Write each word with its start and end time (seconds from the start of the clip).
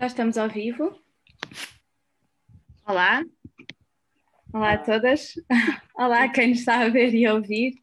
Já 0.00 0.06
estamos 0.06 0.38
ao 0.38 0.48
vivo. 0.48 0.98
Olá. 2.88 3.22
Olá 4.50 4.72
a 4.72 4.78
todas. 4.78 5.34
Olá 5.94 6.24
a 6.24 6.28
quem 6.30 6.48
nos 6.48 6.60
está 6.60 6.80
a 6.80 6.88
ver 6.88 7.12
e 7.12 7.26
a 7.26 7.34
ouvir. 7.34 7.74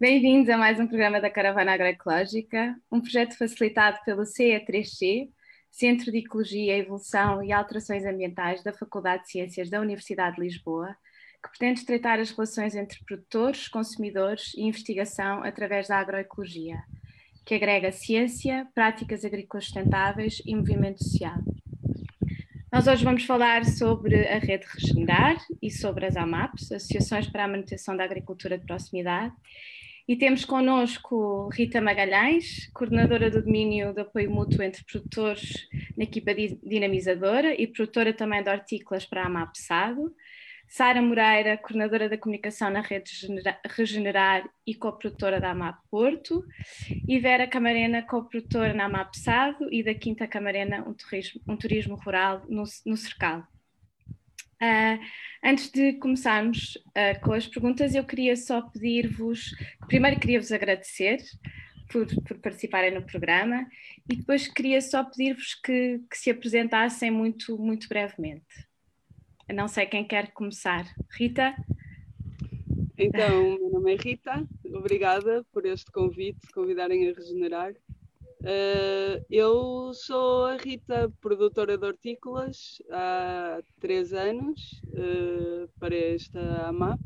Bem-vindos 0.00 0.50
a 0.50 0.58
mais 0.58 0.80
um 0.80 0.88
programa 0.88 1.20
da 1.20 1.30
Caravana 1.30 1.72
Agroecológica, 1.72 2.74
um 2.90 3.00
projeto 3.00 3.38
facilitado 3.38 4.00
pelo 4.04 4.22
CE3C, 4.22 5.30
Centro 5.70 6.10
de 6.10 6.18
Ecologia, 6.18 6.76
Evolução 6.76 7.40
e 7.40 7.52
Alterações 7.52 8.04
Ambientais 8.04 8.64
da 8.64 8.72
Faculdade 8.72 9.22
de 9.22 9.30
Ciências 9.30 9.70
da 9.70 9.80
Universidade 9.80 10.34
de 10.34 10.42
Lisboa, 10.42 10.96
que 11.40 11.50
pretende 11.50 11.78
estreitar 11.78 12.18
as 12.18 12.32
relações 12.32 12.74
entre 12.74 12.98
produtores, 13.04 13.68
consumidores 13.68 14.54
e 14.54 14.62
investigação 14.62 15.44
através 15.44 15.86
da 15.86 16.00
agroecologia 16.00 16.82
que 17.44 17.54
agrega 17.54 17.92
ciência, 17.92 18.66
práticas 18.74 19.24
agrícolas 19.24 19.64
sustentáveis 19.64 20.42
e 20.46 20.56
movimento 20.56 21.04
social. 21.04 21.38
Nós 22.72 22.88
hoje 22.88 23.04
vamos 23.04 23.24
falar 23.24 23.64
sobre 23.64 24.26
a 24.26 24.38
rede 24.38 24.66
Regenerar 24.66 25.36
e 25.62 25.70
sobre 25.70 26.06
as 26.06 26.16
AMAPs, 26.16 26.72
Associações 26.72 27.28
para 27.28 27.44
a 27.44 27.48
Manutenção 27.48 27.96
da 27.96 28.02
Agricultura 28.02 28.58
de 28.58 28.66
Proximidade, 28.66 29.32
e 30.08 30.16
temos 30.16 30.44
connosco 30.44 31.48
Rita 31.52 31.80
Magalhães, 31.80 32.68
coordenadora 32.74 33.30
do 33.30 33.42
domínio 33.42 33.94
de 33.94 34.00
apoio 34.00 34.30
mútuo 34.30 34.62
entre 34.62 34.84
produtores 34.84 35.68
na 35.96 36.04
equipa 36.04 36.34
dinamizadora 36.34 37.54
e 37.54 37.66
produtora 37.66 38.12
também 38.12 38.42
de 38.42 38.50
hortícolas 38.50 39.06
para 39.06 39.22
a 39.22 39.26
AMAP 39.26 39.56
SADO, 39.56 40.14
Sara 40.74 41.00
Moreira, 41.00 41.56
coordenadora 41.56 42.08
da 42.08 42.18
comunicação 42.18 42.68
na 42.68 42.80
rede 42.80 43.12
Regenerar 43.64 44.42
e 44.66 44.74
coprodutora 44.74 45.40
da 45.40 45.52
AMAP 45.52 45.78
Porto, 45.88 46.44
e 47.06 47.16
Vera 47.20 47.46
Camarena, 47.46 48.02
coprodutora 48.02 48.74
na 48.74 48.86
AMAP 48.86 49.14
Sado 49.16 49.72
e 49.72 49.84
da 49.84 49.94
Quinta 49.94 50.26
Camarena, 50.26 50.84
um 50.84 50.92
turismo, 50.92 51.40
um 51.46 51.56
turismo 51.56 51.94
rural 51.94 52.44
no, 52.48 52.64
no 52.84 52.96
Cercal. 52.96 53.46
Uh, 54.60 54.98
antes 55.44 55.70
de 55.70 55.92
começarmos 55.92 56.74
uh, 56.88 57.20
com 57.22 57.34
as 57.34 57.46
perguntas, 57.46 57.94
eu 57.94 58.02
queria 58.02 58.34
só 58.34 58.60
pedir-vos, 58.60 59.54
primeiro 59.86 60.18
queria 60.18 60.40
vos 60.40 60.50
agradecer 60.50 61.22
por, 61.88 62.04
por, 62.24 62.36
participarem 62.40 62.92
no 62.92 63.06
programa 63.06 63.64
e 64.10 64.16
depois 64.16 64.48
queria 64.48 64.80
só 64.80 65.04
pedir-vos 65.04 65.54
que, 65.54 66.00
que 66.10 66.18
se 66.18 66.32
apresentassem 66.32 67.12
muito, 67.12 67.56
muito 67.58 67.88
brevemente. 67.88 68.73
Não 69.52 69.68
sei 69.68 69.84
quem 69.86 70.06
quer 70.06 70.32
começar. 70.32 70.86
Rita? 71.10 71.54
Então, 72.96 73.58
meu 73.58 73.70
nome 73.70 73.94
é 73.94 73.96
Rita, 73.96 74.46
obrigada 74.72 75.44
por 75.52 75.66
este 75.66 75.90
convite, 75.92 76.50
convidarem 76.54 77.08
a 77.08 77.12
regenerar. 77.12 77.72
Uh, 78.40 79.24
eu 79.28 79.92
sou 79.92 80.46
a 80.46 80.56
Rita, 80.56 81.12
produtora 81.20 81.76
de 81.76 81.84
hortícolas 81.84 82.80
há 82.90 83.60
três 83.80 84.12
anos 84.12 84.80
uh, 84.88 85.68
para 85.78 85.94
esta 85.94 86.68
AMAP. 86.68 87.00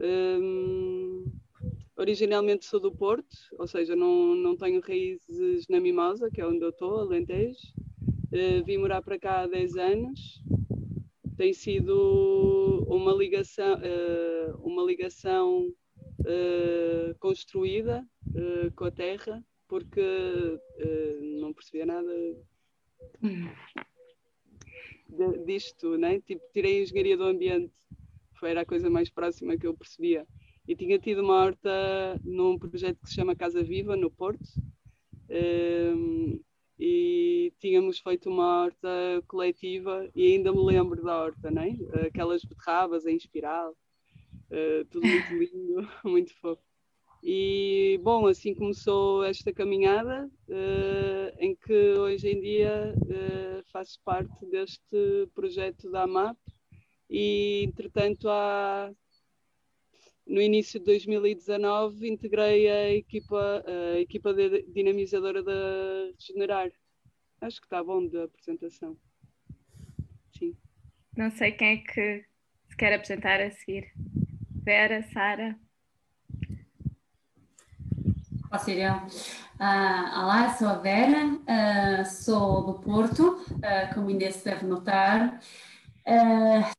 Um, 0.00 1.32
originalmente 1.96 2.66
sou 2.66 2.80
do 2.80 2.92
Porto, 2.92 3.36
ou 3.58 3.66
seja, 3.66 3.96
não, 3.96 4.34
não 4.34 4.56
tenho 4.56 4.80
raízes 4.80 5.66
na 5.68 5.80
Mimosa, 5.80 6.30
que 6.30 6.40
é 6.40 6.46
onde 6.46 6.62
eu 6.62 6.70
estou, 6.70 7.00
Alentejo. 7.00 7.58
Uh, 8.32 8.64
vim 8.64 8.78
morar 8.78 9.00
para 9.00 9.18
cá 9.18 9.42
há 9.42 9.46
10 9.46 9.76
anos 9.76 10.42
tem 11.36 11.52
sido 11.52 12.84
uma 12.88 13.12
ligação, 13.12 13.74
uh, 13.74 14.58
uma 14.62 14.82
ligação 14.82 15.68
uh, 16.20 17.14
construída 17.18 18.06
uh, 18.28 18.72
com 18.74 18.84
a 18.84 18.90
terra, 18.90 19.44
porque 19.68 20.02
não 21.40 21.52
percebia 21.54 21.86
nada 21.86 22.12
disto, 25.46 25.96
né? 25.96 26.20
Tipo, 26.20 26.42
tirei 26.52 26.82
engenharia 26.82 27.16
do 27.16 27.24
ambiente, 27.24 27.72
foi 28.38 28.52
a 28.52 28.66
coisa 28.66 28.90
mais 28.90 29.08
próxima 29.08 29.56
que 29.56 29.66
eu 29.66 29.74
percebia. 29.74 30.26
E 30.68 30.76
tinha 30.76 30.98
tido 30.98 31.22
uma 31.22 31.42
horta 31.42 32.20
num 32.22 32.58
projeto 32.58 32.98
que 33.00 33.08
se 33.08 33.14
chama 33.14 33.34
Casa 33.34 33.62
Viva, 33.62 33.96
no 33.96 34.10
Porto 34.10 34.44
e 36.78 37.52
tínhamos 37.58 37.98
feito 37.98 38.28
uma 38.28 38.62
horta 38.62 38.88
coletiva 39.26 40.08
e 40.14 40.32
ainda 40.34 40.52
me 40.52 40.64
lembro 40.64 41.02
da 41.02 41.22
horta, 41.22 41.50
né? 41.50 41.76
aquelas 42.06 42.44
beterrabas 42.44 43.06
em 43.06 43.16
espiral, 43.16 43.76
uh, 44.50 44.84
tudo 44.90 45.06
muito 45.06 45.32
lindo, 45.34 45.88
muito 46.04 46.34
fofo. 46.40 46.62
E 47.22 48.00
bom, 48.02 48.26
assim 48.26 48.52
começou 48.52 49.22
esta 49.22 49.52
caminhada 49.52 50.28
uh, 50.48 51.36
em 51.38 51.54
que 51.54 51.92
hoje 51.92 52.28
em 52.28 52.40
dia 52.40 52.92
uh, 52.96 53.62
faço 53.70 54.00
parte 54.04 54.44
deste 54.46 55.28
projeto 55.32 55.88
da 55.88 56.02
AMAP 56.02 56.36
e 57.08 57.62
entretanto 57.64 58.28
há 58.28 58.90
no 60.26 60.40
início 60.40 60.78
de 60.78 60.86
2019 60.86 62.08
integrei 62.08 62.68
a 62.70 62.90
equipa, 62.90 63.64
a 63.66 63.98
equipa 63.98 64.32
de 64.32 64.62
dinamizadora 64.72 65.42
da 65.42 65.52
Regenerar. 66.18 66.70
Acho 67.40 67.60
que 67.60 67.66
está 67.66 67.82
bom 67.82 68.06
da 68.06 68.24
apresentação. 68.24 68.96
Sim. 70.38 70.56
Não 71.16 71.30
sei 71.30 71.52
quem 71.52 71.72
é 71.72 71.76
que 71.78 72.24
se 72.68 72.76
quer 72.76 72.94
apresentar 72.94 73.40
a 73.40 73.50
seguir. 73.50 73.92
Vera, 74.64 75.02
Sara. 75.12 75.58
Posso 78.48 78.70
ir 78.70 78.82
eu? 78.82 78.92
Uh, 78.92 80.20
olá, 80.20 80.54
sou 80.58 80.68
a 80.68 80.74
Vera, 80.74 81.26
uh, 81.26 82.04
sou 82.04 82.66
do 82.66 82.74
Porto, 82.80 83.38
uh, 83.38 83.94
como 83.94 84.08
ainda 84.08 84.30
se 84.30 84.44
deve 84.44 84.66
notar. 84.66 85.40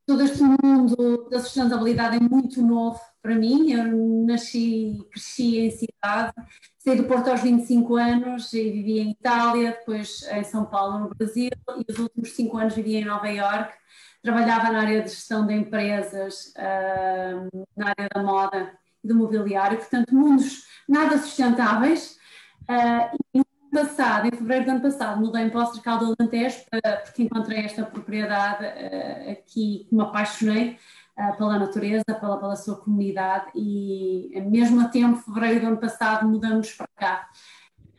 todo 0.05 0.21
este 0.21 0.43
mundo 0.43 1.29
da 1.29 1.39
sustentabilidade 1.39 2.17
é 2.17 2.19
muito 2.19 2.61
novo 2.61 2.99
para 3.23 3.35
mim. 3.35 3.71
Eu 3.71 4.25
nasci, 4.27 5.01
cresci 5.09 5.57
em 5.59 5.71
cidade, 5.71 6.33
saí 6.77 6.97
do 6.97 7.05
Porto 7.05 7.29
aos 7.29 7.41
25 7.41 7.95
anos 7.95 8.53
e 8.53 8.69
vivi 8.69 8.99
em 8.99 9.11
Itália, 9.11 9.71
depois 9.71 10.21
em 10.29 10.43
São 10.43 10.65
Paulo, 10.65 10.99
no 10.99 11.09
Brasil, 11.15 11.49
e 11.77 11.91
os 11.91 11.97
últimos 11.97 12.33
cinco 12.33 12.57
anos 12.57 12.75
vivi 12.75 12.97
em 12.97 13.05
Nova 13.05 13.29
Iorque. 13.29 13.73
Trabalhava 14.21 14.71
na 14.71 14.81
área 14.81 15.01
de 15.01 15.09
gestão 15.09 15.47
de 15.47 15.53
empresas, 15.53 16.53
uh, 16.57 17.65
na 17.75 17.89
área 17.89 18.09
da 18.13 18.21
moda 18.21 18.73
e 19.03 19.07
do 19.07 19.15
mobiliário, 19.15 19.77
portanto, 19.77 20.13
mundos 20.13 20.67
nada 20.87 21.17
sustentáveis. 21.17 22.17
Uh, 22.63 23.17
e 23.33 23.39
no 23.39 23.45
ano 23.79 23.87
passado, 23.87 24.27
em 24.27 24.31
fevereiro 24.31 24.65
do 24.65 24.71
ano 24.71 24.81
passado, 24.81 25.19
mudei 25.19 25.49
para 25.49 25.63
o 25.63 25.73
Cercal 25.73 25.97
do 25.99 26.15
Alentejo 26.17 26.63
porque 27.03 27.23
encontrei 27.23 27.65
esta 27.65 27.83
propriedade 27.83 28.63
uh, 28.63 29.31
aqui 29.31 29.87
que 29.89 29.95
me 29.95 30.03
apaixonei 30.03 30.77
pela 31.37 31.59
natureza, 31.59 32.03
pela, 32.05 32.37
pela 32.39 32.55
sua 32.55 32.75
comunidade 32.75 33.51
e 33.55 34.31
mesmo 34.47 34.81
a 34.81 34.87
tempo, 34.87 35.17
fevereiro 35.17 35.61
do 35.61 35.67
ano 35.67 35.77
passado, 35.77 36.27
mudamos 36.27 36.71
para 36.73 36.87
cá. 36.95 37.29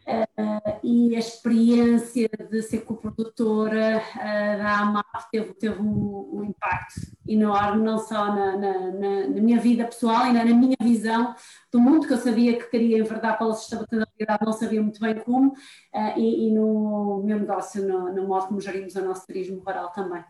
Uh, 0.07 0.79
e 0.83 1.17
a 1.17 1.19
experiência 1.19 2.29
de 2.29 2.61
ser 2.61 2.83
coprodutora 2.83 4.03
uh, 4.15 4.59
da 4.59 4.81
AMAP 4.81 5.31
teve, 5.33 5.55
teve 5.55 5.81
um, 5.81 6.29
um, 6.31 6.45
impacto 6.45 7.01
enorme, 7.27 7.83
não 7.83 7.97
só 7.97 8.27
na, 8.27 8.55
na, 8.55 8.79
na, 8.93 9.29
na 9.29 9.41
minha 9.41 9.59
vida 9.59 9.87
pessoal 9.87 10.27
e 10.27 10.33
na, 10.35 10.45
minha 10.45 10.77
visão 10.83 11.35
do 11.73 11.81
mundo, 11.81 12.07
que 12.07 12.13
eu 12.13 12.19
sabia 12.19 12.59
que 12.59 12.69
queria 12.69 12.99
enverdar 12.99 13.39
pela 13.39 13.55
sustentabilidade, 13.55 14.45
não 14.45 14.53
sabia 14.53 14.83
muito 14.83 15.01
bem 15.01 15.19
como, 15.21 15.53
uh, 15.53 16.19
e, 16.19 16.49
e, 16.49 16.51
no 16.53 17.23
meu 17.25 17.39
negócio, 17.39 17.83
no, 17.89 18.13
no 18.13 18.29
modo 18.29 18.49
como 18.49 18.61
gerimos 18.61 18.95
o 18.97 19.03
nosso 19.03 19.27
turismo 19.27 19.63
rural 19.65 19.91
também. 19.91 20.23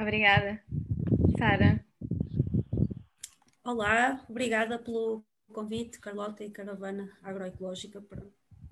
Obrigada. 0.00 0.62
Sara. 1.36 1.84
Olá, 3.64 4.24
obrigada 4.28 4.78
pelo 4.78 5.24
convite, 5.52 5.98
Carlota 5.98 6.44
e 6.44 6.50
Caravana 6.50 7.12
Agroecológica, 7.20 8.00
para 8.00 8.22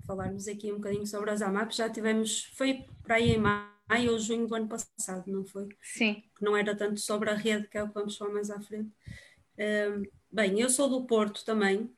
falarmos 0.05 0.47
aqui 0.47 0.71
um 0.71 0.75
bocadinho 0.75 1.05
sobre 1.05 1.31
as 1.31 1.41
AMAP. 1.41 1.73
Já 1.73 1.89
tivemos, 1.89 2.45
foi 2.55 2.85
para 3.03 3.15
aí 3.15 3.31
em 3.31 3.37
maio 3.37 4.13
ou 4.13 4.19
junho 4.19 4.47
do 4.47 4.55
ano 4.55 4.69
passado, 4.69 5.23
não 5.27 5.45
foi? 5.45 5.67
Sim. 5.81 6.23
não 6.41 6.55
era 6.55 6.73
tanto 6.73 6.97
sobre 7.01 7.29
a 7.29 7.35
rede, 7.35 7.67
que 7.67 7.77
é 7.77 7.83
o 7.83 7.89
que 7.89 7.93
vamos 7.93 8.15
falar 8.15 8.31
mais 8.31 8.49
à 8.49 8.61
frente. 8.61 8.89
Um, 9.59 10.03
bem, 10.31 10.61
eu 10.61 10.69
sou 10.69 10.89
do 10.89 11.05
Porto 11.05 11.43
também, 11.43 11.91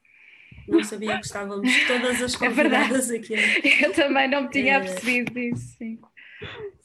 não 0.68 0.84
sabia 0.84 1.20
que 1.20 1.28
estávamos 1.28 1.70
todas 1.86 2.20
as 2.20 2.34
é 2.34 2.38
convidadas 2.40 3.12
é 3.12 3.18
aqui. 3.18 3.36
Eu 3.84 3.94
também 3.94 4.28
não 4.28 4.44
me 4.44 4.50
tinha 4.50 4.78
é... 4.78 4.80
percebido 4.80 5.34
disso, 5.36 5.76
sim. 5.78 6.00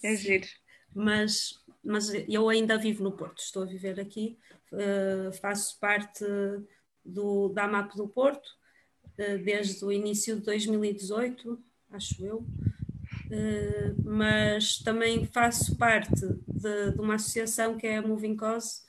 É 0.02 0.14
giro. 0.14 0.46
Mas 0.94 1.63
mas 1.84 2.10
eu 2.28 2.48
ainda 2.48 2.78
vivo 2.78 3.02
no 3.02 3.12
Porto, 3.12 3.38
estou 3.38 3.62
a 3.62 3.66
viver 3.66 4.00
aqui, 4.00 4.38
uh, 4.72 5.32
faço 5.34 5.78
parte 5.78 6.24
do, 7.04 7.50
da 7.50 7.64
AMAP 7.64 7.94
do 7.94 8.08
Porto 8.08 8.46
uh, 9.18 9.44
desde 9.44 9.84
o 9.84 9.92
início 9.92 10.36
de 10.36 10.42
2018, 10.42 11.62
acho 11.90 12.24
eu, 12.24 12.38
uh, 12.38 14.02
mas 14.02 14.78
também 14.78 15.26
faço 15.26 15.76
parte 15.76 16.10
de, 16.14 16.92
de, 16.92 17.00
uma 17.00 17.16
associação 17.16 17.76
que 17.76 17.86
é 17.86 17.98
a 17.98 18.02
Moving 18.02 18.36
Cause, 18.36 18.82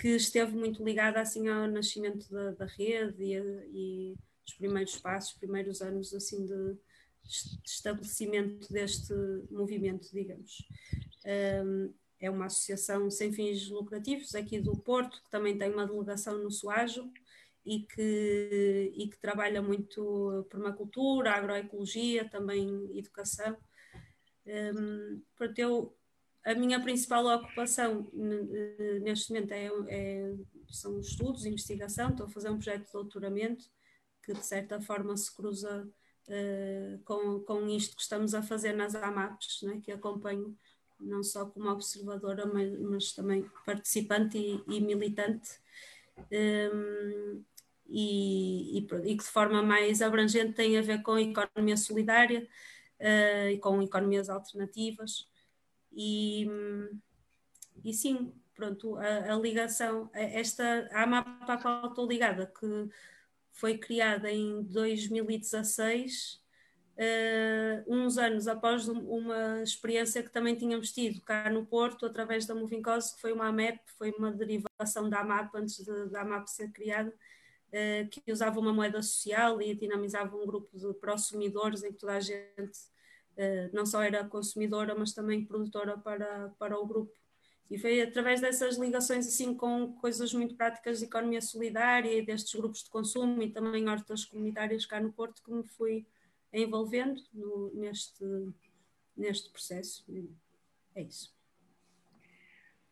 que 0.00 0.08
esteve 0.08 0.54
muito 0.54 0.84
ligada 0.84 1.20
assim 1.20 1.48
ao 1.48 1.66
nascimento 1.66 2.30
da, 2.30 2.52
da 2.52 2.66
rede 2.66 3.22
e, 3.22 3.34
e 3.72 4.16
os 4.46 4.54
primeiros 4.54 4.96
passos, 4.98 5.32
os 5.32 5.38
primeiros 5.38 5.80
anos 5.80 6.12
assim 6.14 6.44
de, 6.44 6.76
estabelecimento 7.64 8.72
deste 8.72 9.12
movimento, 9.50 10.08
digamos. 10.12 10.66
Um, 11.64 11.92
é 12.20 12.30
uma 12.30 12.46
associação 12.46 13.10
sem 13.10 13.32
fins 13.32 13.68
lucrativos 13.68 14.34
aqui 14.34 14.60
do 14.60 14.76
Porto, 14.76 15.22
que 15.22 15.30
também 15.30 15.56
tem 15.56 15.72
uma 15.72 15.86
delegação 15.86 16.38
no 16.42 16.50
Soajo 16.50 17.10
e 17.64 17.80
que, 17.80 18.92
e 18.94 19.08
que 19.08 19.18
trabalha 19.18 19.62
muito 19.62 20.46
permacultura, 20.50 21.32
agroecologia, 21.32 22.28
também 22.28 22.90
educação. 22.96 23.56
Um, 24.46 25.22
portanto, 25.36 25.58
eu, 25.58 25.96
a 26.44 26.54
minha 26.54 26.82
principal 26.82 27.26
ocupação 27.26 28.10
neste 29.02 29.32
momento 29.32 29.52
é, 29.52 29.66
é, 29.88 30.34
são 30.70 30.98
estudos, 30.98 31.44
investigação, 31.44 32.10
estou 32.10 32.26
a 32.26 32.30
fazer 32.30 32.50
um 32.50 32.56
projeto 32.56 32.86
de 32.86 32.92
doutoramento 32.92 33.64
que 34.28 34.32
de 34.32 34.44
certa 34.44 34.80
forma 34.80 35.16
se 35.16 35.34
cruza 35.34 35.88
uh, 36.28 36.98
com, 37.04 37.40
com 37.40 37.66
isto 37.68 37.96
que 37.96 38.02
estamos 38.02 38.34
a 38.34 38.42
fazer 38.42 38.74
nas 38.74 38.94
AMAPs, 38.94 39.62
né, 39.62 39.80
que 39.82 39.90
acompanho 39.90 40.56
não 41.00 41.22
só 41.22 41.46
como 41.46 41.70
observadora, 41.70 42.46
mas, 42.46 42.78
mas 42.80 43.12
também 43.12 43.50
participante 43.64 44.38
e, 44.38 44.62
e 44.68 44.80
militante. 44.80 45.50
Um, 46.32 47.44
e, 47.88 48.78
e, 48.78 48.86
e, 49.04 49.16
que 49.16 49.24
de 49.24 49.30
forma 49.30 49.62
mais 49.62 50.02
abrangente 50.02 50.52
tem 50.52 50.76
a 50.76 50.82
ver 50.82 51.02
com 51.02 51.12
a 51.12 51.22
economia 51.22 51.76
solidária 51.76 52.46
uh, 53.00 53.48
e 53.50 53.58
com 53.58 53.82
economias 53.82 54.28
alternativas. 54.28 55.28
E, 55.92 56.46
e 57.84 57.94
sim, 57.94 58.32
pronto, 58.54 58.96
a, 58.96 59.32
a 59.32 59.36
ligação, 59.36 60.10
esta 60.12 60.88
a 60.92 61.06
mapa 61.06 61.54
a 61.54 61.56
qual 61.56 61.88
estou 61.88 62.06
ligada, 62.06 62.46
que 62.46 62.88
foi 63.52 63.78
criada 63.78 64.30
em 64.30 64.62
2016, 64.64 66.40
uh, 66.98 67.84
uns 67.86 68.18
anos 68.18 68.48
após 68.48 68.88
uma 68.88 69.62
experiência 69.62 70.22
que 70.22 70.30
também 70.30 70.56
tínhamos 70.56 70.92
tido 70.92 71.20
cá 71.22 71.48
no 71.48 71.64
Porto, 71.64 72.04
através 72.04 72.44
da 72.46 72.54
Movincose, 72.54 73.14
que 73.14 73.20
foi 73.20 73.32
uma 73.32 73.46
AMAP, 73.46 73.78
foi 73.96 74.10
uma 74.10 74.32
derivação 74.32 75.08
da 75.08 75.20
AMAP 75.20 75.54
antes 75.54 75.84
de, 75.84 76.08
da 76.10 76.22
AMAP 76.22 76.48
ser 76.48 76.70
criada, 76.72 77.10
uh, 77.10 78.08
que 78.10 78.32
usava 78.32 78.58
uma 78.58 78.72
moeda 78.72 79.00
social 79.02 79.62
e 79.62 79.74
dinamizava 79.74 80.36
um 80.36 80.46
grupo 80.46 80.76
de 80.76 80.92
prosumidores 80.94 81.82
em 81.84 81.92
que 81.92 81.98
toda 81.98 82.14
a 82.14 82.20
gente 82.20 82.58
uh, 82.58 83.70
não 83.72 83.86
só 83.86 84.02
era 84.02 84.24
consumidora, 84.24 84.94
mas 84.94 85.12
também 85.12 85.44
produtora 85.44 85.96
para, 85.96 86.52
para 86.58 86.78
o 86.78 86.86
grupo. 86.86 87.16
E 87.70 87.76
foi 87.76 88.00
através 88.00 88.40
dessas 88.40 88.78
ligações 88.78 89.26
assim 89.26 89.54
com 89.54 89.92
coisas 89.96 90.32
muito 90.32 90.54
práticas 90.56 91.00
de 91.00 91.04
economia 91.04 91.42
solidária 91.42 92.10
e 92.10 92.24
destes 92.24 92.58
grupos 92.58 92.82
de 92.82 92.88
consumo 92.88 93.42
e 93.42 93.50
também 93.50 93.86
hortas 93.86 94.24
comunitárias 94.24 94.86
cá 94.86 94.98
no 94.98 95.12
Porto 95.12 95.42
que 95.42 95.52
me 95.52 95.62
fui 95.62 96.06
envolvendo 96.52 97.20
no, 97.32 97.72
neste, 97.74 98.24
neste 99.16 99.50
processo. 99.50 100.04
É 100.94 101.02
isso. 101.02 101.36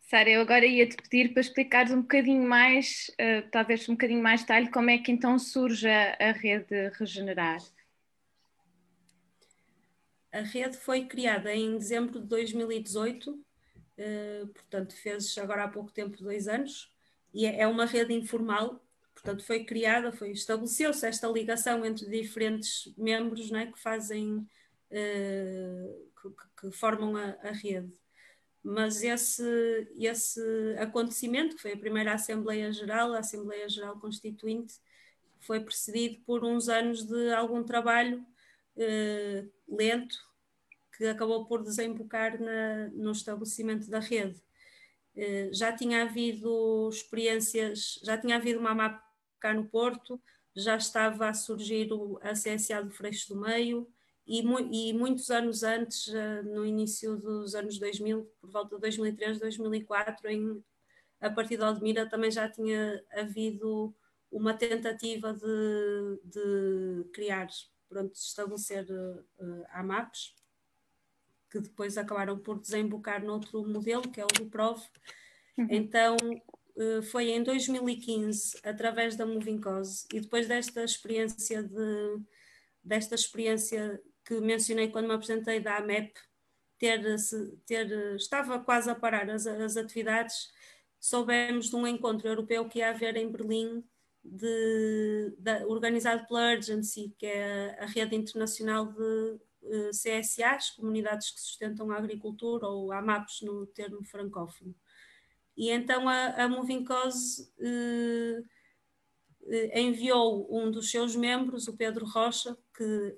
Sara, 0.01 0.29
eu 0.29 0.39
agora 0.39 0.65
ia 0.65 0.87
te 0.87 0.95
pedir 0.95 1.33
para 1.33 1.41
explicares 1.41 1.91
um 1.91 2.01
bocadinho 2.01 2.47
mais, 2.47 3.11
uh, 3.19 3.49
talvez 3.51 3.89
um 3.89 3.93
bocadinho 3.93 4.23
mais 4.23 4.39
detalhe, 4.39 4.71
como 4.71 4.89
é 4.89 4.97
que 4.97 5.11
então 5.11 5.37
surge 5.37 5.85
a, 5.89 6.15
a 6.17 6.31
rede 6.31 6.89
Regenerar. 6.97 7.61
A 10.31 10.39
rede 10.39 10.77
foi 10.77 11.05
criada 11.05 11.53
em 11.53 11.77
dezembro 11.77 12.21
de 12.21 12.27
2018, 12.27 13.31
uh, 13.31 13.43
eh, 13.97 14.45
portanto 14.53 14.95
fez 14.95 15.37
agora 15.37 15.65
há 15.65 15.67
pouco 15.67 15.91
tempo 15.91 16.15
dois 16.23 16.47
anos, 16.47 16.89
e 17.33 17.45
é, 17.45 17.61
é 17.61 17.67
uma 17.67 17.85
rede 17.85 18.13
informal 18.13 18.81
Portanto, 19.17 19.43
foi 19.43 19.63
criada, 19.63 20.11
foi 20.11 20.29
estabeleceu-se 20.29 21.05
esta 21.07 21.27
ligação 21.27 21.83
entre 21.83 22.07
diferentes 22.07 22.93
membros 22.95 23.49
né, 23.49 23.65
que 23.65 23.79
fazem, 23.79 24.47
uh, 24.91 26.11
que, 26.21 26.61
que, 26.61 26.71
formam 26.71 27.17
a, 27.17 27.35
a, 27.41 27.51
rede. 27.51 27.91
Mas 28.63 29.01
esse, 29.01 29.43
esse 29.97 30.39
acontecimento, 30.77 31.55
que 31.55 31.63
foi 31.63 31.73
a 31.73 31.77
primeira 31.77 32.13
Assembleia 32.13 32.71
Geral, 32.71 33.13
a 33.13 33.19
Assembleia 33.19 33.67
Geral 33.67 33.99
Constituinte, 33.99 34.75
foi 35.39 35.61
precedido 35.61 36.21
por 36.23 36.45
uns 36.45 36.69
anos 36.69 37.03
de 37.03 37.33
algum 37.33 37.63
trabalho 37.63 38.23
uh, 38.75 39.51
lento, 39.67 40.15
que 40.95 41.05
acabou 41.07 41.47
por 41.47 41.63
desembocar 41.63 42.39
na, 42.39 42.89
no 42.89 43.13
estabelecimento 43.13 43.89
da 43.89 43.99
rede. 43.99 44.39
Uh, 45.15 45.51
já 45.51 45.73
tinha 45.73 46.03
havido 46.03 46.87
experiências, 46.91 47.99
já 48.03 48.15
tinha 48.15 48.35
havido 48.35 48.59
uma 48.59 48.75
mapa 48.75 49.06
cá 49.39 49.53
no 49.53 49.65
Porto, 49.65 50.21
já 50.55 50.75
estava 50.75 51.29
a 51.29 51.33
surgir 51.33 51.91
o, 51.91 52.19
a 52.21 52.33
CSA 52.33 52.83
do 52.83 52.91
Freixo 52.91 53.33
do 53.33 53.41
Meio 53.41 53.87
e, 54.25 54.41
e, 54.41 54.93
muitos 54.93 55.29
anos 55.29 55.63
antes, 55.63 56.11
no 56.43 56.65
início 56.65 57.15
dos 57.15 57.55
anos 57.55 57.79
2000, 57.79 58.29
por 58.41 58.51
volta 58.51 58.75
de 58.75 58.81
2003, 58.81 59.39
2004, 59.39 60.29
em, 60.29 60.63
a 61.21 61.29
partir 61.29 61.55
de 61.55 61.63
Aldemira 61.63 62.09
também 62.09 62.29
já 62.29 62.49
tinha 62.49 63.01
havido 63.13 63.95
uma 64.29 64.53
tentativa 64.53 65.33
de, 65.33 66.19
de 66.25 67.09
criar, 67.13 67.47
pronto, 67.87 68.11
de 68.11 68.19
estabelecer 68.19 68.85
uh, 68.89 69.65
AMAPs, 69.71 70.35
que 71.49 71.61
depois 71.61 71.97
acabaram 71.97 72.37
por 72.37 72.59
desembocar 72.59 73.23
noutro 73.23 73.65
modelo, 73.65 74.09
que 74.11 74.19
é 74.19 74.25
o 74.25 74.27
do 74.27 74.49
PROV. 74.49 74.81
Uhum. 75.57 75.67
Então, 75.69 76.17
eh, 76.21 76.41
foi 77.11 77.29
em 77.31 77.43
2015, 77.43 78.59
através 78.63 79.15
da 79.15 79.25
Moving 79.25 79.59
Cause, 79.59 80.05
e 80.13 80.19
depois 80.19 80.47
desta 80.47 80.83
experiência 80.83 81.63
de, 81.63 82.21
desta 82.83 83.15
experiência 83.15 84.01
que 84.23 84.39
mencionei 84.39 84.89
quando 84.89 85.07
me 85.07 85.13
apresentei 85.13 85.59
da 85.59 85.77
AMEP, 85.77 86.13
ter, 86.77 87.01
ter, 87.65 88.15
estava 88.15 88.59
quase 88.59 88.89
a 88.89 88.95
parar 88.95 89.29
as, 89.29 89.47
as 89.47 89.77
atividades, 89.77 90.51
soubemos 90.99 91.69
de 91.69 91.75
um 91.75 91.87
encontro 91.87 92.27
europeu 92.27 92.67
que 92.67 92.79
ia 92.79 92.89
haver 92.89 93.15
em 93.17 93.31
Berlim, 93.31 93.83
de, 94.23 95.35
de, 95.39 95.63
organizado 95.65 96.27
pela 96.27 96.53
Urgency, 96.53 97.13
que 97.17 97.25
é 97.25 97.77
a 97.79 97.85
rede 97.85 98.15
internacional 98.15 98.85
de 98.85 99.39
eh, 99.63 99.89
CSAs, 99.91 100.71
Comunidades 100.71 101.31
que 101.31 101.39
Sustentam 101.39 101.91
a 101.91 101.97
Agricultura, 101.97 102.67
ou 102.67 102.91
AMAPs 102.91 103.41
no 103.41 103.65
termo 103.67 104.03
francófono. 104.03 104.75
E 105.57 105.71
então 105.71 106.07
a, 106.07 106.43
a 106.43 106.47
Moving 106.47 106.83
Cause 106.83 107.51
eh, 107.59 108.43
eh, 109.47 109.81
enviou 109.81 110.47
um 110.55 110.69
dos 110.69 110.91
seus 110.91 111.15
membros, 111.15 111.67
o 111.67 111.75
Pedro 111.75 112.05
Rocha, 112.05 112.55
que, 112.75 113.17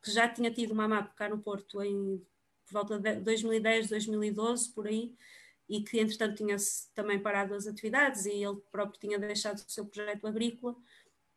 que 0.00 0.12
já 0.12 0.28
tinha 0.28 0.52
tido 0.52 0.70
uma 0.72 0.86
MAP 0.86 1.14
cá 1.16 1.28
no 1.28 1.42
Porto 1.42 1.82
em 1.82 2.24
por 2.64 2.74
volta 2.74 2.98
de 2.98 3.16
2010, 3.16 3.88
2012, 3.88 4.72
por 4.72 4.86
aí, 4.86 5.14
e 5.68 5.82
que 5.82 5.98
entretanto 6.00 6.36
tinha 6.36 6.56
também 6.94 7.18
parado 7.18 7.54
as 7.54 7.66
atividades 7.66 8.24
e 8.24 8.32
ele 8.32 8.60
próprio 8.70 9.00
tinha 9.00 9.18
deixado 9.18 9.58
o 9.58 9.70
seu 9.70 9.84
projeto 9.84 10.26
agrícola. 10.26 10.76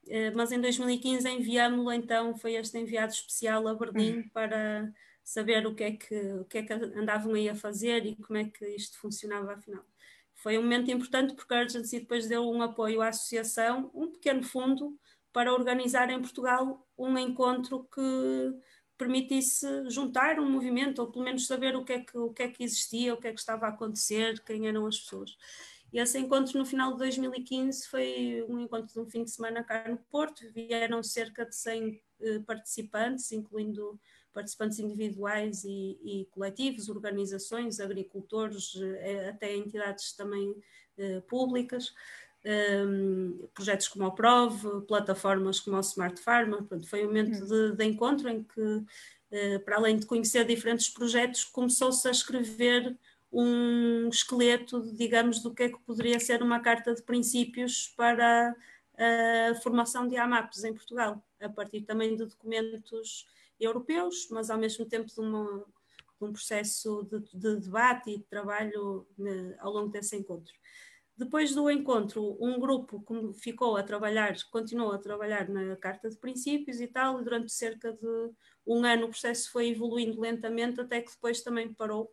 Eh, 0.07 0.31
mas 0.31 0.51
em 0.51 0.61
2015 0.61 1.27
enviámos-lo, 1.27 1.91
então 1.91 2.37
foi 2.37 2.53
este 2.53 2.77
enviado 2.77 3.11
especial 3.11 3.67
a 3.67 3.73
Berlim 3.73 4.17
uhum. 4.17 4.29
para 4.29 4.93
saber 5.23 5.65
o 5.65 5.73
que, 5.73 5.83
é 5.83 5.91
que, 5.93 6.15
o 6.33 6.45
que 6.45 6.59
é 6.59 6.63
que 6.63 6.73
andavam 6.73 7.33
aí 7.33 7.49
a 7.49 7.55
fazer 7.55 8.05
e 8.05 8.15
como 8.15 8.37
é 8.37 8.45
que 8.45 8.65
isto 8.75 8.99
funcionava 8.99 9.53
afinal 9.53 9.83
foi 10.45 10.59
um 10.59 10.61
momento 10.61 10.91
importante 10.91 11.33
porque 11.33 11.51
a 11.55 11.61
Urgency 11.61 12.01
depois 12.01 12.27
deu 12.27 12.47
um 12.47 12.61
apoio 12.61 13.01
à 13.01 13.07
associação, 13.07 13.89
um 13.95 14.11
pequeno 14.11 14.43
fundo, 14.43 14.95
para 15.33 15.51
organizar 15.51 16.11
em 16.11 16.21
Portugal 16.21 16.87
um 16.95 17.17
encontro 17.17 17.89
que 17.91 18.53
permitisse 18.95 19.65
juntar 19.89 20.39
um 20.39 20.47
movimento, 20.47 20.99
ou 20.99 21.11
pelo 21.11 21.25
menos 21.25 21.47
saber 21.47 21.75
o 21.75 21.83
que 21.83 21.93
é 21.93 21.99
que, 22.01 22.15
o 22.15 22.31
que, 22.31 22.43
é 22.43 22.47
que 22.47 22.63
existia, 22.63 23.15
o 23.15 23.17
que 23.17 23.27
é 23.27 23.33
que 23.33 23.39
estava 23.39 23.65
a 23.65 23.69
acontecer, 23.69 24.39
quem 24.43 24.67
eram 24.67 24.85
as 24.85 24.99
pessoas. 24.99 25.35
E 25.91 25.97
esse 25.97 26.19
encontro 26.19 26.59
no 26.59 26.65
final 26.65 26.91
de 26.91 26.99
2015 26.99 27.87
foi 27.87 28.45
um 28.47 28.59
encontro 28.59 28.93
de 28.93 28.99
um 28.99 29.09
fim 29.09 29.23
de 29.23 29.31
semana 29.31 29.63
cá 29.63 29.89
no 29.89 29.97
Porto, 30.11 30.43
vieram 30.53 31.01
cerca 31.01 31.43
de 31.43 31.55
100 31.55 32.03
eh, 32.21 32.39
participantes, 32.45 33.31
incluindo 33.31 33.99
participantes 34.35 34.79
individuais 34.79 35.63
e, 35.63 35.97
e 36.03 36.27
coletivos, 36.31 36.89
organizações, 36.89 37.79
agricultores, 37.79 38.75
eh, 38.75 39.29
até 39.29 39.55
entidades 39.55 40.11
também 40.11 40.53
eh, 40.97 41.21
públicas, 41.21 41.93
um, 42.43 42.49
ehm, 42.49 43.47
projetos 43.53 43.87
como 43.87 44.05
o 44.05 44.11
PROV, 44.11 44.81
plataformas 44.87 45.61
como 45.61 45.77
o 45.77 45.79
Smart 45.79 46.19
Farmer, 46.19 46.61
Pronto, 46.63 46.87
foi 46.87 47.03
um 47.03 47.07
momento 47.07 47.43
hum. 47.43 47.47
de, 47.47 47.77
de 47.77 47.85
encontro 47.85 48.27
em 48.27 48.43
que, 48.43 48.83
eh, 49.31 49.59
para 49.59 49.77
além 49.77 49.97
de 49.97 50.05
conhecer 50.05 50.45
diferentes 50.45 50.89
projetos, 50.89 51.45
começou-se 51.45 52.05
a 52.05 52.11
escrever 52.11 52.95
um 53.31 54.09
esqueleto, 54.09 54.81
digamos, 54.95 55.41
do 55.41 55.53
que 55.53 55.63
é 55.63 55.69
que 55.69 55.79
poderia 55.79 56.19
ser 56.19 56.43
uma 56.43 56.59
carta 56.59 56.93
de 56.93 57.01
princípios 57.01 57.93
para 57.97 58.55
a 58.97 59.55
formação 59.55 60.07
de 60.07 60.15
AMAPs 60.15 60.63
em 60.63 60.73
Portugal, 60.73 61.21
a 61.41 61.49
partir 61.49 61.81
também 61.81 62.15
de 62.15 62.25
documentos 62.25 63.25
europeus, 63.59 64.27
mas 64.31 64.49
ao 64.49 64.57
mesmo 64.57 64.85
tempo 64.85 65.07
de, 65.07 65.19
uma, 65.19 65.65
de 66.19 66.25
um 66.25 66.31
processo 66.31 67.03
de, 67.03 67.19
de, 67.33 67.59
debate 67.61 68.11
e 68.11 68.17
de 68.17 68.25
trabalho 68.25 69.07
né, 69.17 69.55
ao 69.59 69.71
longo 69.71 69.89
desse 69.89 70.15
encontro. 70.15 70.53
Depois 71.17 71.55
do 71.55 71.71
encontro, 71.71 72.37
um 72.41 72.59
grupo 72.59 73.03
ficou 73.39 73.77
a 73.77 73.83
trabalhar, 73.83 74.35
continuou 74.51 74.91
a 74.91 74.97
trabalhar 74.97 75.47
na 75.47 75.75
Carta 75.77 76.09
de 76.09 76.17
Princípios 76.17 76.81
e 76.81 76.87
tal, 76.87 77.21
e 77.21 77.23
durante 77.23 77.53
cerca 77.53 77.93
de 77.93 78.31
um 78.67 78.83
ano 78.83 79.05
o 79.05 79.09
processo 79.09 79.49
foi 79.49 79.69
evoluindo 79.69 80.19
lentamente, 80.19 80.81
até 80.81 81.01
que 81.01 81.11
depois 81.11 81.41
também 81.41 81.73
parou 81.73 82.11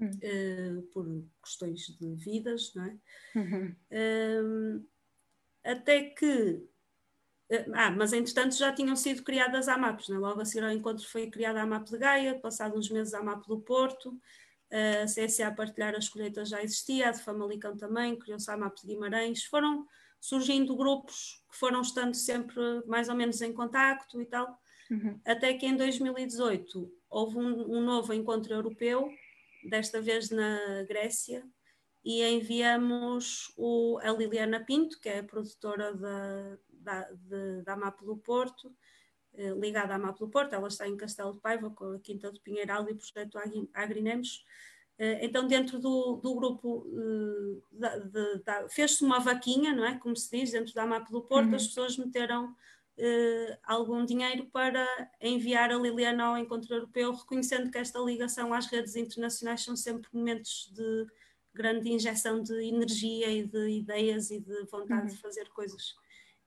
hum. 0.00 0.08
uh, 0.08 0.82
por 0.84 1.06
questões 1.42 1.80
de 1.80 2.14
vidas, 2.14 2.72
não 2.74 2.84
é? 2.84 2.98
Uhum. 3.36 3.76
Uh, 3.92 4.88
até 5.62 6.04
que. 6.04 6.66
Uh, 7.50 7.72
ah, 7.74 7.90
mas 7.90 8.12
entretanto 8.12 8.56
já 8.56 8.72
tinham 8.72 8.94
sido 8.94 9.22
criadas 9.22 9.68
a 9.68 9.74
AMAPs, 9.74 10.10
é? 10.10 10.18
logo 10.18 10.40
a 10.40 10.44
seguir 10.44 10.64
ao 10.64 10.70
encontro 10.70 11.06
foi 11.08 11.30
criada 11.30 11.60
a 11.60 11.62
AMAP 11.62 11.88
de 11.88 11.98
Gaia, 11.98 12.38
passado 12.38 12.76
uns 12.76 12.90
meses 12.90 13.14
a 13.14 13.20
AMAP 13.20 13.46
do 13.46 13.60
Porto, 13.60 14.20
a 14.70 15.06
CSA 15.06 15.48
a 15.48 15.50
partilhar 15.50 15.94
as 15.94 16.08
colheitas 16.10 16.50
já 16.50 16.62
existia, 16.62 17.08
a 17.08 17.12
de 17.12 17.22
Famalicão 17.22 17.74
também, 17.76 18.18
criou-se 18.18 18.50
a 18.50 18.54
AMAP 18.54 18.80
de 18.80 18.88
Guimarães, 18.88 19.44
foram 19.44 19.86
surgindo 20.20 20.76
grupos 20.76 21.42
que 21.50 21.56
foram 21.56 21.80
estando 21.80 22.14
sempre 22.14 22.60
mais 22.86 23.08
ou 23.08 23.14
menos 23.14 23.40
em 23.40 23.52
contacto 23.52 24.20
e 24.20 24.26
tal, 24.26 24.60
uhum. 24.90 25.18
até 25.24 25.54
que 25.54 25.66
em 25.66 25.76
2018 25.76 26.92
houve 27.08 27.38
um, 27.38 27.78
um 27.78 27.80
novo 27.80 28.12
encontro 28.12 28.52
europeu, 28.52 29.08
desta 29.64 30.00
vez 30.00 30.30
na 30.30 30.82
Grécia, 30.88 31.44
e 32.04 32.22
enviamos 32.24 33.52
o, 33.56 33.98
a 34.02 34.10
Liliana 34.10 34.64
Pinto, 34.64 35.00
que 35.00 35.08
é 35.08 35.18
a 35.18 35.24
produtora 35.24 35.94
da, 35.94 36.58
da, 36.80 37.02
de, 37.12 37.62
da 37.62 37.76
MAP 37.76 38.00
do 38.02 38.16
Porto, 38.16 38.72
eh, 39.34 39.50
ligada 39.50 39.94
à 39.94 39.98
MAP 39.98 40.18
do 40.18 40.28
Porto, 40.28 40.52
ela 40.52 40.68
está 40.68 40.86
em 40.88 40.96
Castelo 40.96 41.32
de 41.32 41.40
Paiva, 41.40 41.70
com 41.70 41.92
a 41.92 41.98
Quinta 42.00 42.30
do 42.30 42.40
Pinheiral 42.40 42.88
e 42.88 42.92
o 42.92 42.96
projeto 42.96 43.38
Agrinemos. 43.72 44.44
Eh, 44.98 45.24
então, 45.24 45.46
dentro 45.46 45.78
do, 45.78 46.16
do 46.16 46.34
grupo, 46.34 46.84
eh, 47.80 48.66
fez-se 48.68 49.04
uma 49.04 49.20
vaquinha, 49.20 49.72
não 49.72 49.84
é? 49.84 49.96
Como 49.98 50.16
se 50.16 50.30
diz, 50.36 50.50
dentro 50.50 50.74
da 50.74 50.86
MAP 50.86 51.08
do 51.10 51.22
Porto, 51.22 51.50
uhum. 51.50 51.56
as 51.56 51.66
pessoas 51.66 51.96
meteram 51.96 52.54
algum 53.62 54.04
dinheiro 54.04 54.46
para 54.46 54.84
enviar 55.20 55.70
a 55.70 55.76
Liliana 55.76 56.24
ao 56.24 56.36
encontro 56.36 56.74
europeu, 56.74 57.12
reconhecendo 57.12 57.70
que 57.70 57.78
esta 57.78 58.00
ligação 58.00 58.52
às 58.52 58.66
redes 58.66 58.96
internacionais 58.96 59.62
são 59.62 59.76
sempre 59.76 60.08
momentos 60.12 60.68
de 60.74 61.06
grande 61.54 61.88
injeção 61.92 62.42
de 62.42 62.54
energia 62.60 63.30
e 63.30 63.46
de 63.46 63.68
ideias 63.68 64.32
e 64.32 64.40
de 64.40 64.64
vontade 64.64 65.02
uhum. 65.02 65.14
de 65.14 65.16
fazer 65.16 65.48
coisas. 65.50 65.94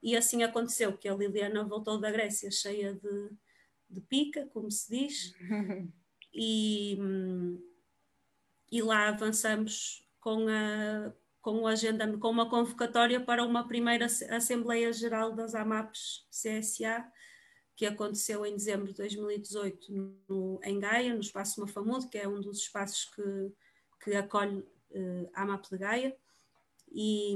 E 0.02 0.16
assim 0.16 0.42
aconteceu, 0.42 0.96
que 0.96 1.08
a 1.08 1.14
Liliana 1.14 1.64
voltou 1.64 1.98
da 1.98 2.10
Grécia 2.10 2.50
cheia 2.50 2.94
de, 2.94 3.30
de 3.88 4.00
pica, 4.00 4.48
como 4.52 4.70
se 4.70 4.90
diz, 4.90 5.34
e, 6.34 6.98
e 8.70 8.82
lá 8.82 9.08
avançamos 9.08 10.04
com 10.20 10.46
a, 10.48 11.12
com 11.40 11.66
agenda, 11.66 12.16
com 12.18 12.30
uma 12.30 12.48
convocatória 12.48 13.20
para 13.20 13.44
uma 13.44 13.66
primeira 13.66 14.06
Assembleia 14.06 14.92
Geral 14.92 15.32
das 15.34 15.54
AMAPs 15.54 16.26
CSA, 16.30 17.04
que 17.76 17.84
aconteceu 17.84 18.46
em 18.46 18.54
dezembro 18.54 18.86
de 18.86 18.94
2018 18.94 20.14
no, 20.28 20.60
em 20.62 20.78
Gaia, 20.78 21.14
no 21.14 21.20
Espaço 21.20 21.60
Mafamudo, 21.60 22.08
que 22.08 22.18
é 22.18 22.28
um 22.28 22.40
dos 22.40 22.58
espaços 22.58 23.04
que, 23.06 23.52
que 24.04 24.14
acolhe 24.14 24.58
uh, 24.58 25.30
a 25.34 25.42
AMAP 25.42 25.68
de 25.68 25.78
Gaia. 25.78 26.16
E, 26.94 27.34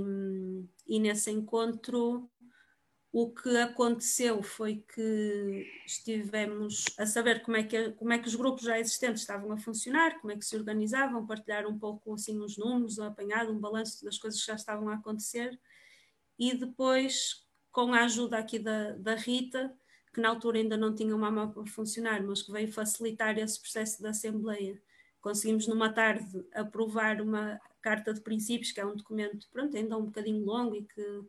e 0.86 1.00
nesse 1.00 1.30
encontro 1.30 2.30
o 3.18 3.30
que 3.30 3.56
aconteceu 3.56 4.42
foi 4.42 4.84
que 4.94 5.66
estivemos 5.86 6.84
a 6.98 7.06
saber 7.06 7.40
como 7.40 7.56
é, 7.56 7.62
que, 7.62 7.92
como 7.92 8.12
é 8.12 8.18
que 8.18 8.28
os 8.28 8.34
grupos 8.34 8.64
já 8.64 8.78
existentes 8.78 9.22
estavam 9.22 9.50
a 9.52 9.56
funcionar, 9.56 10.20
como 10.20 10.34
é 10.34 10.36
que 10.36 10.44
se 10.44 10.54
organizavam, 10.54 11.26
partilhar 11.26 11.66
um 11.66 11.78
pouco 11.78 12.12
assim 12.12 12.38
os 12.38 12.58
números, 12.58 12.98
um 12.98 13.04
apanhado, 13.04 13.50
um 13.50 13.58
balanço 13.58 14.04
das 14.04 14.18
coisas 14.18 14.38
que 14.38 14.46
já 14.46 14.54
estavam 14.54 14.90
a 14.90 14.96
acontecer. 14.96 15.58
E 16.38 16.58
depois, 16.58 17.42
com 17.72 17.94
a 17.94 18.04
ajuda 18.04 18.36
aqui 18.36 18.58
da, 18.58 18.92
da 18.96 19.14
Rita, 19.14 19.74
que 20.12 20.20
na 20.20 20.28
altura 20.28 20.58
ainda 20.58 20.76
não 20.76 20.94
tinha 20.94 21.16
uma 21.16 21.30
mapa 21.30 21.62
para 21.62 21.72
funcionar, 21.72 22.22
mas 22.22 22.42
que 22.42 22.52
veio 22.52 22.70
facilitar 22.70 23.38
esse 23.38 23.58
processo 23.58 24.02
da 24.02 24.10
Assembleia, 24.10 24.78
conseguimos 25.22 25.66
numa 25.66 25.90
tarde 25.90 26.46
aprovar 26.52 27.22
uma 27.22 27.58
carta 27.80 28.12
de 28.12 28.20
princípios, 28.20 28.72
que 28.72 28.80
é 28.80 28.84
um 28.84 28.94
documento, 28.94 29.48
pronto, 29.50 29.74
ainda 29.74 29.96
um 29.96 30.04
bocadinho 30.04 30.44
longo 30.44 30.76
e 30.76 30.84
que... 30.84 31.22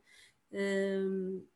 Um, 0.52 1.48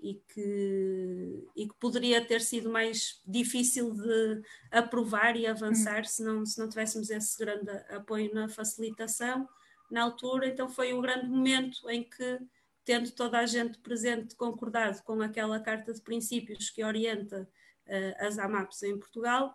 e 0.00 0.14
que, 0.32 1.48
e 1.56 1.68
que 1.68 1.74
poderia 1.78 2.24
ter 2.24 2.40
sido 2.40 2.70
mais 2.70 3.20
difícil 3.26 3.92
de 3.92 4.42
aprovar 4.70 5.36
e 5.36 5.46
avançar 5.46 5.98
uhum. 5.98 6.04
se, 6.04 6.22
não, 6.24 6.46
se 6.46 6.58
não 6.58 6.68
tivéssemos 6.68 7.10
esse 7.10 7.38
grande 7.38 7.70
apoio 7.90 8.32
na 8.32 8.48
facilitação 8.48 9.48
na 9.90 10.02
altura. 10.02 10.48
Então 10.48 10.68
foi 10.68 10.92
um 10.92 11.00
grande 11.00 11.26
momento 11.26 11.88
em 11.90 12.02
que, 12.04 12.38
tendo 12.84 13.10
toda 13.12 13.38
a 13.38 13.46
gente 13.46 13.78
presente, 13.78 14.36
concordado 14.36 15.02
com 15.02 15.20
aquela 15.20 15.60
carta 15.60 15.92
de 15.92 16.00
princípios 16.00 16.70
que 16.70 16.84
orienta 16.84 17.48
uh, 17.86 18.26
as 18.26 18.38
AMAPs 18.38 18.82
em 18.82 18.98
Portugal, 18.98 19.54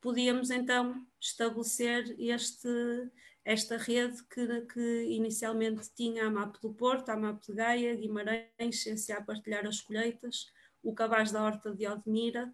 podíamos 0.00 0.50
então 0.50 1.04
estabelecer 1.20 2.14
este 2.18 2.68
esta 3.46 3.76
rede 3.76 4.24
que, 4.24 4.62
que 4.62 5.04
inicialmente 5.04 5.88
tinha 5.94 6.26
a 6.26 6.30
MAP 6.30 6.56
do 6.60 6.74
Porto, 6.74 7.10
a 7.10 7.16
MAP 7.16 7.44
de 7.46 7.54
Gaia, 7.54 7.94
Guimarães, 7.94 8.82
CSA 8.82 9.18
a 9.18 9.22
partilhar 9.22 9.64
as 9.64 9.80
colheitas, 9.80 10.50
o 10.82 10.92
Cabaz 10.92 11.30
da 11.30 11.44
Horta 11.44 11.72
de 11.72 11.86
Odmira, 11.86 12.52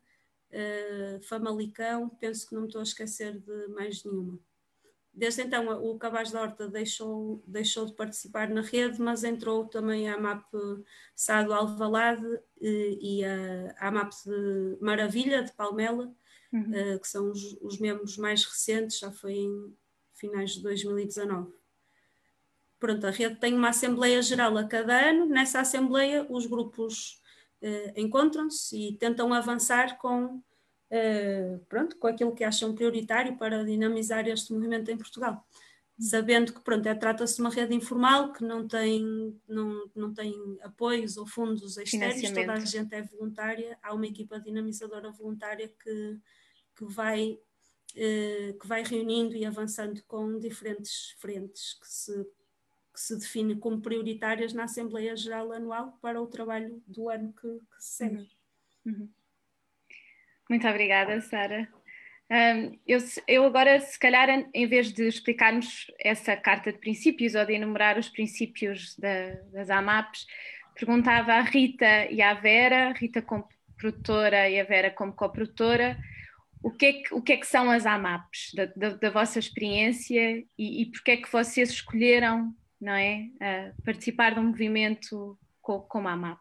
uh, 0.51 1.23
Famalicão, 1.23 2.11
penso 2.11 2.47
que 2.47 2.55
não 2.55 2.63
me 2.63 2.69
estou 2.69 2.81
a 2.81 2.83
esquecer 2.83 3.41
de 3.41 3.69
mais 3.69 4.05
nenhuma. 4.05 4.39
Desde 5.15 5.41
então 5.41 5.67
o 5.83 5.99
Cabaz 5.99 6.31
da 6.31 6.43
Horta 6.43 6.69
deixou, 6.69 7.43
deixou 7.47 7.87
de 7.87 7.95
participar 7.95 8.51
na 8.51 8.61
rede, 8.61 9.01
mas 9.01 9.25
entrou 9.25 9.65
também 9.65 10.11
a 10.11 10.19
MAP 10.19 10.45
Sado 11.17 11.55
Alvalade 11.55 12.39
e, 12.61 13.21
e 13.21 13.25
a, 13.25 13.75
a 13.79 13.91
MAP 13.91 14.13
de 14.27 14.77
Maravilha, 14.79 15.43
de 15.43 15.53
Palmela, 15.53 16.15
uhum. 16.53 16.71
uh, 16.71 17.01
que 17.01 17.09
são 17.09 17.31
os, 17.31 17.57
os 17.63 17.79
membros 17.79 18.19
mais 18.19 18.45
recentes, 18.45 18.99
já 18.99 19.11
foi 19.11 19.33
em 19.33 19.75
finais 20.15 20.53
de 20.53 20.63
2019. 20.63 21.53
Pronto, 22.79 23.07
a 23.07 23.11
rede 23.11 23.37
tem 23.37 23.55
uma 23.55 23.69
Assembleia 23.69 24.21
Geral 24.21 24.57
a 24.59 24.65
cada 24.65 25.09
ano. 25.09 25.27
Nessa 25.27 25.61
Assembleia, 25.61 26.27
os 26.29 26.47
grupos 26.47 27.23
eh, 27.61 27.93
encontram-se 27.97 28.77
e 28.77 28.97
tentam 28.97 29.33
avançar 29.33 29.99
com, 29.99 30.43
eh, 30.91 31.61
pronto, 31.69 31.97
com 31.97 32.09
aquilo 32.09 32.35
que 32.35 32.43
acham 32.43 32.75
prioritário 32.75 33.37
para 33.37 33.65
dinamizar 33.65 34.27
este 34.27 34.53
movimento 34.53 34.91
em 34.91 34.97
Portugal. 34.97 35.47
Sabendo 35.97 36.53
que 36.53 36.61
pronto, 36.61 36.85
é, 36.87 36.95
trata-se 36.97 37.37
de 37.37 37.43
uma 37.43 37.51
rede 37.51 37.73
informal 37.73 38.33
que 38.33 38.43
não 38.43 38.67
tem, 38.67 39.41
não, 39.47 39.89
não 39.95 40.13
tem 40.13 40.35
apoios 40.63 41.17
ou 41.17 41.25
fundos 41.25 41.77
externos, 41.77 42.33
toda 42.33 42.55
a 42.55 42.59
gente 42.59 42.93
é 42.93 43.03
voluntária, 43.03 43.79
há 43.81 43.95
uma 43.95 44.07
equipa 44.07 44.41
dinamizadora 44.41 45.13
voluntária 45.13 45.69
que, 45.69 46.19
que 46.77 46.85
vai 46.87 47.39
que 47.95 48.67
vai 48.67 48.83
reunindo 48.83 49.37
e 49.37 49.45
avançando 49.45 50.03
com 50.05 50.39
diferentes 50.39 51.15
frentes 51.19 51.75
que 51.75 51.89
se, 51.89 52.25
que 52.93 53.01
se 53.01 53.19
define 53.19 53.57
como 53.57 53.81
prioritárias 53.81 54.53
na 54.53 54.65
Assembleia 54.65 55.17
Geral 55.17 55.53
Anual 55.53 55.99
para 56.01 56.21
o 56.21 56.27
trabalho 56.27 56.83
do 56.87 57.09
ano 57.09 57.33
que, 57.33 57.49
que 57.49 57.83
se 57.83 57.97
segue. 57.97 58.29
Uhum. 58.85 58.93
uhum. 58.93 59.09
Muito 60.49 60.69
obrigada, 60.69 61.21
Sara. 61.21 61.69
Um, 62.31 62.79
eu, 62.87 62.99
eu, 63.29 63.45
agora, 63.45 63.79
se 63.81 63.99
calhar, 63.99 64.29
em 64.55 64.67
vez 64.67 64.93
de 64.93 65.07
explicarmos 65.07 65.91
essa 66.01 66.37
carta 66.37 66.73
de 66.73 66.79
princípios 66.79 67.35
ou 67.35 67.45
de 67.45 67.55
enumerar 67.55 67.99
os 67.99 68.09
princípios 68.09 68.97
da, 68.97 69.35
das 69.53 69.71
AMAPs, 69.71 70.27
perguntava 70.75 71.33
à 71.33 71.41
Rita 71.43 72.07
e 72.11 72.23
à 72.23 72.35
Vera, 72.35 72.93
Rita 72.93 73.21
como 73.21 73.47
produtora 73.77 74.49
e 74.49 74.59
a 74.59 74.65
Vera 74.65 74.91
como 74.91 75.13
coprodutora, 75.13 75.99
o 76.63 76.71
que, 76.71 76.87
é 76.87 76.93
que, 76.93 77.15
o 77.15 77.21
que 77.21 77.33
é 77.33 77.37
que 77.37 77.47
são 77.47 77.71
as 77.71 77.85
AMAPs, 77.85 78.53
da, 78.55 78.67
da, 78.67 78.91
da 78.91 79.11
vossa 79.11 79.39
experiência 79.39 80.45
e, 80.57 80.83
e 80.83 80.87
porque 80.91 81.11
é 81.11 81.17
que 81.17 81.31
vocês 81.31 81.71
escolheram, 81.71 82.55
não 82.81 82.93
é, 82.93 83.29
uh, 83.35 83.83
participar 83.83 84.35
de 84.35 84.41
um 84.41 84.45
movimento 84.45 85.39
com, 85.61 85.81
como 85.81 86.09
a 86.09 86.13
AMAP? 86.13 86.39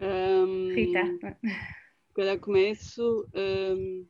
Um, 0.00 0.74
Rita. 0.74 1.38
Calhar 2.14 2.38
começo. 2.38 3.28
Um, 3.34 4.06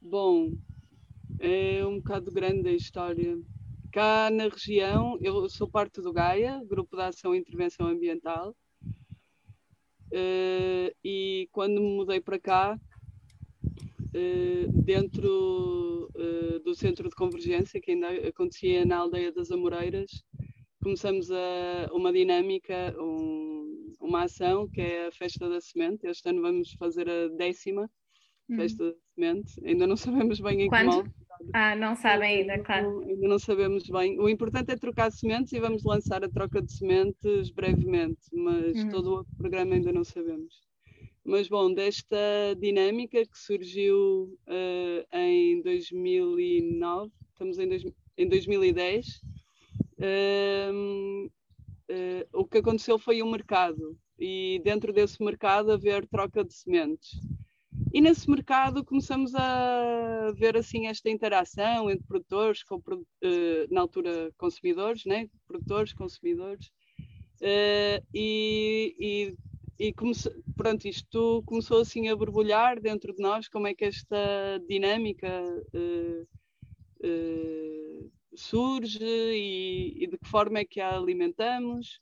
bom, 0.00 0.52
é 1.38 1.84
um 1.84 1.98
bocado 1.98 2.30
grande 2.32 2.68
a 2.68 2.72
história. 2.72 3.38
Cá 3.92 4.30
na 4.30 4.44
região, 4.44 5.18
eu 5.20 5.48
sou 5.48 5.68
parte 5.68 6.00
do 6.00 6.12
GAIA, 6.12 6.62
Grupo 6.64 6.96
de 6.96 7.02
Ação 7.02 7.34
e 7.34 7.38
Intervenção 7.38 7.86
Ambiental, 7.86 8.54
Uh, 10.12 10.90
e 11.04 11.48
quando 11.52 11.80
me 11.80 11.96
mudei 11.96 12.20
para 12.20 12.38
cá, 12.38 12.78
uh, 13.64 14.82
dentro 14.82 16.10
uh, 16.14 16.60
do 16.60 16.74
centro 16.74 17.08
de 17.08 17.14
convergência, 17.14 17.80
que 17.80 17.92
ainda 17.92 18.08
acontecia 18.28 18.84
na 18.84 18.96
aldeia 18.98 19.32
das 19.32 19.50
Amoreiras, 19.50 20.10
começamos 20.82 21.30
a, 21.30 21.90
uma 21.92 22.12
dinâmica, 22.12 22.94
um, 22.98 23.94
uma 24.00 24.24
ação 24.24 24.68
que 24.68 24.80
é 24.80 25.06
a 25.06 25.12
Festa 25.12 25.48
da 25.48 25.60
Semente. 25.60 26.06
Este 26.06 26.28
ano 26.28 26.42
vamos 26.42 26.72
fazer 26.72 27.08
a 27.08 27.28
décima 27.28 27.88
hum. 28.48 28.56
Festa 28.56 28.90
da 28.90 28.94
Semente. 29.14 29.52
Ainda 29.64 29.86
não 29.86 29.96
sabemos 29.96 30.40
bem 30.40 30.62
em 30.62 30.68
Quando? 30.68 30.90
que 30.90 30.96
modo. 30.96 31.14
Ah, 31.52 31.74
não 31.74 31.96
sabem 31.96 32.40
ainda, 32.40 32.58
claro. 32.62 33.00
Ainda 33.00 33.28
não 33.28 33.38
sabemos 33.38 33.88
bem. 33.88 34.18
O 34.18 34.28
importante 34.28 34.70
é 34.70 34.76
trocar 34.76 35.10
sementes 35.10 35.52
e 35.52 35.60
vamos 35.60 35.84
lançar 35.84 36.22
a 36.24 36.28
troca 36.28 36.60
de 36.62 36.72
sementes 36.72 37.50
brevemente, 37.50 38.20
mas 38.32 38.76
uhum. 38.76 38.88
todo 38.90 39.20
o 39.20 39.36
programa 39.36 39.74
ainda 39.74 39.92
não 39.92 40.04
sabemos. 40.04 40.54
Mas 41.24 41.48
bom, 41.48 41.72
desta 41.72 42.16
dinâmica 42.58 43.24
que 43.24 43.38
surgiu 43.38 44.38
uh, 44.48 45.16
em 45.16 45.62
2009, 45.62 47.12
estamos 47.32 47.58
em, 47.58 47.68
dois, 47.68 47.84
em 48.16 48.28
2010, 48.28 49.06
uh, 49.98 51.26
uh, 51.26 51.30
o 52.32 52.46
que 52.46 52.58
aconteceu 52.58 52.98
foi 52.98 53.22
um 53.22 53.30
mercado 53.30 53.96
e 54.18 54.60
dentro 54.64 54.92
desse 54.92 55.22
mercado 55.22 55.72
haver 55.72 56.06
troca 56.06 56.44
de 56.44 56.54
sementes. 56.54 57.10
E 57.92 58.00
nesse 58.00 58.30
mercado 58.30 58.84
começamos 58.84 59.34
a 59.34 60.32
ver 60.36 60.56
assim 60.56 60.86
esta 60.86 61.10
interação 61.10 61.90
entre 61.90 62.06
produtores, 62.06 62.62
com, 62.62 62.76
uh, 62.76 63.02
na 63.68 63.80
altura 63.80 64.30
consumidores, 64.38 65.04
né? 65.04 65.28
produtores, 65.46 65.92
consumidores, 65.92 66.68
uh, 67.40 68.06
e, 68.14 68.94
e, 68.96 69.36
e 69.86 69.92
comece, 69.92 70.30
pronto, 70.56 70.86
isto 70.86 71.42
começou 71.44 71.80
assim 71.80 72.08
a 72.08 72.14
borbulhar 72.14 72.80
dentro 72.80 73.12
de 73.12 73.20
nós, 73.20 73.48
como 73.48 73.66
é 73.66 73.74
que 73.74 73.84
esta 73.84 74.62
dinâmica 74.68 75.42
uh, 75.74 76.28
surge 78.36 79.02
e, 79.02 80.04
e, 80.04 80.06
de 80.06 80.16
que 80.16 80.28
forma 80.28 80.60
é 80.60 80.64
que 80.64 80.80
a 80.80 80.96
alimentamos. 80.96 82.00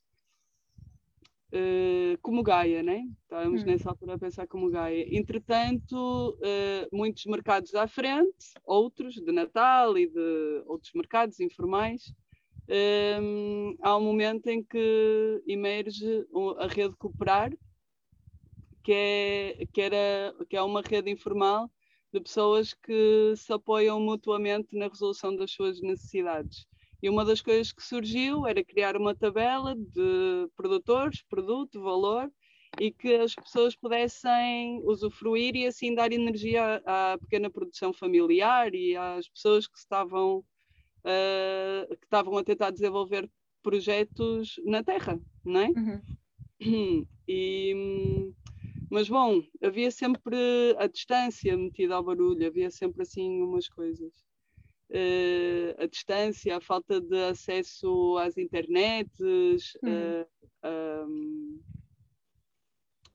Uh, 1.50 2.19
como 2.21 2.43
Gaia, 2.43 2.83
né? 2.83 3.09
Estávamos 3.23 3.62
hum. 3.62 3.67
nessa 3.67 3.88
altura 3.88 4.14
a 4.14 4.19
pensar 4.19 4.47
como 4.47 4.71
Gaia. 4.71 5.07
Entretanto, 5.17 6.37
uh, 6.37 6.97
muitos 6.97 7.25
mercados 7.25 7.75
à 7.75 7.88
frente, 7.88 8.52
outros 8.64 9.14
de 9.14 9.33
Natal 9.33 9.97
e 9.97 10.07
de 10.07 10.62
outros 10.67 10.93
mercados 10.93 11.40
informais, 11.40 12.12
um, 12.69 13.75
há 13.81 13.97
um 13.97 14.02
momento 14.02 14.49
em 14.49 14.62
que 14.62 15.43
emerge 15.47 16.26
a 16.59 16.67
rede 16.67 16.95
Cooperar, 16.97 17.50
que 18.85 18.93
é, 18.93 19.67
que, 19.73 19.81
era, 19.81 20.35
que 20.49 20.57
é 20.57 20.62
uma 20.62 20.83
rede 20.83 21.11
informal 21.11 21.71
de 22.12 22.21
pessoas 22.21 22.75
que 22.75 23.35
se 23.37 23.52
apoiam 23.52 23.99
mutuamente 24.00 24.76
na 24.76 24.88
resolução 24.88 25.35
das 25.35 25.50
suas 25.50 25.81
necessidades. 25.81 26.67
E 27.02 27.09
uma 27.09 27.25
das 27.25 27.40
coisas 27.40 27.73
que 27.73 27.83
surgiu 27.83 28.47
era 28.47 28.64
criar 28.64 28.97
uma 28.97 29.14
tabela 29.14 29.75
de 29.76 30.49
produtores, 30.57 31.23
produto, 31.23 31.81
valor, 31.81 32.31
e 32.81 32.90
que 32.90 33.14
as 33.14 33.35
pessoas 33.35 33.76
pudessem 33.76 34.83
usufruir 34.85 35.55
e 35.55 35.67
assim 35.67 35.95
dar 35.95 36.12
energia 36.12 36.83
à, 36.85 37.12
à 37.14 37.19
pequena 37.19 37.49
produção 37.49 37.93
familiar 37.93 38.75
e 38.75 38.97
às 38.97 39.28
pessoas 39.28 39.67
que 39.67 39.78
estavam, 39.78 40.38
uh, 40.38 41.97
que 41.97 42.05
estavam 42.05 42.37
a 42.37 42.45
tentar 42.45 42.71
desenvolver 42.71 43.31
projetos 43.62 44.61
na 44.64 44.83
terra, 44.83 45.21
não 45.45 45.61
é? 45.61 45.69
Uhum. 45.69 47.07
E, 47.28 48.33
mas 48.90 49.09
bom, 49.09 49.43
havia 49.62 49.90
sempre 49.90 50.37
a 50.78 50.87
distância 50.87 51.57
metida 51.57 51.95
ao 51.95 52.02
barulho, 52.02 52.47
havia 52.47 52.71
sempre 52.71 53.02
assim 53.02 53.43
umas 53.43 53.69
coisas 53.69 54.27
a 55.78 55.87
distância, 55.87 56.57
a 56.57 56.61
falta 56.61 57.00
de 57.00 57.25
acesso 57.25 58.16
às 58.18 58.37
internets, 58.38 59.75
uhum. 59.83 60.23
uh, 60.23 61.09
um, 61.09 61.61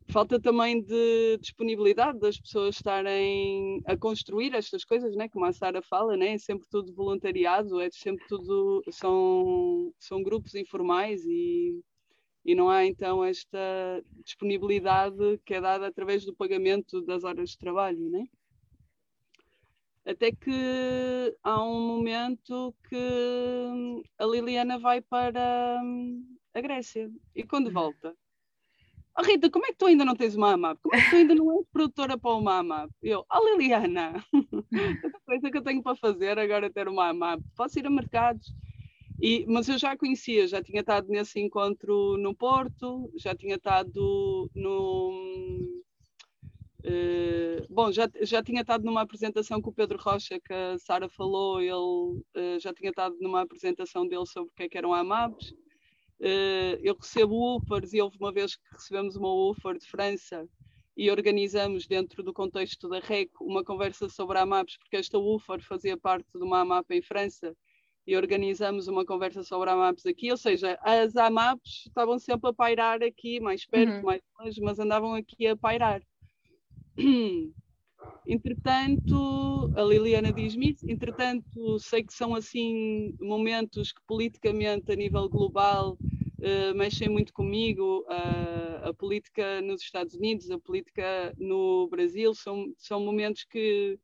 falta 0.09 0.39
também 0.39 0.81
de 0.81 1.37
disponibilidade 1.39 2.19
das 2.19 2.39
pessoas 2.39 2.75
estarem 2.75 3.81
a 3.85 3.97
construir 3.97 4.53
estas 4.53 4.85
coisas, 4.85 5.15
né? 5.15 5.27
como 5.27 5.45
a 5.45 5.51
Sara 5.51 5.81
fala, 5.81 6.15
né? 6.15 6.33
é 6.33 6.37
sempre 6.37 6.67
tudo 6.69 6.93
voluntariado, 6.93 7.81
é 7.81 7.89
sempre 7.89 8.23
tudo, 8.27 8.83
são, 8.91 9.91
são 9.97 10.21
grupos 10.21 10.53
informais 10.53 11.25
e, 11.25 11.81
e 12.45 12.53
não 12.53 12.69
há 12.69 12.85
então 12.85 13.23
esta 13.23 13.57
disponibilidade 14.23 15.39
que 15.43 15.55
é 15.55 15.61
dada 15.61 15.87
através 15.87 16.23
do 16.23 16.35
pagamento 16.35 17.01
das 17.01 17.23
horas 17.23 17.49
de 17.49 17.57
trabalho. 17.57 18.09
Né? 18.09 18.25
Até 20.05 20.31
que 20.31 21.37
há 21.43 21.63
um 21.63 21.87
momento 21.87 22.75
que 22.89 24.03
a 24.19 24.25
Liliana 24.25 24.77
vai 24.77 25.01
para 25.01 25.79
hum, 25.81 26.37
a 26.53 26.59
Grécia 26.59 27.09
e 27.33 27.43
quando 27.43 27.71
volta. 27.71 28.13
Oh, 29.17 29.21
Rita, 29.21 29.49
como 29.49 29.65
é 29.65 29.69
que 29.69 29.77
tu 29.77 29.85
ainda 29.85 30.03
não 30.03 30.15
tens 30.15 30.35
uma 30.35 30.53
AMAP? 30.53 30.79
Como 30.81 30.95
é 30.95 31.01
que 31.01 31.09
tu 31.09 31.15
ainda 31.15 31.35
não 31.35 31.57
és 31.57 31.67
produtora 31.71 32.17
para 32.17 32.33
uma 32.33 32.57
AMAP? 32.57 32.91
Eu, 33.01 33.23
oh 33.31 33.45
Liliana, 33.45 34.25
tanta 35.01 35.19
coisa 35.25 35.51
que 35.51 35.57
eu 35.57 35.61
tenho 35.61 35.83
para 35.83 35.95
fazer 35.95 36.37
agora 36.39 36.69
ter 36.69 36.87
uma 36.87 37.09
AMAP. 37.09 37.41
Posso 37.55 37.77
ir 37.79 37.85
a 37.85 37.89
mercados. 37.89 38.51
E, 39.21 39.45
mas 39.47 39.69
eu 39.69 39.77
já 39.77 39.95
conhecia, 39.95 40.47
já 40.47 40.61
tinha 40.61 40.81
estado 40.81 41.07
nesse 41.07 41.39
encontro 41.39 42.17
no 42.17 42.35
Porto, 42.35 43.09
já 43.15 43.35
tinha 43.35 43.55
estado 43.55 44.49
no, 44.55 45.82
Uh, 46.85 47.65
bom, 47.69 47.91
já, 47.93 48.09
já 48.21 48.43
tinha 48.43 48.59
estado 48.59 48.83
numa 48.83 49.01
apresentação 49.01 49.61
com 49.61 49.69
o 49.69 49.73
Pedro 49.73 49.97
Rocha, 49.97 50.37
que 50.39 50.53
a 50.53 50.77
Sara 50.77 51.07
falou, 51.07 51.61
ele 51.61 51.71
uh, 51.71 52.59
já 52.59 52.73
tinha 52.73 52.89
estado 52.89 53.15
numa 53.21 53.41
apresentação 53.41 54.05
dele 54.05 54.25
sobre 54.25 54.49
o 54.51 54.53
que, 54.53 54.63
é 54.63 54.69
que 54.69 54.77
eram 54.77 54.93
AMAPs. 54.93 55.51
Uh, 56.19 56.75
eu 56.81 56.95
recebo 56.95 57.57
UFARs 57.57 57.93
e 57.93 58.01
houve 58.01 58.17
uma 58.19 58.33
vez 58.33 58.55
que 58.55 58.63
recebemos 58.71 59.15
uma 59.15 59.33
UFAR 59.33 59.77
de 59.77 59.87
França 59.87 60.47
e 60.95 61.09
organizamos 61.09 61.87
dentro 61.87 62.21
do 62.21 62.33
contexto 62.33 62.87
da 62.89 62.99
REC 62.99 63.29
uma 63.41 63.63
conversa 63.63 64.09
sobre 64.09 64.37
AMAPs, 64.37 64.77
porque 64.77 64.97
esta 64.97 65.17
UFAR 65.17 65.61
fazia 65.61 65.97
parte 65.97 66.27
de 66.35 66.43
uma 66.43 66.59
AMAP 66.59 66.91
em 66.91 67.01
França 67.01 67.55
e 68.05 68.15
organizamos 68.17 68.89
uma 68.89 69.05
conversa 69.05 69.41
sobre 69.41 69.69
AMAPs 69.69 70.05
aqui, 70.05 70.29
ou 70.29 70.37
seja, 70.37 70.77
as 70.81 71.15
AMAPs 71.15 71.85
estavam 71.87 72.19
sempre 72.19 72.49
a 72.49 72.53
pairar 72.53 73.01
aqui, 73.01 73.39
mais 73.39 73.65
perto, 73.65 73.93
uhum. 73.93 74.03
mais 74.03 74.21
longe, 74.37 74.61
mas 74.61 74.79
andavam 74.79 75.15
aqui 75.15 75.47
a 75.47 75.55
pairar. 75.55 76.01
Entretanto, 78.25 79.71
a 79.75 79.83
Liliana 79.83 80.31
diz-me 80.31 80.71
isso, 80.71 80.89
entretanto, 80.89 81.77
sei 81.79 82.03
que 82.03 82.13
são 82.13 82.33
assim 82.33 83.15
momentos 83.19 83.91
que 83.91 84.01
politicamente 84.07 84.91
a 84.91 84.95
nível 84.95 85.27
global 85.27 85.97
uh, 86.39 86.75
mexem 86.75 87.09
muito 87.09 87.33
comigo. 87.33 88.05
Uh, 88.07 88.89
a 88.89 88.93
política 88.93 89.61
nos 89.61 89.81
Estados 89.81 90.13
Unidos, 90.15 90.49
a 90.51 90.59
política 90.59 91.33
no 91.37 91.87
Brasil, 91.89 92.33
são, 92.33 92.73
são 92.77 93.01
momentos 93.01 93.43
que 93.43 93.99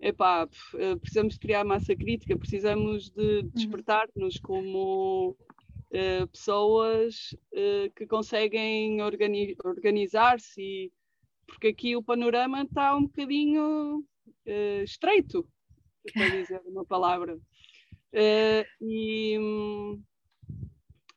epá, 0.00 0.44
uh, 0.44 0.98
precisamos 0.98 1.34
de 1.34 1.40
criar 1.40 1.64
massa 1.64 1.94
crítica, 1.94 2.36
precisamos 2.36 3.10
de 3.10 3.38
uhum. 3.38 3.50
despertar-nos 3.54 4.38
como 4.38 5.30
uh, 5.30 6.26
pessoas 6.32 7.36
que 7.94 8.06
conseguem 8.06 9.02
organi 9.02 9.54
organizar-se 9.64 10.60
e 10.60 10.92
porque 11.52 11.68
aqui 11.68 11.94
o 11.94 12.02
panorama 12.02 12.62
está 12.62 12.96
um 12.96 13.02
bocadinho 13.02 13.98
uh, 13.98 14.82
estreito, 14.82 15.46
para 16.12 16.28
dizer 16.30 16.60
uma 16.64 16.84
palavra. 16.84 17.36
Uh, 17.36 18.64
e 18.80 19.38
hum, 19.38 20.02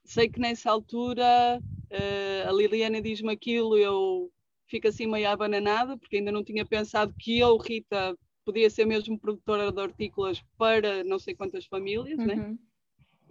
sei 0.03 0.29
que 0.29 0.39
nessa 0.39 0.69
altura 0.69 1.59
uh, 1.59 2.49
a 2.49 2.51
Liliana 2.51 3.01
diz-me 3.01 3.31
aquilo, 3.31 3.77
eu 3.77 4.29
fico 4.67 4.89
assim 4.89 5.07
meio 5.07 5.29
abananada, 5.29 5.97
porque 5.97 6.17
ainda 6.17 6.31
não 6.31 6.43
tinha 6.43 6.65
pensado 6.65 7.15
que 7.17 7.39
eu, 7.39 7.57
Rita, 7.57 8.15
podia 8.43 8.69
ser 8.69 8.85
mesmo 8.85 9.17
produtora 9.17 9.71
de 9.71 9.79
hortícolas 9.79 10.43
para 10.57 11.03
não 11.05 11.17
sei 11.17 11.33
quantas 11.33 11.65
famílias, 11.65 12.17
né? 12.17 12.35
uhum. 12.35 12.51
né? 12.51 12.57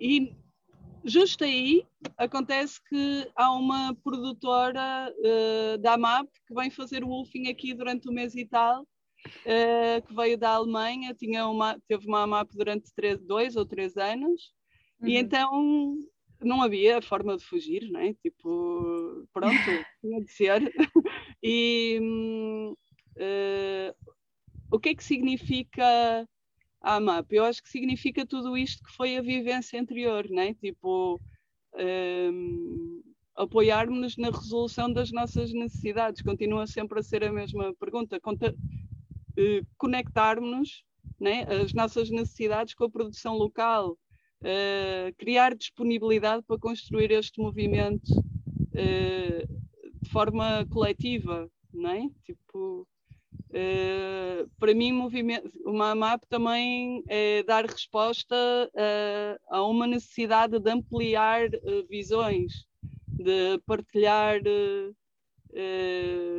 E 0.00 0.34
justo 1.04 1.44
aí 1.44 1.86
acontece 2.16 2.80
que 2.88 3.30
há 3.36 3.52
uma 3.52 3.94
produtora 4.02 5.12
uh, 5.18 5.78
da 5.78 5.94
AMAP 5.94 6.28
que 6.46 6.54
vem 6.54 6.70
fazer 6.70 7.04
o 7.04 7.08
wolfing 7.08 7.48
aqui 7.48 7.74
durante 7.74 8.08
o 8.08 8.12
mês 8.12 8.34
e 8.34 8.46
tal, 8.46 8.82
uh, 8.82 10.06
que 10.06 10.14
veio 10.14 10.38
da 10.38 10.50
Alemanha, 10.50 11.14
tinha 11.14 11.46
uma, 11.46 11.78
teve 11.86 12.06
uma 12.06 12.22
AMAP 12.22 12.50
durante 12.54 12.92
três, 12.94 13.20
dois 13.20 13.56
ou 13.56 13.66
três 13.66 13.96
anos, 13.96 14.52
uhum. 15.00 15.08
e 15.08 15.16
então 15.16 15.98
não 16.40 16.62
havia 16.62 17.00
forma 17.02 17.36
de 17.36 17.44
fugir, 17.44 17.90
né? 17.90 18.14
Tipo, 18.22 19.26
pronto, 19.32 19.54
tinha 20.00 20.22
de 20.22 20.30
ser. 20.30 20.72
e 21.42 22.00
uh, 23.16 24.14
o 24.70 24.78
que 24.78 24.90
é 24.90 24.94
que 24.94 25.04
significa 25.04 26.28
a 26.84 26.96
AMAP. 26.96 27.32
Eu 27.32 27.44
acho 27.44 27.62
que 27.62 27.68
significa 27.70 28.26
tudo 28.26 28.56
isto 28.56 28.84
que 28.84 28.92
foi 28.92 29.16
a 29.16 29.22
vivência 29.22 29.80
anterior, 29.80 30.28
né? 30.28 30.52
Tipo, 30.54 31.18
um, 31.74 33.02
apoiarmos-nos 33.34 34.16
na 34.18 34.30
resolução 34.30 34.92
das 34.92 35.10
nossas 35.10 35.52
necessidades. 35.52 36.22
Continua 36.22 36.66
sempre 36.66 37.00
a 37.00 37.02
ser 37.02 37.24
a 37.24 37.32
mesma 37.32 37.74
pergunta. 37.74 38.20
Uh, 38.22 39.66
conectarmos 39.78 40.84
né, 41.18 41.44
as 41.44 41.72
nossas 41.72 42.10
necessidades 42.10 42.74
com 42.74 42.84
a 42.84 42.90
produção 42.90 43.34
local, 43.34 43.92
uh, 44.42 45.14
criar 45.16 45.56
disponibilidade 45.56 46.44
para 46.46 46.58
construir 46.58 47.10
este 47.10 47.40
movimento 47.40 48.12
uh, 48.12 50.02
de 50.02 50.10
forma 50.10 50.66
coletiva, 50.66 51.50
não 51.72 51.90
é? 51.90 52.08
Tipo, 52.24 52.86
Uh, 53.54 54.50
para 54.58 54.74
mim, 54.74 54.92
uma 55.64 55.92
AMAP 55.92 56.24
também 56.28 57.04
é 57.06 57.44
dar 57.44 57.64
resposta 57.64 58.34
uh, 58.34 59.40
a 59.48 59.64
uma 59.64 59.86
necessidade 59.86 60.58
de 60.58 60.70
ampliar 60.72 61.46
uh, 61.46 61.86
visões, 61.88 62.66
de 63.06 63.60
partilhar 63.64 64.40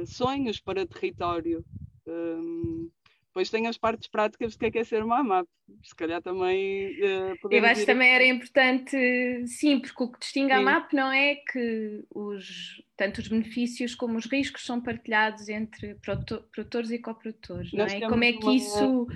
sonhos 0.06 0.60
para 0.60 0.86
território. 0.86 1.64
Um, 2.06 2.92
depois 3.36 3.50
tem 3.50 3.68
as 3.68 3.78
partes 3.78 4.08
práticas 4.08 4.54
do 4.56 4.60
que 4.60 4.66
é, 4.68 4.72
que 4.72 4.78
é 4.80 4.84
ser 4.86 5.04
uma 5.04 5.20
AMAP. 5.20 5.46
Se 5.84 5.94
calhar 5.94 6.22
também. 6.22 6.88
Uh, 7.02 7.52
Eu 7.52 7.66
acho 7.66 7.82
que 7.82 7.86
também 7.86 8.10
era 8.10 8.26
importante, 8.26 8.96
sim, 9.46 9.78
porque 9.78 10.02
o 10.02 10.10
que 10.10 10.20
distingue 10.20 10.54
sim. 10.54 10.54
a 10.54 10.58
AMAP 10.60 10.94
não 10.94 11.12
é 11.12 11.36
que 11.36 12.06
os, 12.10 12.82
tanto 12.96 13.20
os 13.20 13.28
benefícios 13.28 13.94
como 13.94 14.18
os 14.18 14.26
riscos 14.26 14.66
são 14.66 14.80
partilhados 14.80 15.50
entre 15.50 15.96
produtores 15.96 16.92
e 16.92 17.00
coprodutores, 17.00 17.74
não 17.74 17.86
é? 17.86 18.00
Como 18.08 18.24
é 18.24 18.32
que 18.32 18.46
uma... 18.46 18.56
isso. 18.56 19.08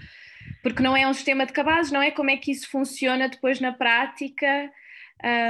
Porque 0.61 0.83
não 0.83 0.97
é 0.97 1.07
um 1.07 1.13
sistema 1.13 1.45
de 1.45 1.53
cabazes, 1.53 1.89
não 1.89 2.01
é? 2.01 2.11
Como 2.11 2.29
é 2.29 2.35
que 2.35 2.51
isso 2.51 2.69
funciona 2.69 3.29
depois 3.29 3.61
na 3.61 3.71
prática? 3.71 4.69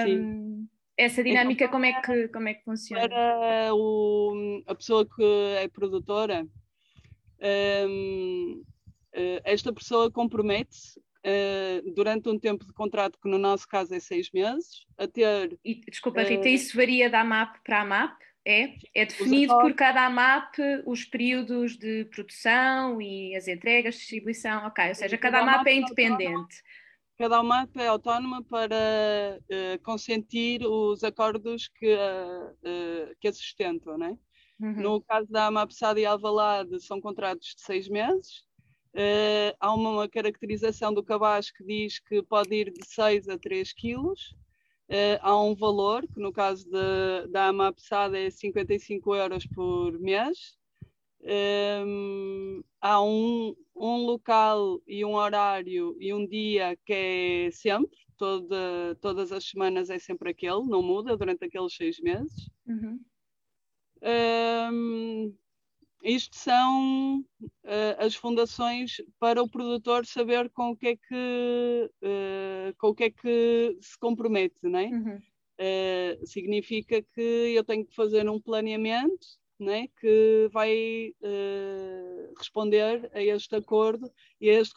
Um, 0.08 0.68
essa 0.96 1.24
dinâmica, 1.24 1.64
então, 1.64 1.72
como, 1.72 1.86
é 1.86 2.02
que, 2.02 2.28
como 2.28 2.48
é 2.50 2.54
que 2.54 2.64
funciona? 2.64 3.10
Para 3.10 3.74
o, 3.74 4.62
a 4.68 4.76
pessoa 4.76 5.08
que 5.08 5.24
é 5.58 5.68
produtora, 5.70 6.46
um, 7.42 8.64
uh, 9.16 9.42
esta 9.44 9.74
pessoa 9.74 10.12
compromete-se 10.12 11.00
uh, 11.00 11.94
durante 11.94 12.30
um 12.30 12.38
tempo 12.38 12.66
de 12.66 12.74
contrato, 12.74 13.20
que 13.22 13.30
no 13.30 13.38
nosso 13.38 13.68
caso 13.68 13.94
é 13.94 14.00
seis 14.00 14.30
meses, 14.32 14.86
a 14.98 15.08
ter. 15.08 15.58
E, 15.64 15.82
desculpa, 15.90 16.24
Rita, 16.24 16.46
uh, 16.46 16.48
isso 16.48 16.76
varia 16.76 17.10
da 17.10 17.24
MAP 17.24 17.58
para 17.64 17.82
a 17.82 17.86
MAP? 17.86 18.20
É? 18.46 18.74
É 18.96 19.06
definido 19.06 19.54
por 19.60 19.74
cada 19.74 20.06
AMAP 20.06 20.56
os 20.86 21.04
períodos 21.04 21.78
de 21.78 22.06
produção 22.06 23.00
e 23.02 23.36
as 23.36 23.48
entregas, 23.48 23.96
distribuição, 23.96 24.66
ok, 24.66 24.88
ou 24.88 24.96
seja, 24.96 25.18
cada, 25.18 25.40
cada 25.40 25.52
AMAP 25.52 25.68
é 25.68 25.74
independente. 25.76 26.56
Cada 27.18 27.40
AMAP 27.40 27.76
é 27.76 27.88
autónoma 27.88 28.42
para 28.44 29.40
uh, 29.40 29.84
consentir 29.84 30.64
os 30.66 31.04
acordos 31.04 31.68
que, 31.68 31.94
uh, 31.94 33.16
que 33.20 33.28
a 33.28 33.34
sustentam, 33.34 33.98
não 33.98 34.08
é? 34.08 34.18
Uhum. 34.60 34.74
No 34.74 35.02
caso 35.02 35.28
da 35.32 35.48
Amapsada 35.48 36.00
e 36.00 36.06
Alvalade, 36.06 36.80
são 36.82 37.00
contratos 37.00 37.56
de 37.56 37.62
seis 37.62 37.88
meses. 37.88 38.44
Uh, 38.94 39.54
há 39.60 39.74
uma, 39.74 40.10
caracterização 40.10 40.94
do 40.94 41.04
cabaz 41.04 41.52
que 41.52 41.64
diz 41.64 42.00
que 42.00 42.24
pode 42.24 42.54
ir 42.56 42.72
de 42.72 42.86
6 42.86 43.30
a 43.30 43.38
3 43.38 43.72
quilos. 43.74 44.36
Uh, 44.90 45.20
há 45.22 45.40
um 45.40 45.56
valor, 45.56 46.06
que 46.08 46.20
no 46.20 46.34
caso 46.34 46.66
de, 46.66 47.28
da 47.32 47.48
Amapsada 47.48 48.18
é 48.18 48.30
55 48.30 49.16
euros 49.16 49.46
por 49.46 49.98
mês. 50.00 50.58
Um, 51.22 52.64
há 52.82 53.02
um, 53.04 53.54
um 53.76 53.98
local 53.98 54.82
e 54.88 55.04
um 55.04 55.16
horário 55.16 55.96
e 56.00 56.14
um 56.14 56.26
dia 56.26 56.78
que 56.86 56.94
é 56.94 57.52
sempre, 57.52 57.98
toda, 58.18 58.96
todas 59.02 59.32
as 59.32 59.44
semanas 59.44 59.90
é 59.90 60.00
sempre 60.00 60.32
aquele, 60.32 60.64
não 60.66 60.82
muda 60.82 61.18
durante 61.18 61.46
aqueles 61.46 61.76
seis 61.76 62.00
meses. 62.00 62.50
Uhum. 62.66 63.00
Um, 64.02 65.34
isto 66.04 66.36
são 66.38 67.20
uh, 67.20 67.96
as 68.00 68.16
fundações 68.16 69.02
para 69.20 69.44
o 69.44 69.50
produtor 69.50 70.06
saber 70.06 70.50
com 70.50 70.72
o 70.72 70.76
que 70.76 70.88
é 70.88 70.96
que, 70.96 71.92
uh, 72.02 72.76
com 72.78 72.88
o 72.88 72.96
que, 72.96 73.04
é 73.06 73.10
que 73.10 73.78
se 73.82 73.98
compromete, 74.00 74.56
não 74.64 74.80
é? 74.80 74.86
Uhum. 74.86 75.22
Uh, 75.60 76.26
significa 76.26 77.02
que 77.02 77.22
eu 77.54 77.64
tenho 77.66 77.86
que 77.86 77.94
fazer 77.94 78.30
um 78.30 78.40
planeamento 78.40 79.28
né, 79.60 79.90
que 80.00 80.48
vai 80.54 81.14
responder 82.38 83.12
a 83.14 83.22
este 83.22 83.58
acordo 83.58 84.10
e 84.40 84.50
a 84.50 84.54
este, 84.54 84.74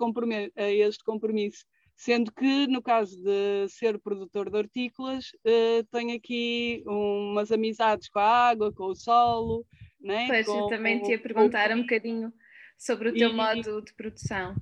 a 0.57 0.71
este 0.71 1.05
compromisso. 1.05 1.65
Sendo 2.05 2.33
que, 2.33 2.67
no 2.67 2.83
caso 2.83 3.17
de 3.23 3.69
ser 3.69 3.97
produtor 3.97 4.51
de 4.51 4.57
hortícolas, 4.57 5.27
uh, 5.47 5.85
tenho 5.93 6.17
aqui 6.17 6.83
umas 6.85 7.53
amizades 7.53 8.09
com 8.09 8.19
a 8.19 8.49
água, 8.49 8.73
com 8.73 8.87
o 8.87 8.95
solo. 8.97 9.65
Né? 10.01 10.27
Pois, 10.27 10.47
com, 10.47 10.59
eu 10.59 10.67
também 10.67 11.01
te 11.01 11.13
ia 11.13 11.19
perguntar 11.21 11.71
um 11.71 11.83
bocadinho 11.83 12.33
sobre 12.77 13.11
o 13.11 13.15
teu 13.15 13.31
e, 13.31 13.33
modo 13.33 13.81
de 13.83 13.95
produção. 13.95 14.57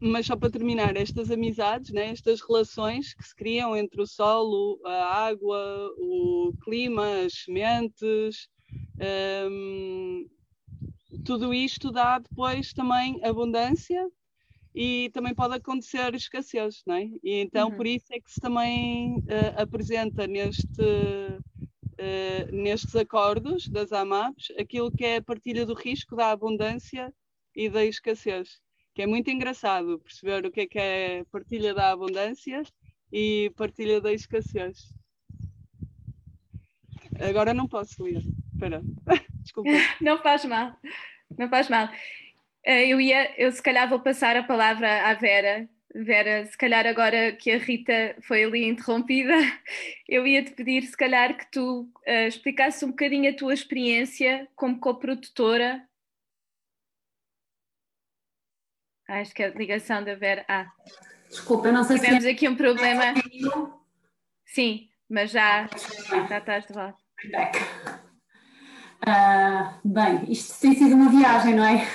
Mas 0.00 0.24
só 0.24 0.34
para 0.34 0.50
terminar, 0.50 0.96
estas 0.96 1.30
amizades, 1.30 1.92
né, 1.92 2.06
estas 2.06 2.40
relações 2.40 3.12
que 3.12 3.24
se 3.24 3.36
criam 3.36 3.76
entre 3.76 4.00
o 4.00 4.06
solo, 4.06 4.80
a 4.86 5.26
água, 5.26 5.90
o 5.98 6.54
clima, 6.64 7.26
as 7.26 7.44
sementes, 7.44 8.48
um, 9.50 10.26
tudo 11.26 11.52
isto 11.52 11.92
dá 11.92 12.20
depois 12.20 12.72
também 12.72 13.22
abundância 13.22 14.08
e 14.74 15.10
também 15.12 15.34
pode 15.34 15.54
acontecer 15.54 16.14
escassez, 16.14 16.82
não 16.86 16.94
é? 16.94 17.04
E 17.22 17.40
então 17.40 17.68
uhum. 17.68 17.76
por 17.76 17.86
isso 17.86 18.06
é 18.10 18.20
que 18.20 18.32
se 18.32 18.40
também 18.40 19.18
uh, 19.18 19.60
apresenta 19.62 20.26
neste, 20.26 20.82
uh, 20.82 22.52
nestes 22.52 22.96
acordos 22.96 23.68
das 23.68 23.92
AMAPs 23.92 24.50
aquilo 24.58 24.90
que 24.90 25.04
é 25.04 25.16
a 25.16 25.22
partilha 25.22 25.66
do 25.66 25.74
risco, 25.74 26.16
da 26.16 26.30
abundância 26.30 27.12
e 27.54 27.68
da 27.68 27.84
escassez, 27.84 28.60
que 28.94 29.02
é 29.02 29.06
muito 29.06 29.30
engraçado 29.30 29.98
perceber 29.98 30.46
o 30.46 30.50
que 30.50 30.62
é 30.62 30.66
que 30.66 30.78
é 30.78 31.24
partilha 31.30 31.74
da 31.74 31.90
abundância 31.90 32.62
e 33.12 33.52
partilha 33.56 34.00
da 34.00 34.12
escassez. 34.12 34.88
Agora 37.20 37.52
não 37.52 37.68
posso 37.68 38.02
ler, 38.02 38.22
espera, 38.54 38.82
desculpa. 39.42 39.68
Não 40.00 40.16
faz 40.22 40.46
mal, 40.46 40.74
não 41.38 41.48
faz 41.50 41.68
mal. 41.68 41.90
Eh, 42.64 42.88
eu 42.88 43.00
ia, 43.00 43.40
eu 43.40 43.50
se 43.50 43.62
calhar 43.62 43.88
vou 43.88 44.00
passar 44.00 44.36
a 44.36 44.42
palavra 44.42 45.08
à 45.08 45.14
Vera. 45.14 45.68
Vera, 45.94 46.46
se 46.46 46.56
calhar 46.56 46.86
agora 46.86 47.32
que 47.32 47.50
a 47.50 47.58
Rita 47.58 48.16
foi 48.22 48.44
ali 48.44 48.64
interrompida, 48.64 49.34
eu 50.08 50.26
ia 50.26 50.42
te 50.42 50.52
pedir 50.52 50.82
se 50.84 50.96
calhar 50.96 51.36
que 51.36 51.50
tu 51.50 51.82
uh, 52.08 52.26
explicasses 52.26 52.82
um 52.82 52.88
bocadinho 52.88 53.30
a 53.30 53.36
tua 53.36 53.52
experiência 53.52 54.48
como 54.56 54.80
coprodutora. 54.80 55.86
Ah, 59.06 59.20
acho 59.20 59.34
que 59.34 59.42
é 59.42 59.48
a 59.48 59.50
ligação 59.50 60.02
da 60.02 60.14
Vera. 60.14 60.46
Ah, 60.48 60.72
desculpa, 61.28 61.68
eu 61.68 61.72
não 61.74 61.84
sei 61.84 61.96
Tivemos 61.96 62.22
se. 62.22 62.30
Tivemos 62.30 62.36
aqui 62.36 62.48
um 62.48 62.56
problema. 62.56 63.12
Sim, 64.46 64.88
mas 65.10 65.30
já, 65.30 65.68
já 66.28 66.38
estás 66.38 66.66
de 66.66 66.72
volta. 66.72 66.96
Uh, 69.06 69.78
bem, 69.84 70.32
isto 70.32 70.58
tem 70.60 70.74
sido 70.74 70.94
uma 70.94 71.10
viagem, 71.10 71.54
não 71.54 71.66
é? 71.66 71.86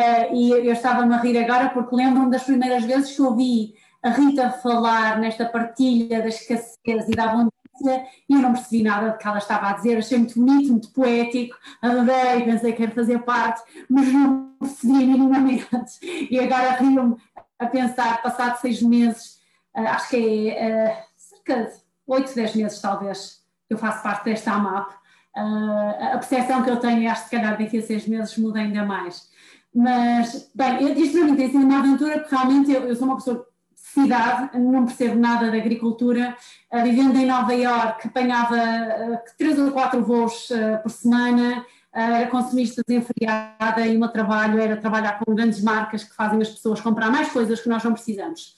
Uh, 0.00 0.34
e 0.34 0.50
eu 0.50 0.72
estava-me 0.72 1.12
a 1.14 1.18
rir 1.18 1.36
agora 1.36 1.68
porque 1.68 1.94
lembro-me 1.94 2.30
das 2.30 2.44
primeiras 2.44 2.84
vezes 2.84 3.14
que 3.14 3.20
ouvi 3.20 3.74
a 4.02 4.08
Rita 4.08 4.50
falar 4.50 5.18
nesta 5.18 5.44
partilha 5.44 6.22
da 6.22 6.28
escassez 6.28 7.06
e 7.06 7.10
da 7.10 7.24
abundância 7.24 8.06
e 8.26 8.34
eu 8.34 8.40
não 8.40 8.54
percebi 8.54 8.82
nada 8.82 9.10
do 9.10 9.18
que 9.18 9.28
ela 9.28 9.36
estava 9.36 9.68
a 9.68 9.72
dizer, 9.74 9.98
achei 9.98 10.16
muito 10.16 10.40
bonito, 10.40 10.70
muito 10.70 10.90
poético, 10.92 11.54
adorei, 11.82 12.44
pensei 12.44 12.72
que 12.72 12.78
quero 12.78 12.92
fazer 12.92 13.18
parte, 13.20 13.62
mas 13.90 14.10
não 14.10 14.54
percebi 14.58 14.92
minimamente. 14.92 15.98
E 16.30 16.38
agora 16.38 16.76
rio-me 16.76 17.16
a 17.58 17.66
pensar, 17.66 18.22
passado 18.22 18.58
seis 18.58 18.80
meses, 18.80 19.38
uh, 19.76 19.80
acho 19.80 20.08
que 20.08 20.50
é 20.50 20.94
uh, 20.94 21.04
cerca 21.14 21.64
de 21.64 21.76
oito, 22.06 22.34
dez 22.34 22.54
meses 22.54 22.80
talvez, 22.80 23.40
que 23.68 23.74
eu 23.74 23.78
faço 23.78 24.02
parte 24.02 24.24
desta 24.24 24.52
AMAP, 24.52 24.92
a 25.34 26.18
percepção 26.18 26.62
que 26.62 26.70
eu 26.70 26.78
tenho, 26.78 27.08
acho 27.10 27.22
que 27.22 27.28
se 27.30 27.36
calhar 27.36 27.56
daqui 27.56 27.78
a 27.78 27.82
seis 27.82 28.06
meses 28.06 28.36
muda 28.36 28.58
ainda 28.58 28.84
mais. 28.84 29.29
Mas, 29.74 30.50
bem, 30.54 31.00
isto 31.00 31.18
para 31.18 31.26
mim 31.26 31.36
tem 31.36 31.50
sido 31.50 31.64
uma 31.64 31.78
aventura 31.78 32.18
porque 32.18 32.34
realmente 32.34 32.72
eu, 32.72 32.88
eu 32.88 32.96
sou 32.96 33.06
uma 33.06 33.16
pessoa 33.16 33.46
de 33.74 33.80
cidade, 33.80 34.58
não 34.58 34.84
percebo 34.84 35.16
nada 35.16 35.50
de 35.50 35.58
agricultura, 35.58 36.36
uh, 36.72 36.82
vivendo 36.82 37.16
em 37.16 37.26
Nova 37.26 37.54
Iorque, 37.54 38.08
apanhava 38.08 38.56
uh, 38.56 39.18
três 39.38 39.58
ou 39.58 39.70
quatro 39.70 40.02
voos 40.02 40.50
uh, 40.50 40.82
por 40.82 40.90
semana, 40.90 41.64
era 41.92 42.28
consumista 42.28 42.82
desenfreada 42.86 43.84
e 43.84 43.96
o 43.96 44.00
meu 44.00 44.08
trabalho 44.08 44.60
era 44.60 44.76
trabalhar 44.76 45.18
com 45.18 45.34
grandes 45.34 45.60
marcas 45.60 46.04
que 46.04 46.14
fazem 46.14 46.40
as 46.40 46.48
pessoas 46.48 46.80
comprar 46.80 47.10
mais 47.10 47.32
coisas 47.32 47.60
que 47.60 47.68
nós 47.68 47.82
não 47.82 47.92
precisamos. 47.92 48.54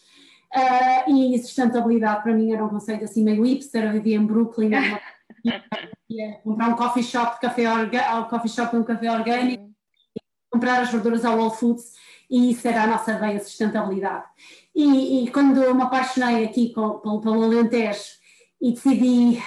e 1.09 1.39
sustentabilidade 1.39 2.23
para 2.23 2.35
mim 2.35 2.53
era 2.53 2.63
um 2.63 2.69
conceito 2.69 3.05
assim 3.05 3.25
meio 3.25 3.43
hipster, 3.43 3.85
eu 3.85 3.93
vivia 3.93 4.17
em 4.17 4.27
Brooklyn, 4.27 4.73
ia 6.11 6.33
comprar 6.45 6.69
um 6.69 6.77
coffee 6.77 7.03
shop, 7.03 7.41
café 7.41 7.73
orga, 7.73 8.23
coffee 8.25 8.51
shop 8.51 8.77
um 8.77 8.85
café 8.85 9.11
orgânico, 9.11 9.72
comprar 10.53 10.83
as 10.83 10.91
verduras 10.91 11.25
ao 11.25 11.39
Whole 11.39 11.57
Foods 11.57 11.93
e 12.31 12.51
isso 12.51 12.67
era 12.69 12.85
a 12.85 12.87
nossa 12.87 13.19
veia 13.19 13.39
de 13.39 13.45
sustentabilidade. 13.45 14.25
E, 14.75 15.25
e 15.25 15.31
quando 15.31 15.75
me 15.75 15.83
apaixonei 15.83 16.45
aqui 16.45 16.73
com, 16.73 16.99
pelo, 17.01 17.21
pelo 17.21 17.43
Alentejo 17.43 18.05
e 18.61 18.73
decidi 18.73 19.43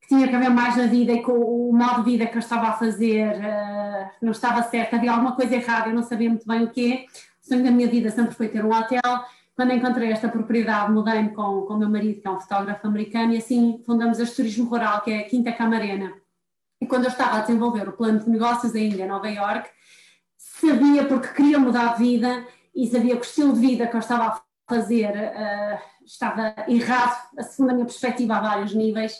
que 0.00 0.08
tinha 0.08 0.28
que 0.28 0.34
haver 0.34 0.50
mais 0.50 0.76
na 0.76 0.86
vida 0.86 1.12
e 1.12 1.22
que 1.22 1.30
o, 1.30 1.72
modo 1.72 2.04
de 2.04 2.12
vida 2.12 2.26
que 2.26 2.36
eu 2.36 2.40
estava 2.40 2.68
a 2.68 2.72
fazer 2.72 3.34
uh, 3.34 4.10
não 4.22 4.32
estava 4.32 4.62
certo, 4.62 4.94
havia 4.94 5.12
alguma 5.12 5.36
coisa 5.36 5.54
errada, 5.54 5.90
eu 5.90 5.94
não 5.94 6.02
sabia 6.02 6.28
muito 6.28 6.46
bem 6.46 6.64
o 6.64 6.70
quê. 6.70 7.06
O 7.44 7.48
sonho 7.48 7.64
da 7.64 7.70
minha 7.70 7.88
vida 7.88 8.10
sempre 8.10 8.34
foi 8.34 8.48
ter 8.48 8.64
um 8.64 8.72
hotel. 8.72 9.02
Quando 9.54 9.72
encontrei 9.72 10.10
esta 10.10 10.28
propriedade, 10.28 10.90
mudei-me 10.90 11.30
com, 11.30 11.62
com 11.62 11.74
o 11.74 11.78
meu 11.78 11.90
marido, 11.90 12.20
que 12.20 12.26
é 12.26 12.30
um 12.30 12.40
fotógrafo 12.40 12.86
americano, 12.86 13.34
e 13.34 13.36
assim 13.36 13.82
fundamos 13.84 14.18
este 14.18 14.36
turismo 14.36 14.64
rural, 14.64 15.02
que 15.02 15.10
é 15.10 15.18
a 15.18 15.24
Quinta 15.24 15.52
Camarena. 15.52 16.14
E 16.80 16.86
quando 16.86 17.04
eu 17.04 17.10
estava 17.10 17.36
a 17.36 17.40
desenvolver 17.40 17.88
o 17.88 17.92
plano 17.92 18.20
de 18.20 18.30
negócios 18.30 18.74
ainda 18.74 19.02
em 19.02 19.06
Nova 19.06 19.28
Iorque, 19.28 19.68
sabia, 20.66 21.04
porque 21.04 21.28
queria 21.28 21.58
mudar 21.58 21.96
de 21.96 22.04
vida 22.04 22.44
e 22.74 22.86
sabia 22.86 23.16
que 23.16 23.22
o 23.22 23.28
estilo 23.28 23.52
de 23.52 23.60
vida 23.60 23.86
que 23.86 23.96
eu 23.96 24.00
estava 24.00 24.26
a 24.26 24.42
fazer 24.68 25.10
uh, 25.10 25.78
estava 26.04 26.54
errado, 26.68 27.28
segundo 27.42 27.70
a 27.70 27.74
minha 27.74 27.86
perspectiva, 27.86 28.36
a 28.36 28.40
vários 28.40 28.74
níveis. 28.74 29.14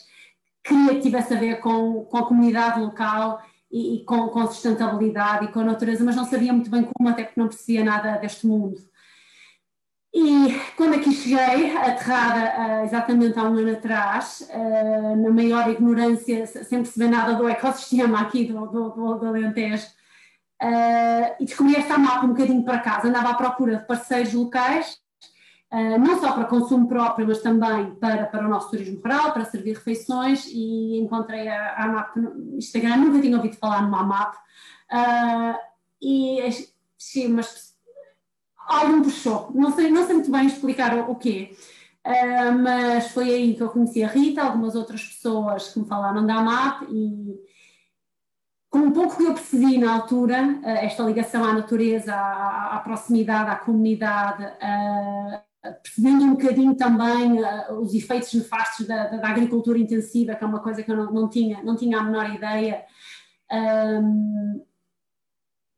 Queria 0.64 0.94
que 0.94 1.00
tivesse 1.00 1.34
a 1.34 1.38
ver 1.38 1.60
com, 1.60 2.04
com 2.04 2.16
a 2.16 2.26
comunidade 2.26 2.80
local 2.80 3.42
e, 3.70 3.96
e 3.96 4.04
com, 4.04 4.28
com 4.28 4.46
sustentabilidade 4.46 5.46
e 5.46 5.48
com 5.48 5.60
a 5.60 5.64
natureza, 5.64 6.04
mas 6.04 6.16
não 6.16 6.24
sabia 6.24 6.52
muito 6.52 6.70
bem 6.70 6.84
como, 6.84 7.08
até 7.08 7.24
porque 7.24 7.40
não 7.40 7.48
percebia 7.48 7.84
nada 7.84 8.16
deste 8.18 8.46
mundo. 8.46 8.80
E 10.14 10.60
quando 10.76 10.94
aqui 10.94 11.10
cheguei, 11.10 11.74
aterrada 11.74 12.82
uh, 12.82 12.84
exatamente 12.84 13.38
há 13.38 13.44
um 13.44 13.56
ano 13.56 13.72
atrás, 13.72 14.46
uh, 14.50 15.16
na 15.16 15.30
maior 15.30 15.68
ignorância, 15.70 16.46
sem 16.46 16.82
perceber 16.82 17.08
nada 17.08 17.34
do 17.34 17.48
ecossistema 17.48 18.20
aqui 18.20 18.44
do, 18.44 18.66
do, 18.66 18.90
do, 18.90 19.14
do 19.14 19.26
Alentejo, 19.26 19.86
uh, 20.62 21.36
e 21.40 21.44
descobri 21.44 21.76
esta 21.76 21.98
mapa 21.98 22.24
um 22.24 22.30
bocadinho 22.30 22.64
para 22.64 22.78
casa, 22.78 23.08
andava 23.08 23.30
à 23.30 23.34
procura 23.34 23.76
de 23.76 23.86
parceiros 23.86 24.32
locais, 24.32 25.00
não 26.00 26.20
só 26.20 26.32
para 26.32 26.44
consumo 26.44 26.86
próprio, 26.86 27.26
mas 27.26 27.40
também 27.40 27.94
para, 27.94 28.26
para 28.26 28.44
o 28.44 28.48
nosso 28.50 28.68
turismo 28.68 29.00
rural, 29.00 29.32
para 29.32 29.46
servir 29.46 29.72
refeições, 29.72 30.44
e 30.48 30.98
encontrei 30.98 31.48
a, 31.48 31.72
a 31.72 31.84
AMAP 31.84 32.16
no 32.16 32.58
Instagram, 32.58 32.96
nunca 32.96 33.22
tinha 33.22 33.38
ouvido 33.38 33.56
falar 33.56 33.80
numa 33.80 34.00
AMAP, 34.00 34.36
e 36.02 36.42
achei 36.42 37.26
umas 37.26 37.72
algo 38.72 38.96
me 38.96 39.04
puxou. 39.04 39.50
Não 39.54 39.72
sei, 39.72 39.90
não 39.90 40.04
sei 40.06 40.14
muito 40.14 40.30
bem 40.30 40.46
explicar 40.46 40.94
o, 40.96 41.12
o 41.12 41.16
quê, 41.16 41.56
uh, 42.06 42.52
mas 42.58 43.10
foi 43.10 43.30
aí 43.30 43.54
que 43.54 43.62
eu 43.62 43.70
conheci 43.70 44.02
a 44.02 44.08
Rita, 44.08 44.42
algumas 44.42 44.74
outras 44.74 45.02
pessoas 45.02 45.72
que 45.72 45.80
me 45.80 45.86
falaram 45.86 46.26
da 46.26 46.36
AMAP 46.36 46.84
e 46.90 47.34
com 48.72 48.78
um 48.78 48.90
pouco 48.90 49.18
que 49.18 49.24
eu 49.24 49.34
percebi 49.34 49.76
na 49.76 49.92
altura, 49.92 50.42
uh, 50.42 50.66
esta 50.66 51.02
ligação 51.02 51.44
à 51.44 51.52
natureza, 51.52 52.14
à, 52.14 52.76
à 52.76 52.80
proximidade, 52.80 53.50
à 53.50 53.56
comunidade, 53.56 54.44
uh, 54.44 55.72
percebendo 55.82 56.24
um 56.24 56.30
bocadinho 56.30 56.74
também 56.74 57.38
os 57.78 57.94
efeitos 57.94 58.32
nefastos 58.34 58.86
da, 58.86 59.08
da, 59.08 59.28
agricultura 59.28 59.78
intensiva, 59.78 60.34
que 60.34 60.42
é 60.42 60.46
uma 60.46 60.58
coisa 60.58 60.82
que 60.82 60.90
eu 60.90 60.96
não, 60.96 61.12
não, 61.12 61.28
tinha, 61.28 61.62
não 61.62 61.76
tinha 61.76 61.98
a 61.98 62.02
menor 62.02 62.34
ideia 62.34 62.84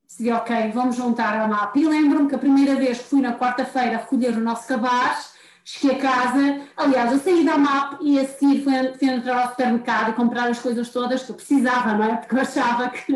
decidi, 0.07 0.31
ok, 0.31 0.71
vamos 0.73 0.97
juntar 0.97 1.39
a 1.39 1.49
MAP. 1.49 1.77
E 1.77 1.89
lembro-me 1.89 2.29
que 2.29 2.35
a 2.37 2.39
primeira 2.39 2.77
vez 2.77 2.99
que 2.99 3.05
fui 3.05 3.21
na 3.21 3.37
quarta-feira 3.37 3.99
recolher 3.99 4.37
o 4.37 4.41
nosso 4.41 4.69
cabaz, 4.69 5.34
cheguei 5.65 5.97
a 5.97 6.01
casa, 6.01 6.61
aliás, 6.77 7.11
eu 7.11 7.19
saí 7.19 7.43
da 7.43 7.57
MAP 7.57 8.03
e 8.03 8.21
a 8.21 8.29
seguir 8.29 8.63
fui, 8.63 8.73
fui 8.99 9.09
entrar 9.09 9.43
ao 9.43 9.49
supermercado 9.49 10.11
e 10.11 10.13
comprar 10.13 10.51
as 10.51 10.59
coisas 10.59 10.91
todas 10.91 11.23
que 11.23 11.31
eu 11.31 11.37
precisava, 11.37 11.95
não 11.95 12.05
é? 12.05 12.17
Porque 12.17 12.35
eu 12.35 12.41
achava 12.41 12.91
que 12.91 13.13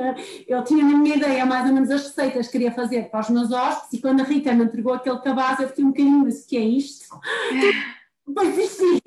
eu 0.49 0.65
tinha 0.65 0.83
na 0.83 0.97
minha 0.97 1.17
ideia 1.17 1.45
mais 1.45 1.69
ou 1.69 1.75
menos 1.75 1.91
as 1.91 2.05
receitas 2.05 2.47
que 2.47 2.53
queria 2.53 2.73
fazer 2.73 3.11
para 3.11 3.21
os 3.21 3.29
meus 3.29 3.53
hóspedes 3.53 3.93
e 3.93 4.01
quando 4.01 4.21
a 4.21 4.25
Rita 4.25 4.55
me 4.55 4.65
entregou 4.65 4.95
aquele 4.95 5.19
cabaz 5.19 5.61
eu 5.61 5.69
fiquei 5.69 5.85
um 5.85 5.89
bocadinho, 5.89 6.25
mas 6.25 6.43
o 6.43 6.49
que 6.49 6.57
é 6.57 6.61
isto? 6.61 7.05
Depois 8.27 8.55
desisti. 8.55 9.03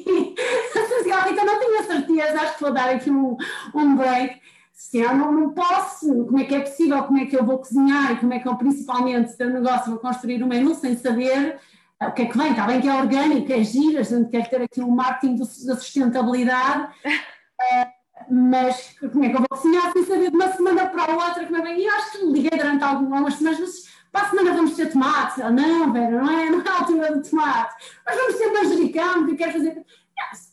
A 1.12 1.22
Rita 1.22 1.44
não 1.44 1.60
tinha 1.60 1.84
certeza, 1.84 2.42
acho 2.42 2.56
que 2.56 2.62
vou 2.62 2.74
dar 2.74 2.90
aqui 2.90 3.10
um, 3.10 3.36
um 3.74 3.96
break 3.96 4.40
se 4.72 5.00
eu 5.00 5.16
não, 5.16 5.32
não 5.32 5.50
posso, 5.52 6.26
como 6.26 6.40
é 6.40 6.44
que 6.44 6.56
é 6.56 6.60
possível, 6.60 7.04
como 7.04 7.20
é 7.20 7.26
que 7.26 7.38
eu 7.38 7.46
vou 7.46 7.60
cozinhar 7.60 8.20
como 8.20 8.34
é 8.34 8.40
que 8.40 8.48
eu 8.48 8.56
principalmente, 8.56 9.32
se 9.32 9.44
eu 9.44 9.50
negócio, 9.50 9.92
vou 9.92 10.00
construir 10.00 10.44
um 10.44 10.48
menu 10.48 10.74
sem 10.74 10.96
saber 10.98 11.60
o 12.08 12.12
que 12.14 12.24
é 12.24 12.26
que 12.26 12.38
vem, 12.38 12.52
está 12.52 12.66
bem 12.66 12.82
que 12.82 12.88
é 12.88 12.94
orgânico, 12.94 13.52
é 13.52 13.64
giro, 13.64 14.00
a 14.00 14.04
gente 14.04 14.30
quer 14.30 14.50
ter 14.50 14.62
aqui 14.62 14.82
um 14.82 14.90
marketing 14.90 15.36
da 15.38 15.76
sustentabilidade, 15.76 16.94
uh, 17.06 18.02
mas 18.34 18.96
como 19.00 19.24
é 19.26 19.30
que 19.30 19.36
eu 19.36 19.40
vou 19.40 19.50
cozinhar 19.50 19.92
sem 19.92 20.04
saber 20.06 20.30
de 20.32 20.36
uma 20.36 20.52
semana 20.52 20.88
para 20.88 21.14
a 21.14 21.28
outra 21.28 21.46
como 21.46 21.58
é 21.58 21.62
bem, 21.62 21.82
e 21.82 21.88
acho 21.88 22.12
que 22.12 22.26
liguei 22.26 22.58
durante 22.58 22.84
algumas 22.84 23.36
semanas, 23.36 23.60
mas 23.60 23.92
para 24.12 24.28
a 24.28 24.30
semana 24.30 24.54
vamos 24.54 24.76
ter 24.76 24.92
tomate, 24.92 25.42
ah, 25.42 25.52
não, 25.52 25.94
Vera, 25.94 26.22
não 26.22 26.32
é, 26.32 26.50
não 26.52 26.62
é 26.62 26.70
a 26.70 26.80
altura 26.80 27.16
do 27.16 27.30
tomate, 27.30 27.76
mas 28.06 28.16
vamos 28.16 28.36
ter 28.36 28.52
manjericão, 28.52 29.26
que 29.26 29.32
eu 29.32 29.38
quero 29.38 29.52
fazer... 29.54 29.76
Não, 29.76 30.52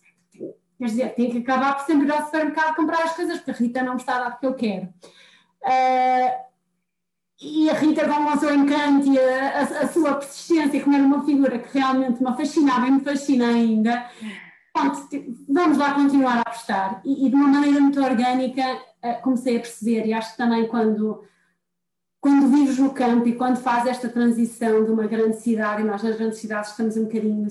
Quer 0.78 0.84
dizer, 0.84 1.14
tem 1.14 1.30
que 1.30 1.38
acabar 1.38 1.74
por 1.74 1.86
sempre 1.86 2.06
ir 2.06 2.12
ao 2.12 2.24
supermercado 2.24 2.76
comprar 2.76 3.02
as 3.02 3.16
coisas, 3.16 3.38
porque 3.38 3.50
a 3.50 3.54
Rita 3.54 3.82
não 3.82 3.94
me 3.94 4.00
está 4.00 4.14
a 4.14 4.20
dar 4.20 4.30
porque 4.30 4.46
eu 4.46 4.54
quero. 4.54 4.94
Uh, 5.64 6.47
e 7.40 7.70
a 7.70 7.74
Rita, 7.74 8.06
com 8.08 8.24
o 8.24 8.38
seu 8.38 8.54
encanto 8.54 9.12
e 9.12 9.18
a, 9.18 9.60
a, 9.60 9.62
a, 9.62 9.88
sua 9.88 10.14
persistência, 10.14 10.82
como 10.82 10.96
era 10.96 11.04
uma 11.04 11.24
figura 11.24 11.58
que 11.58 11.78
realmente 11.78 12.22
me 12.22 12.36
fascinava 12.36 12.88
e 12.88 12.90
me 12.90 13.00
fascina 13.00 13.46
ainda, 13.46 14.10
pronto, 14.72 15.08
vamos 15.48 15.78
lá 15.78 15.94
continuar 15.94 16.38
a 16.38 16.40
apostar. 16.40 17.00
E, 17.04 17.26
e 17.26 17.30
de 17.30 17.36
uma 17.36 17.46
maneira 17.46 17.80
muito 17.80 18.02
orgânica 18.02 18.62
uh, 19.04 19.22
comecei 19.22 19.56
a 19.56 19.60
perceber, 19.60 20.06
e 20.06 20.12
acho 20.12 20.32
que 20.32 20.36
também 20.36 20.66
quando, 20.66 21.22
quando 22.20 22.48
vives 22.48 22.78
no 22.78 22.90
campo 22.90 23.28
e 23.28 23.36
quando 23.36 23.58
fazes 23.58 23.92
esta 23.92 24.08
transição 24.08 24.84
de 24.84 24.90
uma 24.90 25.06
grande 25.06 25.36
cidade, 25.40 25.82
e 25.82 25.84
nós 25.84 26.02
nas 26.02 26.16
grandes 26.16 26.38
cidades 26.38 26.72
estamos 26.72 26.96
um 26.96 27.04
bocadinho 27.04 27.46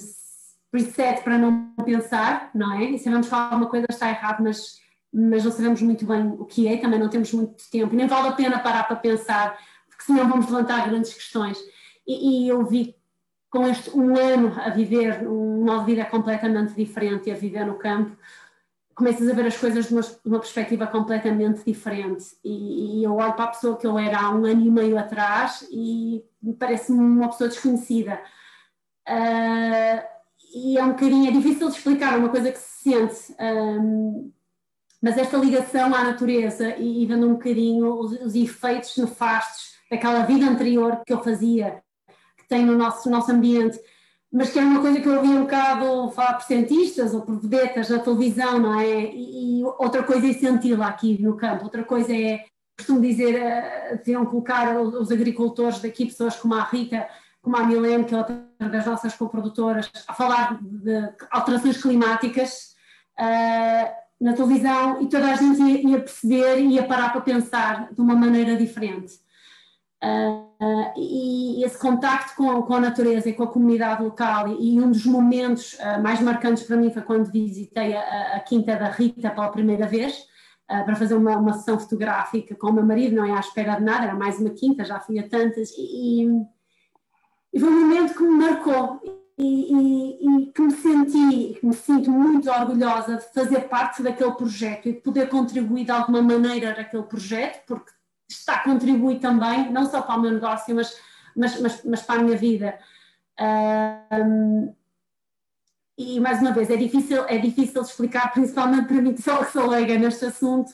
preset 0.69 1.23
para 1.23 1.37
não 1.37 1.73
pensar, 1.85 2.51
não 2.53 2.73
é? 2.73 2.83
E 2.91 2.99
sabemos 2.99 3.29
que 3.29 3.33
alguma 3.33 3.69
coisa 3.69 3.87
está 3.89 4.09
errada, 4.09 4.43
mas, 4.43 4.81
mas 5.13 5.45
não 5.45 5.51
sabemos 5.51 5.81
muito 5.81 6.05
bem 6.05 6.27
o 6.37 6.43
que 6.43 6.67
é, 6.67 6.75
também 6.75 6.99
não 6.99 7.07
temos 7.07 7.31
muito 7.31 7.63
tempo, 7.71 7.93
e 7.93 7.97
nem 7.97 8.05
vale 8.05 8.27
a 8.27 8.33
pena 8.33 8.59
parar 8.59 8.83
para 8.83 8.97
pensar, 8.97 9.57
porque 9.97 10.03
senão 10.03 10.29
vamos 10.29 10.45
levantar 10.45 10.87
grandes 10.87 11.13
questões. 11.13 11.57
E, 12.05 12.45
e 12.45 12.47
eu 12.47 12.63
vi 12.63 12.95
com 13.49 13.67
este 13.67 13.89
um 13.97 14.15
ano 14.15 14.53
a 14.59 14.69
viver 14.69 15.27
um 15.27 15.65
modo 15.65 15.79
de 15.79 15.95
vida 15.95 16.05
completamente 16.05 16.73
diferente 16.73 17.27
e 17.27 17.31
a 17.31 17.35
viver 17.35 17.65
no 17.65 17.75
campo, 17.75 18.15
começas 18.93 19.27
a 19.27 19.33
ver 19.33 19.47
as 19.47 19.57
coisas 19.57 19.87
de 19.87 19.93
uma, 19.93 20.01
de 20.01 20.19
uma 20.25 20.39
perspectiva 20.39 20.85
completamente 20.85 21.63
diferente. 21.65 22.25
E, 22.43 22.99
e, 22.99 23.03
eu 23.03 23.15
olho 23.15 23.33
para 23.33 23.45
a 23.45 23.49
pessoa 23.49 23.77
que 23.77 23.87
eu 23.87 23.97
era 23.97 24.19
há 24.19 24.29
um 24.29 24.45
ano 24.45 24.61
e 24.61 24.69
meio 24.69 24.97
atrás 24.97 25.67
e 25.71 26.23
me 26.41 26.53
parece-me 26.53 26.99
uma 26.99 27.29
pessoa 27.29 27.49
desconhecida. 27.49 28.21
Uh, 29.07 30.17
e 30.53 30.77
é 30.77 30.83
um 30.83 30.89
bocadinho, 30.89 31.29
é 31.29 31.31
difícil 31.31 31.69
de 31.69 31.77
explicar, 31.77 32.17
uma 32.17 32.29
coisa 32.29 32.51
que 32.51 32.59
se 32.59 32.89
sente, 32.89 33.35
um, 33.39 34.31
mas 35.01 35.17
esta 35.17 35.37
ligação 35.37 35.93
à 35.93 36.03
natureza 36.03 36.75
e, 36.77 37.03
e 37.03 37.05
vendo 37.05 37.27
um 37.27 37.33
bocadinho 37.33 37.93
os, 37.99 38.11
os, 38.13 38.35
efeitos 38.35 38.97
nefastos 38.97 39.76
daquela 39.89 40.23
vida 40.23 40.45
anterior 40.45 41.01
que 41.05 41.13
eu 41.13 41.23
fazia, 41.23 41.81
que 42.37 42.47
tem 42.47 42.65
no 42.65 42.77
nosso, 42.77 43.09
nosso 43.09 43.31
ambiente, 43.31 43.79
mas 44.31 44.49
que 44.49 44.59
é 44.59 44.61
uma 44.61 44.81
coisa 44.81 44.99
que 44.99 45.07
eu 45.07 45.15
ouvi 45.15 45.29
um 45.29 45.43
bocado 45.43 46.11
falar 46.11 46.33
por 46.33 46.45
cientistas 46.45 47.13
ou 47.13 47.21
por 47.21 47.39
vedetas 47.39 47.89
na 47.89 47.99
televisão, 47.99 48.59
não 48.59 48.79
é? 48.79 49.11
E, 49.11 49.61
e 49.61 49.63
outra 49.63 50.03
coisa 50.03 50.27
é 50.27 50.33
senti-la 50.33 50.87
aqui 50.87 51.21
no 51.21 51.37
campo, 51.37 51.63
outra 51.63 51.83
coisa 51.83 52.13
é, 52.13 52.43
costumo 52.77 53.01
dizer, 53.01 53.41
uh, 53.41 53.97
deviam 53.97 54.25
colocar 54.25 54.79
os 54.79 55.11
agricultores 55.11 55.79
daqui, 55.79 56.05
pessoas 56.05 56.35
como 56.35 56.53
a 56.53 56.63
Rita, 56.63 57.07
como 57.41 57.55
a 57.55 57.63
Milene, 57.63 58.03
que 58.03 58.13
é 58.13 58.17
outra 58.17 58.45
das 58.59 58.85
nossas 58.85 59.15
coprodutoras, 59.15 59.89
a 60.07 60.13
falar 60.13 60.59
de 60.61 61.09
alterações 61.31 61.81
climáticas 61.81 62.75
uh, 63.17 64.07
na 64.19 64.33
televisão 64.33 65.01
e 65.01 65.07
toda 65.07 65.31
a 65.31 65.35
gente 65.35 65.61
ia, 65.61 65.89
ia, 65.89 65.99
perceber 65.99 66.59
e 66.59 66.73
ia 66.73 66.83
parar 66.83 67.11
para 67.11 67.21
pensar 67.21 67.93
de 67.93 68.01
uma 68.01 68.15
maneira 68.15 68.55
diferente. 68.57 69.13
Uh, 70.03 70.93
e 70.95 71.63
esse 71.63 71.77
contacto 71.79 72.35
com, 72.35 72.61
com, 72.61 72.73
a 72.75 72.79
natureza 72.79 73.29
e 73.29 73.33
com 73.33 73.43
a 73.43 73.47
comunidade 73.47 74.03
local 74.03 74.47
e, 74.47 74.75
e 74.75 74.79
um 74.79 74.91
dos 74.91 75.05
momentos 75.07 75.73
uh, 75.73 76.01
mais 76.03 76.21
marcantes 76.21 76.63
para 76.63 76.77
mim 76.77 76.91
foi 76.91 77.01
quando 77.01 77.31
visitei 77.31 77.95
a, 77.95 78.35
a 78.35 78.39
Quinta 78.41 78.75
da 78.75 78.91
Rita 78.91 79.31
pela 79.31 79.49
primeira 79.49 79.87
vez 79.87 80.19
uh, 80.69 80.85
para 80.85 80.95
fazer 80.95 81.15
uma, 81.15 81.37
uma, 81.37 81.53
sessão 81.53 81.79
fotográfica 81.79 82.53
com 82.53 82.67
o 82.67 82.73
meu 82.73 82.85
marido, 82.85 83.15
não 83.15 83.25
é 83.25 83.31
à 83.31 83.39
espera 83.39 83.75
de 83.75 83.83
nada, 83.83 84.05
era 84.05 84.13
mais 84.13 84.39
uma 84.39 84.51
quinta, 84.51 84.85
já 84.85 84.99
fui 84.99 85.17
a 85.17 85.27
tantas 85.27 85.71
e, 85.75 86.27
e 87.51 87.59
foi 87.59 87.69
um 87.69 87.87
momento 87.87 88.13
que 88.13 88.21
me 88.21 88.45
marcou 88.45 89.01
e, 89.35 89.43
e, 89.43 90.41
e, 90.43 90.51
que 90.51 90.61
me 90.61 90.71
senti, 90.71 91.59
que 91.59 91.65
me 91.65 91.73
sinto 91.73 92.11
muito 92.11 92.51
orgulhosa 92.51 93.17
de 93.17 93.33
fazer 93.33 93.61
parte 93.61 94.03
daquele 94.03 94.33
projeto 94.33 94.89
e 94.89 94.93
de 94.93 95.01
poder 95.01 95.27
contribuir 95.27 95.85
de 95.85 95.91
alguma 95.91 96.21
maneira 96.21 96.75
naquele 96.75 97.03
projeto, 97.03 97.63
porque 97.65 97.96
está 98.27 98.55
a 98.55 98.63
contribuir 98.63 99.19
também, 99.19 99.71
não 99.71 99.89
só 99.89 100.01
para 100.01 100.15
o 100.15 100.21
meu 100.21 100.31
negócio, 100.31 100.75
mas, 100.75 100.99
mas, 101.35 101.59
mas, 101.59 101.83
mas 101.83 102.01
para 102.01 102.19
a 102.19 102.23
minha 102.23 102.37
vida. 102.37 102.77
Um, 103.39 104.73
e 105.97 106.19
mais 106.19 106.41
uma 106.41 106.51
vez, 106.51 106.69
é 106.69 106.75
difícil, 106.75 107.25
é 107.27 107.37
difícil 107.37 107.81
explicar, 107.81 108.31
principalmente 108.31 108.87
para 108.87 109.01
mim 109.01 109.13
que 109.15 109.21
sou, 109.21 109.45
que 109.45 109.51
sou 109.51 109.67
leiga 109.67 109.97
neste 109.97 110.25
assunto, 110.25 110.71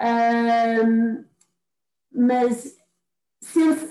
um, 0.00 1.24
mas 2.12 2.76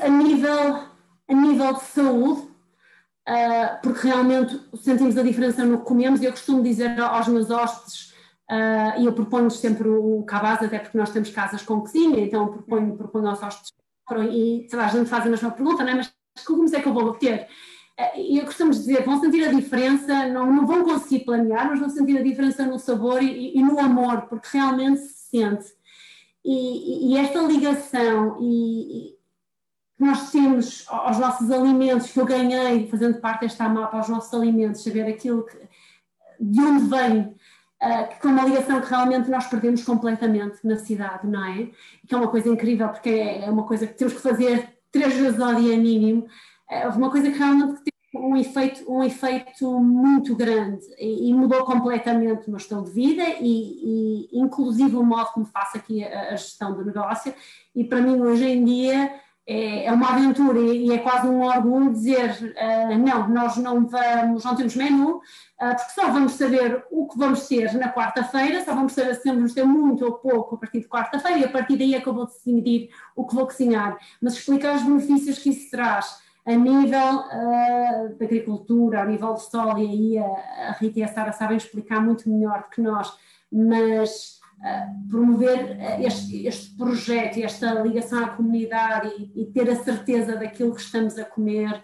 a 0.02 0.10
nível 0.10 0.96
a 1.28 1.34
nível 1.34 1.74
de 1.74 1.82
saúde, 1.82 2.42
uh, 2.42 3.82
porque 3.82 4.08
realmente 4.08 4.60
sentimos 4.76 5.18
a 5.18 5.24
diferença 5.24 5.64
no 5.64 5.80
que 5.80 5.86
comemos, 5.86 6.22
eu 6.22 6.32
costumo 6.32 6.62
dizer 6.62 7.00
aos 7.00 7.28
meus 7.28 7.50
hóspedes, 7.50 8.14
uh, 8.52 9.00
e 9.00 9.06
eu 9.06 9.14
proponho-lhes 9.14 9.58
sempre 9.58 9.88
o 9.88 10.24
cabaz, 10.24 10.62
até 10.62 10.80
porque 10.80 10.98
nós 10.98 11.12
temos 11.12 11.30
casas 11.30 11.62
com 11.62 11.82
cozinha, 11.82 12.20
então 12.20 12.48
proponho, 12.48 12.96
proponho 12.96 13.28
aos 13.28 13.42
hóspedes, 13.42 13.74
e 14.32 14.68
sei 14.70 14.80
lá, 14.80 14.86
a 14.86 14.90
gente 14.90 15.10
faz 15.10 15.26
a 15.26 15.30
mesma 15.30 15.52
pergunta, 15.52 15.84
não 15.84 15.92
é? 15.92 15.96
mas 15.96 16.14
legumes 16.38 16.74
é 16.74 16.82
que 16.82 16.88
eu 16.88 16.94
vou 16.94 17.14
ter? 17.14 17.48
Ah, 17.98 18.12
e 18.18 18.38
eu 18.38 18.46
costumo 18.46 18.72
dizer, 18.72 19.04
vão 19.04 19.20
sentir 19.20 19.48
a 19.48 19.52
diferença, 19.52 20.28
não, 20.28 20.52
não 20.52 20.68
vão 20.68 20.84
conseguir 20.84 21.24
planear, 21.24 21.70
mas 21.70 21.80
vão 21.80 21.90
sentir 21.90 22.18
a 22.18 22.24
diferença 22.24 22.66
no 22.66 22.78
sabor 22.78 23.24
e, 23.24 23.58
e 23.58 23.64
no 23.64 23.80
amor, 23.80 24.24
porque 24.24 24.50
realmente 24.58 25.00
se 25.00 25.30
sente. 25.30 25.74
E, 26.44 27.14
e, 27.14 27.18
esta 27.18 27.42
ligação 27.42 28.38
e, 28.42 29.16
que 29.98 30.04
nós 30.04 30.30
temos 30.32 30.86
aos 30.88 31.18
nossos 31.18 31.50
alimentos, 31.50 32.12
que 32.12 32.20
eu 32.20 32.26
ganhei 32.26 32.88
fazendo 32.88 33.20
parte 33.20 33.42
desta 33.42 33.68
mapa 33.70 33.98
aos 33.98 34.10
nossos 34.10 34.34
alimentos, 34.34 34.84
saber 34.84 35.08
aquilo 35.08 35.46
que, 35.46 35.58
de 36.40 36.62
onde 36.62 36.86
vem, 36.86 37.36
uh, 37.82 38.20
que 38.20 38.28
é 38.28 38.30
uma 38.30 38.46
ligação 38.46 38.82
que 38.82 38.90
realmente 38.90 39.30
nós 39.30 39.48
perdemos 39.48 39.84
completamente 39.84 40.60
na 40.64 40.78
cidade, 40.78 41.28
não 41.28 41.44
é? 41.46 41.70
Que 42.08 42.14
é 42.14 42.18
uma 42.18 42.28
coisa 42.28 42.50
incrível, 42.50 42.90
porque 42.90 43.10
é, 43.10 43.46
é 43.46 43.50
uma 43.50 43.64
coisa 43.64 43.88
que 43.88 43.94
temos 43.94 44.14
que 44.14 44.22
fazer 44.22 44.78
três 44.92 45.14
vezes 45.14 45.40
ao 45.40 45.56
dia 45.56 45.78
mínimo, 45.78 46.28
é 46.70 46.88
uma 46.88 47.12
coisa 47.12 47.30
que 47.30 47.38
realmente 47.38 47.82
tem 47.84 47.94
um 48.16 48.36
efeito, 48.38 48.92
um 48.92 49.04
efeito 49.04 49.80
muito 49.80 50.36
grande 50.36 50.86
e, 50.98 51.30
e 51.30 51.34
mudou 51.34 51.66
completamente 51.66 52.48
o 52.48 52.52
meu 52.52 52.58
estilo 52.58 52.84
de 52.86 52.92
vida 52.92 53.24
e, 53.42 54.30
e, 54.32 54.40
inclusive 54.40 54.96
o 54.96 55.04
modo 55.04 55.32
como 55.34 55.46
faço 55.46 55.78
aqui 55.78 56.04
a, 56.04 56.30
a 56.30 56.36
gestão 56.36 56.74
do 56.74 56.86
negócio 56.86 57.34
e 57.76 57.84
para 57.84 58.02
mim 58.02 58.22
hoje 58.22 58.46
em 58.46 58.64
dia 58.64 59.14
é, 59.48 59.86
é 59.86 59.92
uma 59.92 60.10
aventura 60.10 60.60
e 60.60 60.92
é 60.92 60.98
quase 60.98 61.28
um 61.28 61.44
orgulho 61.44 61.94
dizer 61.94 62.32
uh, 62.32 62.98
não, 62.98 63.28
nós 63.30 63.58
não 63.58 63.86
vamos, 63.86 64.44
não 64.44 64.56
temos 64.56 64.76
menu, 64.76 65.18
uh, 65.18 65.22
porque 65.76 65.92
só 65.94 66.10
vamos 66.10 66.34
saber 66.34 66.84
o 66.90 67.08
que 67.08 67.18
vamos 67.18 67.48
ter 67.48 67.74
na 67.74 67.94
quarta-feira, 67.94 68.64
só 68.66 68.74
vamos 68.74 68.94
saber 68.94 69.16
se 69.16 69.32
vamos 69.32 69.54
ter 69.54 69.64
muito 69.64 70.04
ou 70.04 70.14
pouco 70.14 70.56
a 70.56 70.58
partir 70.58 70.80
de 70.80 70.88
quarta-feira 70.88 71.38
e 71.38 71.46
a 71.46 71.50
partir 71.50 71.78
daí 71.78 71.94
é 71.94 72.02
que 72.02 72.08
eu 72.08 72.14
vou 72.14 72.26
decidir 72.26 72.90
o 73.16 73.26
que 73.26 73.36
vou 73.36 73.46
cozinhar, 73.46 73.98
mas 74.20 74.34
explicar 74.34 74.76
os 74.76 74.84
benefícios 74.84 75.38
que 75.38 75.50
isso 75.50 75.70
traz 75.70 76.24
a 76.44 76.52
nível 76.52 77.20
uh, 77.20 78.18
da 78.18 78.26
agricultura, 78.26 79.02
a 79.02 79.06
nível 79.06 79.34
do 79.34 79.40
sol, 79.40 79.78
e 79.78 79.86
aí 79.86 80.18
a, 80.18 80.70
a 80.70 80.72
Rita 80.74 81.00
e 81.00 81.04
a 81.04 81.08
Sara 81.08 81.32
sabem 81.32 81.58
explicar 81.58 82.02
muito 82.02 82.28
melhor 82.30 82.64
do 82.64 82.70
que 82.70 82.82
nós, 82.82 83.16
mas 83.52 84.35
promover 85.10 85.78
eh, 85.80 86.04
este, 86.06 86.48
este, 86.48 86.76
projeto, 86.76 87.38
esta 87.38 87.74
ligação 87.82 88.24
à 88.24 88.30
comunidade 88.30 89.14
e, 89.18 89.42
e, 89.42 89.46
ter 89.46 89.70
a 89.70 89.76
certeza 89.76 90.36
daquilo 90.36 90.74
que 90.74 90.82
estamos 90.82 91.18
a 91.18 91.26
comer 91.26 91.84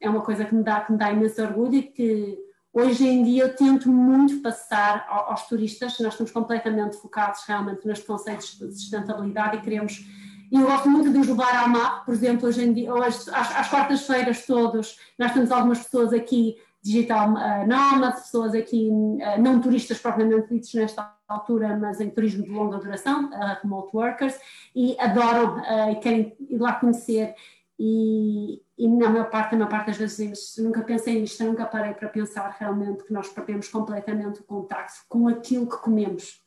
é 0.00 0.10
uma 0.10 0.22
coisa 0.22 0.44
que 0.44 0.54
me 0.54 0.62
dá, 0.62 0.80
que 0.80 0.92
me 0.92 0.98
dá 0.98 1.10
imenso 1.10 1.42
orgulho 1.42 1.76
e 1.76 1.82
que 1.82 2.38
hoje 2.72 3.06
em 3.06 3.22
dia 3.24 3.44
eu 3.44 3.56
tento 3.56 3.88
muito 3.90 4.42
passar 4.42 5.06
aos, 5.08 5.46
turistas, 5.48 5.98
nós 6.00 6.12
estamos 6.12 6.32
completamente 6.32 6.96
focados 6.96 7.42
realmente 7.46 7.86
nos 7.86 8.00
conceitos 8.00 8.58
de 8.58 8.72
sustentabilidade 8.74 9.56
e 9.56 9.60
queremos 9.60 10.04
e 10.50 10.56
eu 10.60 10.66
gosto 10.66 10.88
muito 10.88 11.10
de 11.10 11.18
os 11.18 11.26
levar 11.26 11.64
à 11.64 11.66
MAP, 11.66 12.04
por 12.04 12.14
exemplo, 12.14 12.46
hoje 12.46 12.64
em 12.64 12.72
dia, 12.72 12.94
hoje, 12.94 13.18
às, 13.32 13.56
às 13.56 13.68
quartas-feiras 13.68 14.46
todos, 14.46 14.96
nós 15.18 15.32
temos 15.32 15.50
algumas 15.50 15.82
pessoas 15.82 16.12
aqui 16.12 16.54
digital 16.86 17.32
uh, 17.32 17.66
nómadas, 17.66 18.22
pessoas 18.22 18.54
aqui 18.54 18.88
uh, 18.88 19.42
não 19.42 19.60
turistas 19.60 19.98
propriamente 19.98 20.48
ditos 20.54 20.72
nesta 20.74 21.14
altura, 21.26 21.76
mas 21.76 22.00
em 22.00 22.08
turismo 22.08 22.44
de 22.44 22.50
longa 22.50 22.78
duração, 22.78 23.28
uh, 23.30 23.58
remote 23.62 23.94
workers, 23.94 24.38
e 24.74 24.96
adoram 25.00 25.58
uh, 25.58 25.90
e 25.90 25.96
querem 25.96 26.36
ir 26.48 26.58
lá 26.58 26.74
conhecer. 26.74 27.34
E, 27.78 28.62
e 28.78 28.88
na 28.88 29.10
maior 29.10 29.28
parte, 29.28 29.52
na 29.52 29.58
maior 29.58 29.70
parte 29.70 29.86
das 29.86 29.98
vezes, 29.98 30.54
nunca 30.58 30.82
pensei 30.82 31.20
nisto, 31.20 31.44
nunca 31.44 31.66
parei 31.66 31.92
para 31.92 32.08
pensar 32.08 32.56
realmente 32.58 33.04
que 33.04 33.12
nós 33.12 33.28
perdemos 33.28 33.68
completamente 33.68 34.40
o 34.40 34.44
contacto 34.44 35.00
com 35.08 35.28
aquilo 35.28 35.68
que 35.68 35.76
comemos. 35.78 36.40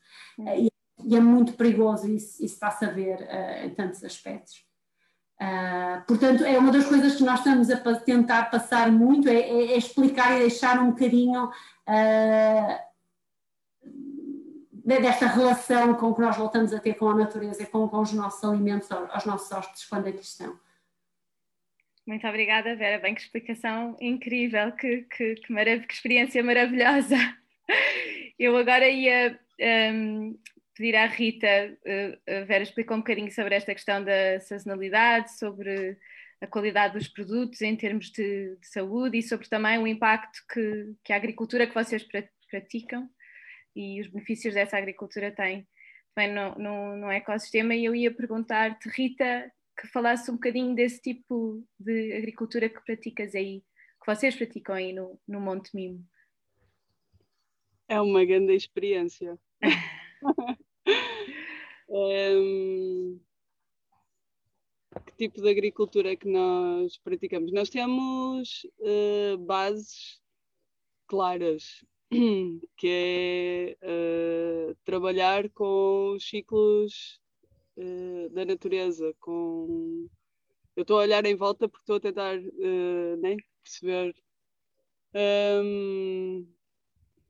E, 0.58 0.70
e, 1.06 1.16
é 1.16 1.20
muito 1.20 1.54
perigoso, 1.54 2.08
isso, 2.08 2.44
isso 2.44 2.56
está-se 2.56 2.84
a 2.86 2.90
ver 2.90 3.28
em 3.64 3.70
tantos 3.72 4.04
aspectos. 4.04 4.69
Uh, 5.42 6.06
portanto, 6.06 6.44
é 6.44 6.58
uma 6.58 6.72
das 6.72 6.86
coisas 6.86 7.16
que 7.16 7.24
nós 7.24 7.40
estamos 7.40 7.70
a 7.70 7.78
tentar 7.96 8.52
passar 8.52 8.92
muito, 8.92 9.30
é, 9.30 9.40
é, 9.40 9.72
é 9.74 9.78
explicar 9.78 10.36
e 10.36 10.40
deixar 10.40 10.80
um 10.80 10.92
bocadinho 10.92 11.46
uh, 11.46 12.90
desta 14.84 15.28
relação 15.28 15.94
com 15.94 16.14
que 16.14 16.22
nós 16.22 16.36
voltamos 16.36 16.74
a 16.74 16.80
ter 16.80 16.96
com 16.96 17.10
a 17.10 17.16
natureza 17.16 17.66
com, 17.68 17.88
com 17.88 18.00
os 18.00 18.12
nossos 18.12 18.44
alimentos 18.44 18.92
aos 18.92 19.24
nossos 19.26 19.52
hóspedes 19.52 19.86
quando 19.86 20.08
aqui 20.08 20.22
estão. 20.22 20.60
Muito 22.06 22.28
obrigada, 22.28 22.76
Vera. 22.76 22.98
Bem, 22.98 23.14
que 23.14 23.22
explicação 23.22 23.96
incrível, 24.02 24.72
que, 24.72 25.04
que, 25.04 25.36
que, 25.36 25.54
marav 25.54 25.86
que 25.86 25.94
experiência 25.94 26.44
maravilhosa. 26.44 27.16
Eu 28.40 28.58
agora 28.58 28.90
ia 28.90 29.40
um, 29.94 30.36
pedir 30.80 30.96
à 30.96 31.08
Rita, 31.08 31.78
uh, 31.86 32.32
a 32.32 32.46
Vera 32.46 32.64
explicou 32.64 32.96
um 32.96 33.02
bocadinho 33.02 33.30
sobre 33.34 33.54
esta 33.54 33.74
questão 33.76 34.02
da 34.02 34.40
sazonalidade, 34.40 35.38
sobre 35.38 35.98
a 36.40 36.48
qualidade 36.48 36.94
dos 36.94 37.10
produtos 37.10 37.62
em 37.62 37.76
termos 37.76 38.10
de, 38.10 38.56
de 38.56 38.66
saúde 38.66 39.18
e 39.18 39.22
sobre 39.22 39.50
também 39.50 39.78
o 39.78 39.86
impacto 39.86 40.40
que, 40.50 40.96
que 41.04 41.12
a 41.12 41.18
agricultura 41.18 41.68
que 41.68 41.74
vocês 41.74 42.08
praticam 42.50 43.10
e 43.76 44.00
os 44.00 44.08
benefícios 44.08 44.54
dessa 44.54 44.78
agricultura 44.78 45.34
têm 45.34 45.68
também 46.16 46.34
no, 46.34 46.56
no, 46.56 46.96
no 46.96 47.12
ecossistema. 47.12 47.76
E 47.76 47.84
eu 47.84 47.94
ia 47.94 48.14
perguntar-te, 48.14 48.88
Rita, 48.88 49.52
que 49.78 49.86
falasse 49.88 50.32
um 50.32 50.36
bocadinho 50.36 50.74
desse 50.74 51.02
tipo 51.02 51.62
de 51.78 52.14
agricultura 52.14 52.70
que 52.70 52.82
praticas 52.86 53.36
aí, 53.36 53.62
que 54.02 54.06
vocês 54.06 54.34
praticam 54.34 54.76
aí 54.76 54.94
no, 54.94 55.20
no 55.28 55.42
Monte 55.42 55.76
Mimo. 55.76 56.02
É 57.90 58.00
uma 58.00 58.24
grande 58.24 58.56
experiência. 58.56 59.38
Um, 61.90 63.20
que 65.06 65.16
tipo 65.18 65.42
de 65.42 65.50
agricultura 65.50 66.12
é 66.12 66.16
que 66.16 66.28
nós 66.28 66.98
praticamos? 66.98 67.52
Nós 67.52 67.70
temos 67.70 68.66
uh, 68.80 69.38
bases 69.40 70.22
claras, 71.08 71.84
que 72.78 72.88
é 72.88 73.78
uh, 74.72 74.76
trabalhar 74.84 75.50
com 75.50 76.14
os 76.16 76.28
ciclos 76.28 77.20
uh, 77.78 78.30
da 78.30 78.46
natureza, 78.46 79.14
com 79.20 80.08
eu 80.76 80.84
estou 80.84 81.00
a 81.00 81.02
olhar 81.02 81.26
em 81.26 81.36
volta 81.36 81.68
porque 81.68 81.84
estou 81.84 81.98
a 81.98 82.00
tentar 82.00 82.38
né, 82.40 83.36
perceber 83.62 84.16
um, 85.14 86.48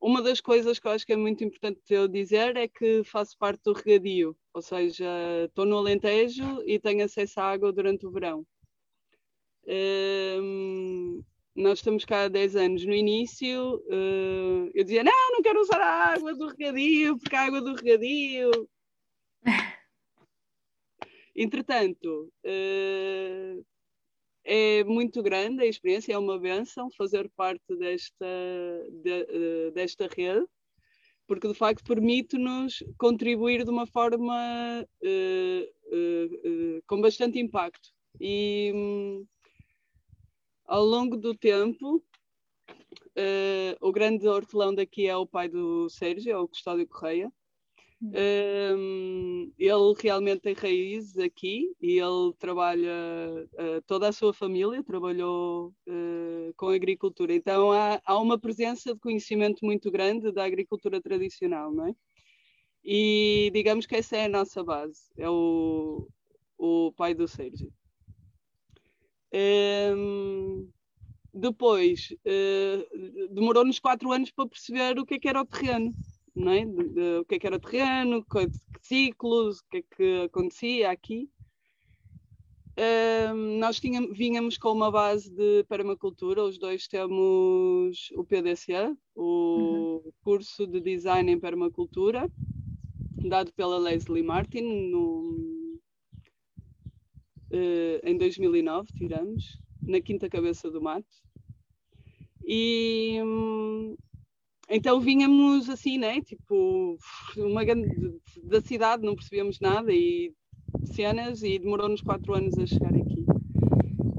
uma 0.01 0.21
das 0.21 0.39
coisas 0.39 0.79
que 0.79 0.87
eu 0.87 0.91
acho 0.91 1.05
que 1.05 1.13
é 1.13 1.17
muito 1.17 1.43
importante 1.43 1.81
eu 1.89 2.07
dizer 2.07 2.55
é 2.55 2.67
que 2.67 3.03
faço 3.03 3.37
parte 3.37 3.61
do 3.63 3.73
regadio, 3.73 4.35
ou 4.53 4.61
seja, 4.61 5.05
estou 5.45 5.65
no 5.65 5.77
Alentejo 5.77 6.63
e 6.65 6.79
tenho 6.79 7.03
acesso 7.03 7.39
à 7.39 7.51
água 7.51 7.71
durante 7.73 8.05
o 8.05 8.11
verão. 8.11 8.45
Um, 9.67 11.23
nós 11.55 11.79
estamos 11.79 12.05
cá 12.05 12.23
há 12.23 12.27
10 12.29 12.55
anos. 12.55 12.85
No 12.85 12.93
início, 12.93 13.75
uh, 13.75 14.71
eu 14.73 14.83
dizia: 14.83 15.03
Não, 15.03 15.31
não 15.31 15.41
quero 15.41 15.59
usar 15.59 15.81
a 15.81 16.13
água 16.13 16.33
do 16.33 16.47
regadio, 16.47 17.17
porque 17.19 17.35
a 17.35 17.41
água 17.43 17.61
do 17.61 17.75
regadio. 17.75 18.49
Entretanto, 21.35 22.31
uh, 22.45 23.65
é 24.51 24.83
muito 24.83 25.21
grande 25.21 25.61
a 25.61 25.67
experiência, 25.67 26.11
é 26.11 26.17
uma 26.17 26.39
benção 26.39 26.89
fazer 26.97 27.29
parte 27.35 27.75
desta, 27.77 28.25
de, 29.03 29.11
eh, 29.11 29.71
desta 29.75 30.07
rede, 30.07 30.43
porque 31.27 31.47
de 31.47 31.53
facto 31.53 31.83
permite-nos 31.83 32.83
contribuir 32.97 33.63
de 33.63 33.69
uma 33.69 33.85
forma 33.85 34.83
uh, 35.03 35.95
uh, 35.95 36.77
uh, 36.77 36.83
com 36.87 36.99
bastante 36.99 37.37
impacto. 37.37 37.89
E 38.19 38.71
um, 38.73 39.27
ao 40.65 40.83
longo 40.83 41.15
do 41.15 41.35
tempo, 41.35 42.03
o 43.81 43.91
grande 43.91 44.27
hortelão 44.27 44.73
daqui 44.73 45.05
é 45.05 45.15
o 45.15 45.27
pai 45.27 45.47
do 45.47 45.87
Sérgio, 45.89 46.31
é 46.31 46.37
o 46.37 46.47
Custódio 46.47 46.87
Correia, 46.87 47.31
um, 48.01 49.51
ele 49.57 49.93
realmente 50.01 50.39
tem 50.39 50.53
raízes 50.53 51.17
aqui 51.17 51.75
e 51.81 51.99
ele 51.99 52.33
trabalha, 52.39 52.89
uh, 53.53 53.81
toda 53.85 54.07
a 54.07 54.13
sua 54.13 54.33
família 54.33 54.81
trabalhou 54.83 55.73
uh, 55.85 56.53
com 56.55 56.69
agricultura, 56.69 57.33
então 57.33 57.71
há, 57.73 58.01
há, 58.05 58.17
uma 58.17 58.39
presença 58.39 58.93
de 58.93 58.99
conhecimento 59.01 59.65
muito 59.65 59.91
grande 59.91 60.31
da 60.31 60.45
agricultura 60.45 61.01
tradicional, 61.01 61.73
não 61.73 61.87
é? 61.87 61.95
E 62.83 63.51
digamos 63.53 63.85
que 63.85 63.97
essa 63.97 64.15
é 64.15 64.25
a 64.25 64.29
nossa 64.29 64.63
base, 64.63 65.01
é 65.17 65.29
o, 65.29 66.07
o 66.57 66.93
pai 66.93 67.13
do 67.13 67.27
Sérgio. 67.27 67.69
Um, 69.33 70.69
depois, 71.33 72.15
uh, 72.25 73.27
demorou-nos 73.33 73.77
quatro 73.77 74.11
anos 74.13 74.31
para 74.31 74.47
perceber 74.47 74.97
o 74.97 75.05
que, 75.05 75.15
é 75.15 75.19
que 75.19 75.27
era 75.27 75.41
o 75.41 75.45
terreno 75.45 75.93
não 76.35 76.51
é? 76.51 76.65
De, 76.65 76.89
de, 76.89 77.17
o 77.19 77.25
que 77.25 77.35
é 77.35 77.39
que 77.39 77.47
era 77.47 77.55
o 77.55 77.59
terreno, 77.59 78.23
que, 78.23 78.47
ciclos, 78.81 79.59
o 79.59 79.63
que 79.69 79.77
é 79.77 79.83
que 79.95 80.21
acontecia 80.25 80.91
aqui. 80.91 81.29
Um, 82.79 83.59
nós 83.59 83.77
tínhamos, 83.77 84.17
vínhamos 84.17 84.57
com 84.57 84.71
uma 84.71 84.89
base 84.89 85.29
de 85.29 85.65
permacultura, 85.65 86.45
os 86.45 86.57
dois 86.57 86.87
temos 86.87 88.09
o 88.15 88.23
PDCA, 88.23 88.95
o 89.13 90.01
uhum. 90.05 90.11
curso 90.23 90.65
de 90.65 90.79
design 90.79 91.29
em 91.29 91.37
permacultura, 91.37 92.31
dado 93.27 93.51
pela 93.51 93.77
Leslie 93.77 94.23
Martin 94.23 94.61
no, 94.89 95.79
uh, 97.51 97.99
em 98.03 98.17
2009, 98.17 98.87
tiramos, 98.97 99.59
na 99.81 99.99
Quinta 99.99 100.29
Cabeça 100.29 100.71
do 100.71 100.81
Mato. 100.81 101.05
E, 102.45 103.19
um, 103.21 103.97
então 104.69 104.99
vínhamos 104.99 105.69
assim, 105.69 105.97
né? 105.97 106.21
Tipo, 106.21 106.97
uma 107.37 107.63
grande, 107.63 107.89
da 108.43 108.61
cidade, 108.61 109.03
não 109.03 109.15
percebíamos 109.15 109.59
nada 109.59 109.91
e 109.91 110.31
cenas 110.85 111.41
e 111.43 111.57
demorou-nos 111.57 112.01
quatro 112.01 112.33
anos 112.33 112.57
a 112.57 112.65
chegar 112.65 112.93
aqui. 112.93 113.25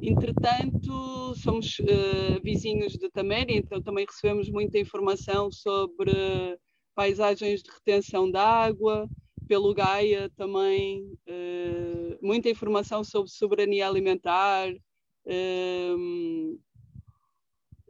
Entretanto, 0.03 1.35
somos 1.37 1.79
uh, 1.79 2.43
vizinhos 2.43 2.95
de 2.95 3.09
Taméria, 3.11 3.57
então 3.57 3.81
também 3.81 4.07
recebemos 4.07 4.51
muita 4.51 4.79
informação 4.79 5.53
sobre 5.53 6.59
paisagens 6.95 7.63
de 7.63 7.71
retenção 7.71 8.31
de 8.31 8.39
água, 8.39 9.09
pelo 9.47 9.75
Gaia 9.75 10.31
também, 10.37 11.03
uh, 11.29 12.19
muita 12.23 12.49
informação 12.49 13.05
sobre 13.05 13.31
soberania 13.31 13.89
alimentar, 13.89 14.73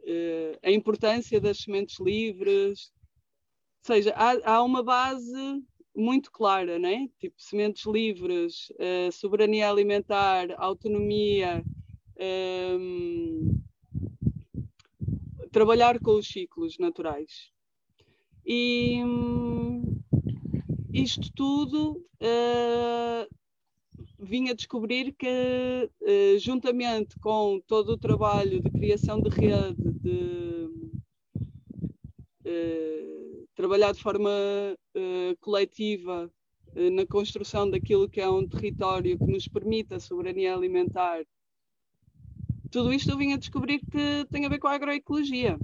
uh, 0.03 0.59
a 0.63 0.71
importância 0.71 1.39
das 1.39 1.59
sementes 1.59 1.99
livres, 1.99 2.91
ou 3.83 3.95
seja, 3.95 4.13
há, 4.15 4.55
há 4.55 4.63
uma 4.63 4.83
base 4.83 5.63
muito 5.95 6.31
clara, 6.31 6.79
né? 6.79 7.09
Tipo, 7.19 7.35
sementes 7.37 7.85
livres, 7.85 8.71
soberania 9.11 9.69
alimentar, 9.69 10.47
autonomia, 10.57 11.61
um, 12.79 13.59
trabalhar 15.51 15.99
com 15.99 16.11
os 16.11 16.27
ciclos 16.27 16.77
naturais. 16.77 17.51
E 18.45 19.03
um, 19.03 20.01
isto 20.93 21.31
tudo 21.33 22.03
uh, 22.21 22.50
vim 24.21 24.49
a 24.49 24.53
descobrir 24.53 25.13
que, 25.13 25.89
uh, 26.01 26.39
juntamente 26.39 27.17
com 27.19 27.59
todo 27.67 27.93
o 27.93 27.97
trabalho 27.97 28.61
de 28.61 28.69
criação 28.69 29.19
de 29.21 29.29
rede, 29.29 29.91
de 30.01 30.69
uh, 32.45 33.47
trabalhar 33.55 33.91
de 33.93 34.01
forma 34.01 34.29
coletiva 35.39 36.31
na 36.75 37.05
construção 37.05 37.69
daquilo 37.69 38.09
que 38.09 38.21
é 38.21 38.29
um 38.29 38.47
território 38.47 39.17
que 39.17 39.25
nos 39.25 39.47
permita 39.47 39.95
a 39.95 39.99
soberania 39.99 40.53
alimentar 40.53 41.23
tudo 42.71 42.93
isto 42.93 43.11
eu 43.11 43.17
vim 43.17 43.33
a 43.33 43.37
descobrir 43.37 43.79
que 43.79 44.25
tem 44.31 44.45
a 44.45 44.49
ver 44.49 44.57
com 44.57 44.67
a 44.67 44.73
agroecologia. 44.73 45.59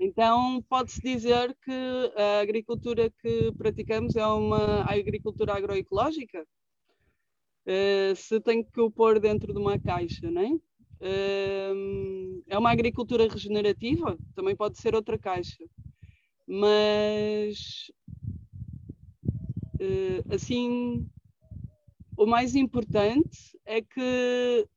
Então, 0.00 0.62
pode-se 0.62 1.00
dizer 1.00 1.54
que 1.62 2.12
a 2.16 2.40
agricultura 2.40 3.10
que 3.20 3.52
praticamos 3.52 4.16
é 4.16 4.26
uma 4.26 4.82
agricultura 4.90 5.54
agroecológica? 5.54 6.46
Uh, 7.66 8.14
se 8.14 8.40
tenho 8.40 8.64
que 8.64 8.80
o 8.80 8.90
pôr 8.90 9.18
dentro 9.18 9.52
de 9.52 9.58
uma 9.58 9.78
caixa, 9.78 10.30
não 10.30 10.40
é? 10.40 10.50
Uh, 11.00 12.42
é 12.46 12.56
uma 12.56 12.70
agricultura 12.70 13.28
regenerativa? 13.28 14.16
Também 14.34 14.54
pode 14.54 14.78
ser 14.78 14.94
outra 14.94 15.18
caixa. 15.18 15.64
Mas, 16.46 17.90
uh, 19.80 20.34
assim, 20.34 21.08
o 22.16 22.24
mais 22.24 22.54
importante 22.54 23.58
é 23.64 23.82
que 23.82 24.68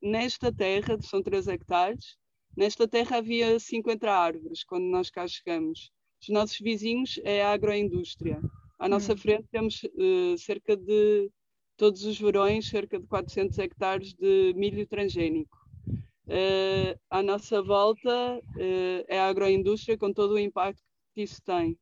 nesta 0.00 0.52
terra, 0.52 0.96
são 1.02 1.20
3 1.20 1.48
hectares, 1.48 2.16
nesta 2.56 2.86
terra 2.86 3.16
havia 3.18 3.58
50 3.58 4.08
árvores 4.10 4.62
quando 4.62 4.84
nós 4.84 5.10
cá 5.10 5.26
chegamos. 5.26 5.90
Os 6.22 6.28
nossos 6.28 6.58
vizinhos 6.60 7.20
é 7.24 7.42
a 7.42 7.50
agroindústria. 7.50 8.40
À 8.78 8.88
nossa 8.88 9.12
uhum. 9.12 9.18
frente 9.18 9.48
temos 9.50 9.82
uh, 9.82 10.38
cerca 10.38 10.76
de, 10.76 11.30
todos 11.78 12.04
os 12.04 12.20
verões, 12.20 12.68
cerca 12.68 12.98
de 12.98 13.06
400 13.06 13.58
hectares 13.58 14.12
de 14.12 14.52
milho 14.54 14.86
transgênico. 14.86 15.56
Uh, 16.26 16.98
à 17.08 17.22
nossa 17.22 17.62
volta 17.62 18.38
uh, 18.38 19.04
é 19.08 19.18
a 19.18 19.28
agroindústria 19.28 19.96
com 19.96 20.12
todo 20.12 20.32
o 20.34 20.38
impacto 20.38 20.82
que 21.14 21.22
isso 21.22 21.40
tem. 21.42 21.78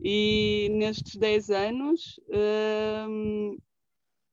E 0.00 0.68
nestes 0.72 1.14
10 1.14 1.50
anos 1.50 2.18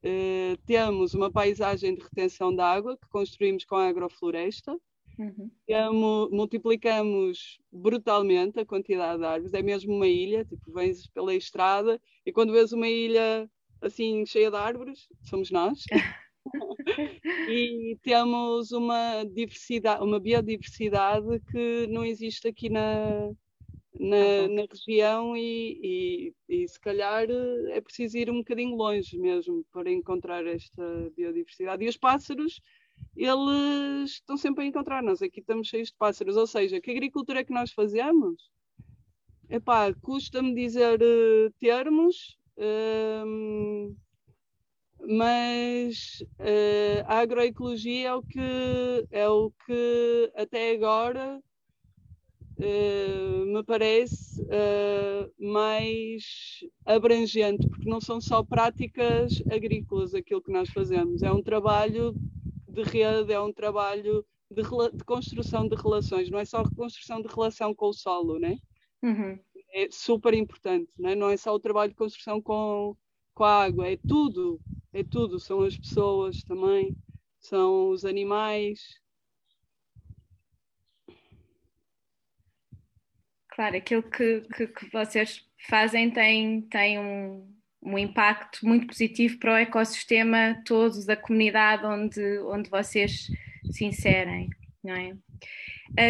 Uh, 0.03 0.57
temos 0.65 1.13
uma 1.13 1.31
paisagem 1.31 1.95
de 1.95 2.01
retenção 2.01 2.53
de 2.53 2.59
água 2.59 2.97
que 2.97 3.07
construímos 3.07 3.63
com 3.63 3.75
a 3.75 3.87
agrofloresta. 3.87 4.77
Uhum. 5.17 5.49
Temos, 5.65 6.29
multiplicamos 6.29 7.57
brutalmente 7.71 8.59
a 8.59 8.65
quantidade 8.65 9.19
de 9.19 9.25
árvores, 9.25 9.53
é 9.53 9.61
mesmo 9.61 9.95
uma 9.95 10.07
ilha, 10.07 10.43
tipo, 10.43 10.73
vens 10.73 11.07
pela 11.07 11.33
estrada 11.33 12.01
e 12.25 12.33
quando 12.33 12.51
vês 12.51 12.73
uma 12.73 12.89
ilha 12.89 13.49
assim 13.83 14.25
cheia 14.25 14.49
de 14.49 14.57
árvores, 14.57 15.07
somos 15.21 15.51
nós. 15.51 15.83
e 17.49 17.97
temos 18.01 18.71
uma 18.71 19.23
diversidade, 19.23 20.03
uma 20.03 20.19
biodiversidade 20.19 21.39
que 21.51 21.87
não 21.87 22.03
existe 22.03 22.47
aqui 22.47 22.69
na, 22.69 23.29
na, 23.99 24.47
na 24.49 24.65
região 24.69 25.37
e, 25.37 26.33
e, 26.49 26.63
e, 26.63 26.67
se 26.67 26.79
calhar 26.79 27.27
é 27.69 27.79
preciso 27.81 28.17
ir 28.17 28.29
um 28.29 28.39
bocadinho 28.39 28.75
longe 28.75 29.17
mesmo 29.17 29.65
para 29.71 29.91
encontrar 29.91 30.45
esta 30.47 31.11
biodiversidade. 31.15 31.83
E 31.83 31.87
os 31.87 31.97
pássaros, 31.97 32.61
eles 33.15 34.11
estão 34.11 34.37
sempre 34.37 34.63
a 34.63 34.67
encontrar. 34.67 35.03
Nós 35.03 35.21
aqui 35.21 35.39
estamos 35.39 35.67
cheios 35.67 35.89
de 35.89 35.95
pássaros, 35.95 36.35
ou 36.35 36.47
seja, 36.47 36.81
que 36.81 36.91
agricultura 36.91 37.39
é 37.39 37.43
que 37.43 37.53
nós 37.53 37.71
fazemos? 37.71 38.51
Epá, 39.49 39.93
custa-me 39.93 40.55
dizer 40.55 40.99
uh, 41.01 41.51
termos, 41.59 42.37
uh, 42.57 43.95
mas 45.05 46.23
uh, 46.39 47.03
a 47.05 47.19
agroecologia 47.19 48.09
é 48.09 48.13
o 48.13 48.23
que 48.23 49.07
é 49.11 49.27
o 49.27 49.51
que 49.65 50.31
até 50.35 50.71
agora 50.71 51.41
uh, 52.57 53.45
me 53.45 53.63
parece 53.63 54.41
uh, 54.41 55.31
mais 55.37 56.23
abrangente, 56.85 57.67
porque 57.67 57.89
não 57.89 57.99
são 57.99 58.21
só 58.21 58.43
práticas 58.43 59.41
agrícolas 59.51 60.13
aquilo 60.13 60.41
que 60.41 60.51
nós 60.51 60.69
fazemos, 60.69 61.21
é 61.21 61.31
um 61.31 61.43
trabalho 61.43 62.15
de 62.67 62.83
rede, 62.83 63.33
é 63.33 63.39
um 63.39 63.53
trabalho 63.53 64.25
de, 64.49 64.61
de 64.61 65.03
construção 65.03 65.67
de 65.67 65.75
relações, 65.75 66.29
não 66.29 66.39
é 66.39 66.45
só 66.45 66.63
reconstrução 66.63 67.21
de 67.21 67.27
relação 67.27 67.73
com 67.75 67.87
o 67.87 67.93
solo, 67.93 68.39
né? 68.39 68.57
Uhum. 69.03 69.37
É 69.73 69.87
super 69.91 70.33
importante, 70.33 70.91
né? 70.99 71.15
não 71.15 71.29
é 71.29 71.37
só 71.37 71.53
o 71.53 71.59
trabalho 71.59 71.91
de 71.91 71.97
construção 71.97 72.41
com, 72.41 72.95
com 73.33 73.43
a 73.43 73.63
água, 73.63 73.89
é 73.89 73.97
tudo, 73.97 74.61
é 74.93 75.03
tudo, 75.03 75.39
são 75.39 75.63
as 75.63 75.75
pessoas 75.75 76.43
também, 76.43 76.95
são 77.39 77.89
os 77.89 78.05
animais, 78.05 78.79
Claro, 83.55 83.77
aquilo 83.77 84.01
que, 84.01 84.41
que, 84.55 84.67
que 84.67 84.91
vocês 84.91 85.45
fazem 85.69 86.09
tem, 86.09 86.61
tem 86.61 86.97
um, 86.99 87.47
um 87.83 87.97
impacto 87.99 88.65
muito 88.65 88.87
positivo 88.87 89.37
para 89.37 89.53
o 89.53 89.57
ecossistema 89.57 90.59
todo 90.65 91.05
da 91.05 91.15
comunidade 91.15 91.85
onde, 91.85 92.39
onde 92.39 92.69
vocês 92.69 93.27
se 93.71 93.85
inserem, 93.85 94.49
não 94.83 94.95
é? 94.95 95.13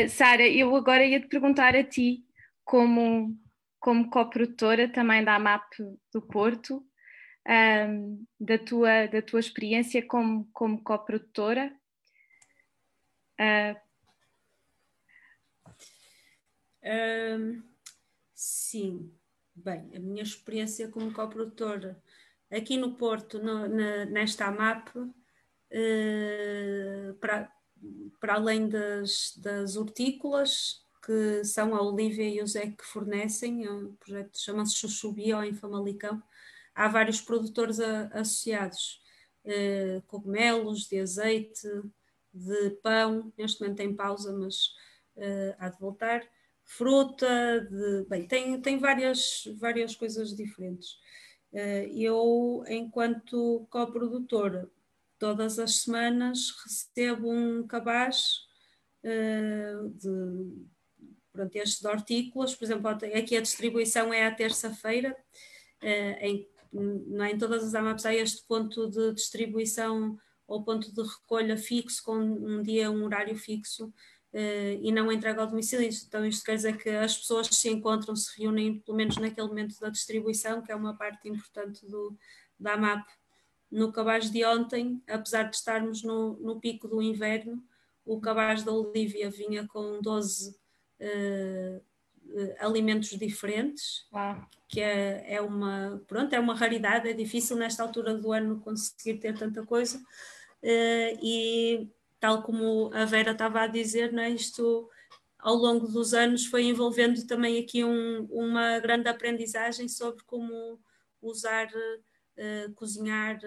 Uh, 0.06 0.10
Sara, 0.10 0.48
eu 0.48 0.74
agora 0.74 1.06
ia 1.06 1.20
te 1.20 1.28
perguntar 1.28 1.76
a 1.76 1.84
ti, 1.84 2.24
como, 2.64 3.38
como 3.84 4.10
coprodutora 4.10 4.88
também 4.88 5.26
da 5.26 5.36
AMAP 5.36 5.74
do 6.14 6.22
Porto, 6.22 6.88
um, 7.46 8.26
da, 8.40 8.58
tua, 8.58 9.08
da 9.08 9.22
tua 9.22 9.42
experiência 9.42 10.02
como, 10.08 10.50
como 10.54 10.82
coprodutora. 10.82 11.78
Uh, 16.82 17.62
sim, 18.34 19.14
bem, 19.54 19.92
a 19.94 20.00
minha 20.00 20.24
experiência 20.24 20.88
como 20.88 21.12
coprodutora 21.12 22.02
aqui 22.50 22.78
no 22.78 22.96
Porto, 22.96 23.38
no, 23.38 23.68
na, 23.68 24.06
nesta 24.06 24.46
AMAP, 24.46 24.96
uh, 24.96 25.12
para, 27.20 27.52
para 28.22 28.36
além 28.36 28.70
das, 28.70 29.34
das 29.36 29.76
hortícolas, 29.76 30.83
que 31.06 31.44
são 31.44 31.76
a 31.76 31.82
Olívia 31.82 32.28
e 32.28 32.42
o 32.42 32.48
Zé 32.48 32.68
que 32.68 32.84
fornecem, 32.84 33.66
é 33.66 33.72
um 33.72 33.94
projeto 33.96 34.40
chama-se 34.40 34.76
Chuchubia 34.76 35.46
em 35.46 35.54
Famalicão, 35.54 36.22
há 36.74 36.88
vários 36.88 37.22
produtores 37.22 37.80
a, 37.80 38.08
associados, 38.08 39.02
uh, 39.46 40.02
cogumelos, 40.08 40.88
de 40.88 41.00
azeite, 41.00 41.68
de 42.34 42.70
pão, 42.82 43.32
neste 43.38 43.62
momento 43.62 43.78
tem 43.78 43.96
pausa, 43.96 44.32
mas 44.34 44.68
uh, 45.18 45.56
há 45.60 45.70
de 45.70 45.80
voltar 45.80 46.24
fruta, 46.66 47.28
de, 47.70 48.06
bem, 48.10 48.28
tem, 48.28 48.60
tem 48.62 48.80
várias, 48.80 49.44
várias 49.60 49.96
coisas 49.96 50.36
diferentes. 50.36 50.98
Eh, 51.54 51.90
eu, 51.94 52.64
enquanto 52.68 53.68
coprodutora, 53.70 54.70
todas 55.20 55.60
as 55.60 55.82
semanas 55.82 56.52
recebo 56.64 57.32
um 57.32 57.68
cabaz 57.68 58.40
eh, 59.04 59.76
de 59.96 60.66
pronto, 61.34 61.56
estes 61.56 61.84
hortícolas, 61.84 62.56
por 62.56 62.64
exemplo, 62.64 62.88
aqui 62.88 63.36
a 63.36 63.42
distribuição 63.42 64.14
é 64.14 64.26
à 64.26 64.34
terça-feira, 64.34 65.18
eh, 65.82 66.28
em, 66.28 66.48
não 66.72 67.26
é, 67.26 67.32
em 67.32 67.38
todas 67.38 67.64
as 67.64 67.76
AMAPs 67.76 68.06
há 68.06 68.14
este 68.14 68.46
ponto 68.48 68.90
de 68.90 69.14
distribuição 69.14 70.18
ou 70.48 70.64
ponto 70.64 70.94
de 70.94 71.02
recolha 71.02 71.58
fixo, 71.58 72.04
com 72.04 72.16
um 72.16 72.62
dia, 72.62 72.92
um 72.92 73.04
horário 73.04 73.36
fixo, 73.36 73.88
uh, 73.88 74.80
e 74.82 74.92
não 74.92 75.12
entrega 75.12 75.42
ao 75.42 75.48
domicílio. 75.48 75.90
Então, 76.06 76.26
isto 76.26 76.44
quer 76.44 76.56
dizer 76.56 76.78
que 76.78 76.90
as 76.90 77.18
pessoas 77.18 77.48
se 77.48 77.70
encontram, 77.70 78.16
se 78.16 78.40
reúnem, 78.40 78.80
pelo 78.80 78.98
menos 78.98 79.18
naquele 79.18 79.48
momento 79.48 79.80
da 79.80 79.90
distribuição, 79.90 80.62
que 80.62 80.72
é 80.72 80.76
uma 80.76 80.98
parte 80.98 81.30
importante 81.30 81.86
do, 81.88 82.18
da 82.60 82.76
MAP. 82.78 83.08
no 83.72 83.92
cabaz 83.92 84.30
de 84.30 84.46
ontem, 84.46 85.02
apesar 85.08 85.44
de 85.44 85.56
estarmos 85.56 86.04
no, 86.04 86.38
no 86.40 86.60
pico 86.60 86.88
do 86.88 87.02
inverno, 87.02 87.64
o 88.06 88.20
cabaz 88.20 88.64
da 88.64 88.72
Olívia 88.72 89.30
vinha 89.32 89.66
com 89.68 90.02
12 90.02 90.56
uh, 91.00 91.82
alimentos 92.60 93.10
diferentes, 93.10 94.08
Uau. 94.12 94.48
que 94.68 94.80
é, 94.80 95.36
é, 95.36 95.42
uma, 95.42 96.02
pronto, 96.08 96.34
é 96.34 96.40
uma 96.40 96.56
raridade, 96.56 97.10
é 97.10 97.14
difícil 97.14 97.56
nesta 97.58 97.84
altura 97.84 98.16
do 98.16 98.32
ano 98.32 98.60
conseguir 98.60 99.20
ter 99.20 99.38
tanta 99.38 99.66
coisa. 99.66 99.98
Uh, 100.62 101.20
e 101.22 101.90
tal 102.20 102.42
como 102.42 102.90
a 102.94 103.06
Vera 103.06 103.32
estava 103.32 103.62
a 103.62 103.68
dizer, 103.68 104.14
né, 104.14 104.30
isto 104.30 104.90
ao 105.44 105.56
longo 105.56 105.88
dos 105.88 106.14
anos 106.14 106.46
foi 106.46 106.64
envolvendo 106.64 107.28
também 107.28 107.60
aqui 107.60 107.84
um, 107.84 108.26
uma 108.32 108.80
grande 108.80 109.10
aprendizagem 109.10 109.90
sobre 109.90 110.24
como 110.24 110.80
usar, 111.22 111.68
uh, 111.68 112.74
cozinhar 112.76 113.40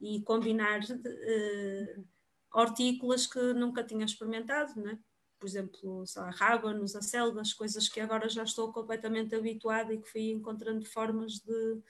e 0.00 0.22
combinar 0.22 0.80
uh, 0.80 2.04
hortícolas 2.52 3.26
que 3.26 3.38
nunca 3.52 3.84
tinha 3.84 4.04
experimentado, 4.04 4.80
né? 4.80 4.98
Por 5.46 5.50
exemplo, 5.50 6.04
sei 6.08 6.22
lá, 6.22 6.30
rábanos, 6.30 6.96
acelgas, 6.96 7.54
coisas 7.54 7.88
que 7.88 8.00
agora 8.00 8.28
já 8.28 8.42
estou 8.42 8.72
completamente 8.72 9.32
habituada 9.32 9.94
e 9.94 9.98
que 9.98 10.10
fui 10.10 10.32
encontrando 10.32 10.84
formas 10.84 11.38
de, 11.38 11.80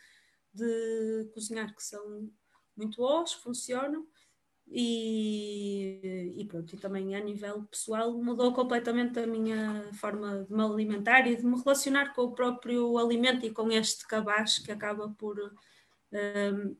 de 0.52 1.30
cozinhar 1.32 1.74
que 1.74 1.82
são 1.82 2.30
muito 2.76 2.98
boas, 2.98 3.32
funcionam 3.32 4.07
e, 4.68 6.34
e, 6.36 6.44
pronto, 6.44 6.74
e 6.74 6.78
também 6.78 7.16
a 7.16 7.20
nível 7.20 7.62
pessoal 7.62 8.12
mudou 8.12 8.52
completamente 8.52 9.18
a 9.20 9.26
minha 9.26 9.90
forma 9.94 10.44
de 10.44 10.52
me 10.52 10.62
alimentar 10.62 11.26
e 11.26 11.36
de 11.36 11.46
me 11.46 11.57
relacionar 11.57 12.12
com 12.14 12.24
o 12.24 12.34
próprio 12.34 12.98
alimento 12.98 13.46
e 13.46 13.50
com 13.50 13.72
este 13.72 14.07
cabaz 14.07 14.59
que 14.59 14.70
acaba 14.70 15.09
por, 15.09 15.38
uh, 15.38 16.76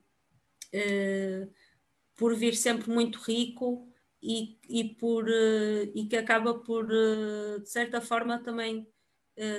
por 2.17 2.37
vir 2.37 2.55
sempre 2.55 2.91
muito 2.91 3.19
rico 3.21 3.91
e, 4.23 4.59
e, 4.69 4.85
por, 4.95 5.25
uh, 5.25 5.93
e 5.95 6.07
que 6.09 6.17
acaba 6.17 6.55
por, 6.55 6.85
uh, 6.85 7.61
de 7.61 7.69
certa 7.69 8.01
forma, 8.01 8.43
também 8.43 8.87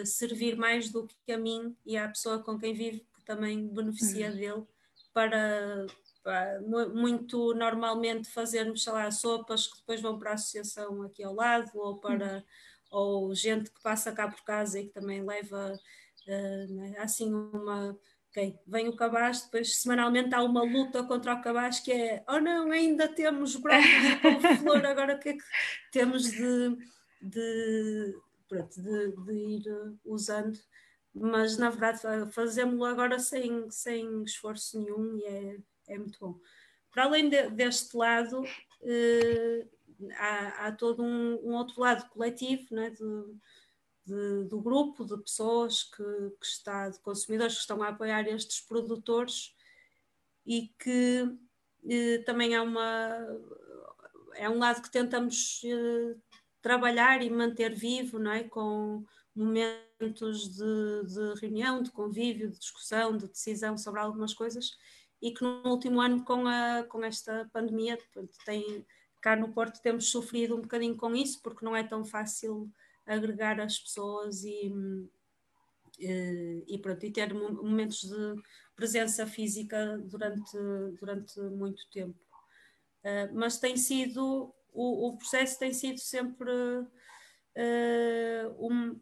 servir 0.06 0.58
mais 0.58 0.92
do 0.92 1.08
que 1.24 1.32
a 1.32 1.38
mim 1.38 1.78
e 1.86 1.96
à 1.96 2.08
pessoa 2.08 2.40
com 2.40 2.58
quem 2.58 2.74
vivo, 2.74 3.00
que 3.16 3.24
também 3.24 3.68
beneficia 3.68 4.32
uhum. 4.32 4.36
dele 4.36 4.64
para 5.14 5.86
muito 6.94 7.54
normalmente 7.54 8.28
fazermos, 8.28 8.84
sei 8.84 8.94
lá, 8.94 9.12
sopas 9.12 9.68
que 9.68 9.78
depois 9.78 10.02
vão 10.02 10.18
para 10.18 10.32
a 10.32 10.34
associação 10.34 11.04
aqui 11.04 11.24
ao 11.24 11.36
lado, 11.36 11.70
ou 11.76 12.00
para 12.00 12.44
ou 12.90 13.34
gente 13.36 13.72
que 13.72 13.82
passa 13.82 14.12
cá 14.12 14.28
por 14.28 14.44
casa 14.44 14.80
e 14.80 14.86
que 14.86 14.94
também 14.94 15.24
leva 15.24 15.74
uh, 16.28 17.02
assim 17.02 17.34
uma. 17.34 17.98
Vem 18.68 18.88
o 18.88 18.96
cabaz, 18.96 19.44
depois 19.44 19.78
semanalmente 19.78 20.34
há 20.36 20.44
uma 20.44 20.64
luta 20.64 21.04
contra 21.04 21.34
o 21.34 21.42
cabaz 21.42 21.80
que 21.80 21.92
é 21.92 22.24
oh 22.30 22.40
não, 22.40 22.72
ainda 22.72 23.08
temos 23.08 23.56
brócolis 23.56 24.22
com 24.22 24.56
flor, 24.58 24.86
agora 24.86 25.16
o 25.16 25.20
que 25.20 25.30
é 25.30 25.34
que 25.34 25.44
temos 25.92 26.32
de, 26.32 26.78
de, 27.22 28.16
pronto, 28.48 28.82
de, 28.82 29.12
de 29.26 29.34
ir 29.34 29.64
usando 30.06 30.60
mas 31.20 31.58
na 31.58 31.70
verdade 31.70 32.32
fazemos-lo 32.32 32.86
agora 32.86 33.20
sem, 33.20 33.70
sem 33.72 34.24
esforço 34.24 34.80
nenhum 34.80 35.18
e 35.18 35.24
é, 35.26 35.58
é 35.88 35.98
muito 35.98 36.20
bom. 36.20 36.40
Para 36.92 37.06
além 37.06 37.30
de, 37.30 37.50
deste 37.50 37.96
lado, 37.96 38.44
eh, 38.84 39.66
há, 40.16 40.68
há, 40.68 40.72
todo 40.72 41.04
um, 41.04 41.40
um, 41.44 41.54
outro 41.54 41.82
lado 41.82 42.08
coletivo 42.10 42.74
né, 42.74 42.90
de, 42.90 43.04
de, 44.08 44.46
do 44.46 44.62
grupo 44.62 45.04
de 45.04 45.18
pessoas 45.18 45.84
que, 45.84 46.04
que, 46.40 46.46
está, 46.46 46.90
de 46.90 47.00
consumidores 47.00 47.56
que 47.56 47.62
estão 47.62 47.84
a 47.84 47.90
apoiar 47.90 48.26
estes 48.28 48.62
produtores 48.62 49.54
e 50.46 50.74
que 50.80 51.38
eh, 51.90 52.20
também 52.20 52.56
é 52.56 52.62
uma 52.62 53.18
é 54.36 54.50
um 54.50 54.60
lado 54.60 54.82
que 54.82 54.92
tentamos 54.92 55.62
eh, 55.66 56.16
trabalhar 56.62 57.22
e 57.22 57.30
manter 57.30 57.76
vivo, 57.76 58.18
não 58.20 58.32
é? 58.32 58.44
com 58.44 59.04
momentos 59.36 60.56
de, 60.56 61.04
de, 61.06 61.40
reunião, 61.42 61.82
de 61.84 61.92
convívio, 61.92 62.50
de 62.50 62.58
discussão, 62.58 63.18
de 63.18 63.28
decisão 63.28 63.78
sobre 63.78 64.00
algumas 64.00 64.34
coisas 64.34 64.72
e 65.22 65.32
que 65.32 65.44
no 65.44 65.70
último 65.70 66.00
ano 66.00 66.24
com, 66.24 66.48
a, 66.48 66.84
com 66.84 67.04
esta 67.04 67.50
pandemia 67.52 67.98
tem, 68.46 68.86
cá 69.22 69.36
no 69.36 69.52
Porto 69.52 69.82
temos 69.82 70.10
sofrido 70.12 70.56
um 70.56 70.62
bocadinho 70.62 70.96
com 70.96 71.16
isso 71.16 71.42
porque 71.42 71.66
não 71.66 71.76
é 71.76 71.84
tão 71.84 72.06
fácil 72.06 72.72
agregar 73.08 73.60
as 73.60 73.80
pessoas 73.80 74.44
e, 74.44 74.72
e, 75.98 76.64
e 76.68 76.78
pronto, 76.80 77.06
e 77.06 77.12
ter 77.12 77.34
momentos 77.34 78.02
de 78.02 78.36
presença 78.76 79.26
física 79.26 79.98
durante, 80.06 80.58
durante 81.00 81.40
muito 81.42 81.90
tempo. 81.90 82.20
Uh, 83.04 83.34
mas 83.34 83.58
tem 83.58 83.78
sido, 83.78 84.54
o, 84.74 85.08
o, 85.08 85.18
processo 85.18 85.58
tem 85.58 85.74
sido 85.74 86.00
sempre 86.00 86.52
uh, 86.52 86.88
um, 88.60 89.00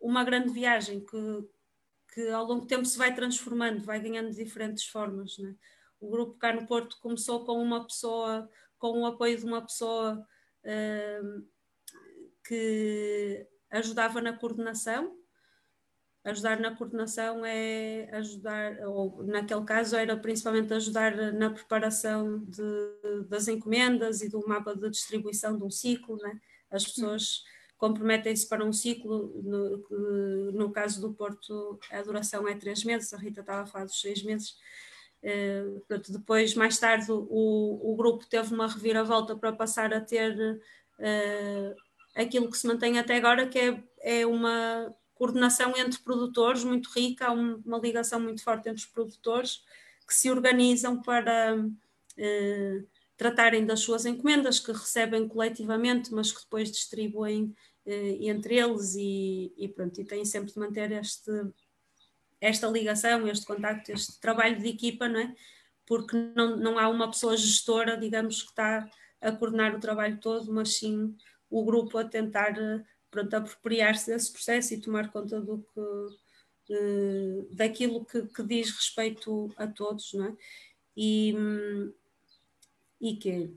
uma 0.00 0.24
grande 0.24 0.50
viagem 0.50 1.04
que, 1.04 1.48
que 2.14 2.28
ao 2.28 2.44
longo 2.44 2.62
do 2.62 2.66
tempo 2.66 2.84
se 2.84 2.96
vai 2.96 3.14
transformando, 3.14 3.84
vai 3.84 4.00
ganhando 4.00 4.30
diferentes 4.30 4.86
formas. 4.86 5.36
Né? 5.38 5.54
O 6.00 6.08
grupo 6.08 6.38
cá 6.38 6.52
no 6.52 6.66
Porto 6.66 6.98
começou 7.00 7.44
com 7.44 7.60
uma 7.60 7.84
pessoa, 7.84 8.48
com 8.78 9.00
o 9.00 9.06
apoio 9.06 9.36
de 9.36 9.44
uma 9.44 9.62
pessoa 9.62 10.24
uh, 10.64 11.55
que 12.46 13.46
ajudava 13.70 14.20
na 14.20 14.32
coordenação. 14.32 15.16
Ajudar 16.24 16.58
na 16.58 16.74
coordenação 16.74 17.44
é 17.46 18.08
ajudar, 18.12 18.80
ou 18.88 19.22
naquele 19.24 19.64
caso 19.64 19.94
era 19.94 20.16
principalmente 20.16 20.74
ajudar 20.74 21.32
na 21.32 21.50
preparação 21.50 22.40
de, 22.40 23.24
das 23.28 23.46
encomendas 23.46 24.22
e 24.22 24.28
do 24.28 24.46
mapa 24.46 24.74
de 24.74 24.90
distribuição 24.90 25.56
de 25.56 25.62
um 25.62 25.70
ciclo. 25.70 26.16
Né? 26.16 26.40
As 26.68 26.84
pessoas 26.84 27.44
comprometem-se 27.78 28.48
para 28.48 28.64
um 28.64 28.72
ciclo, 28.72 29.40
no, 29.42 30.52
no, 30.52 30.72
caso 30.72 31.00
do 31.00 31.12
Porto 31.12 31.78
a 31.90 32.02
duração 32.02 32.48
é 32.48 32.54
três 32.56 32.82
meses, 32.84 33.12
a 33.12 33.18
Rita 33.18 33.40
estava 33.40 33.62
a 33.62 33.66
falar 33.66 33.84
dos 33.84 34.00
seis 34.00 34.22
meses, 34.22 34.56
uh, 35.22 35.80
portanto, 35.80 36.10
depois 36.10 36.54
mais 36.54 36.78
tarde 36.78 37.12
o, 37.12 37.92
o 37.92 37.94
grupo 37.94 38.26
teve 38.26 38.54
uma 38.54 38.66
reviravolta 38.66 39.36
para 39.36 39.52
passar 39.52 39.92
a 39.92 40.00
ter 40.00 40.34
uh, 40.98 41.85
aquilo 42.16 42.50
que 42.50 42.58
se 42.58 42.66
mantém 42.66 42.98
até 42.98 43.16
agora, 43.16 43.46
que 43.46 43.58
é, 43.58 43.84
é 44.00 44.26
uma 44.26 44.94
coordenação 45.14 45.76
entre 45.76 46.00
produtores 46.00 46.64
muito 46.64 46.90
rica, 46.90 47.26
há 47.26 47.32
uma 47.32 47.78
ligação 47.78 48.18
muito 48.18 48.42
forte 48.42 48.68
entre 48.68 48.82
os 48.82 48.86
produtores 48.86 49.62
que 50.06 50.14
se 50.14 50.30
organizam 50.30 51.00
para 51.02 51.56
uh, 51.56 52.86
tratarem 53.16 53.64
das 53.64 53.80
suas 53.80 54.06
encomendas 54.06 54.58
que 54.58 54.72
recebem 54.72 55.28
coletivamente, 55.28 56.12
mas 56.12 56.32
que 56.32 56.42
depois 56.42 56.70
distribuem 56.70 57.54
eh, 57.86 58.18
entre 58.28 58.56
eles 58.56 58.94
e, 58.94 59.54
e, 59.56 59.68
pronto, 59.68 59.98
e 60.00 60.04
têm 60.04 60.24
sempre 60.24 60.52
de 60.52 60.58
manter 60.58 60.92
este, 60.92 61.30
esta 62.40 62.66
ligação, 62.66 63.26
este 63.26 63.46
contacto, 63.46 63.90
este 63.90 64.20
trabalho 64.20 64.58
de 64.58 64.68
equipa, 64.68 65.08
não 65.08 65.20
é? 65.20 65.34
Porque 65.86 66.14
não, 66.34 66.56
não 66.56 66.78
há 66.78 66.88
uma 66.88 67.08
pessoa 67.08 67.36
gestora, 67.36 67.96
digamos, 67.96 68.42
que 68.42 68.50
está 68.50 68.86
a 69.20 69.32
coordenar 69.32 69.74
o 69.74 69.80
trabalho 69.80 70.18
todo, 70.20 70.52
mas 70.52 70.76
sim 70.76 71.16
o 71.50 71.64
grupo 71.64 71.98
a 71.98 72.04
tentar 72.04 72.58
eh, 72.58 72.84
pronto, 73.10 73.34
apropriar-se 73.34 74.12
desse 74.12 74.32
processo 74.32 74.74
e 74.74 74.80
tomar 74.80 75.10
conta 75.10 75.40
do 75.40 75.58
que, 75.58 76.74
eh, 76.74 77.46
daquilo 77.52 78.04
que, 78.04 78.22
que, 78.22 78.42
diz 78.42 78.70
respeito 78.70 79.52
a 79.56 79.66
todos, 79.66 80.12
não 80.14 80.26
é? 80.26 80.36
E, 80.96 81.34
e 83.00 83.16
que 83.16 83.50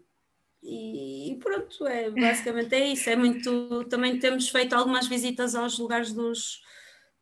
e, 0.61 1.39
pronto, 1.41 1.87
é, 1.87 2.09
basicamente 2.09 2.75
é 2.75 2.89
isso. 2.89 3.09
É 3.09 3.15
muito. 3.15 3.85
Também 3.85 4.19
temos 4.19 4.49
feito 4.49 4.73
algumas 4.73 5.07
visitas 5.07 5.55
aos 5.55 5.79
lugares 5.79 6.11
dos, 6.11 6.61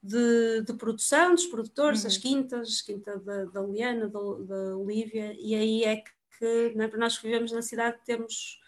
de, 0.02 0.64
de 0.64 0.74
produção, 0.74 1.36
dos 1.36 1.46
produtores, 1.46 2.02
uhum. 2.02 2.08
as 2.08 2.18
quintas, 2.18 2.82
quinta 2.82 3.20
da, 3.20 3.46
da 3.46 3.62
Liana, 3.62 4.08
da, 4.08 4.20
da 4.20 4.78
Olívia, 4.78 5.36
e 5.40 5.54
aí 5.56 5.84
é 5.84 5.98
que 5.98 6.74
né, 6.76 6.88
para 6.88 7.00
nós 7.00 7.18
que 7.18 7.28
vivemos 7.28 7.52
na 7.52 7.62
cidade 7.62 7.98
temos 8.06 8.60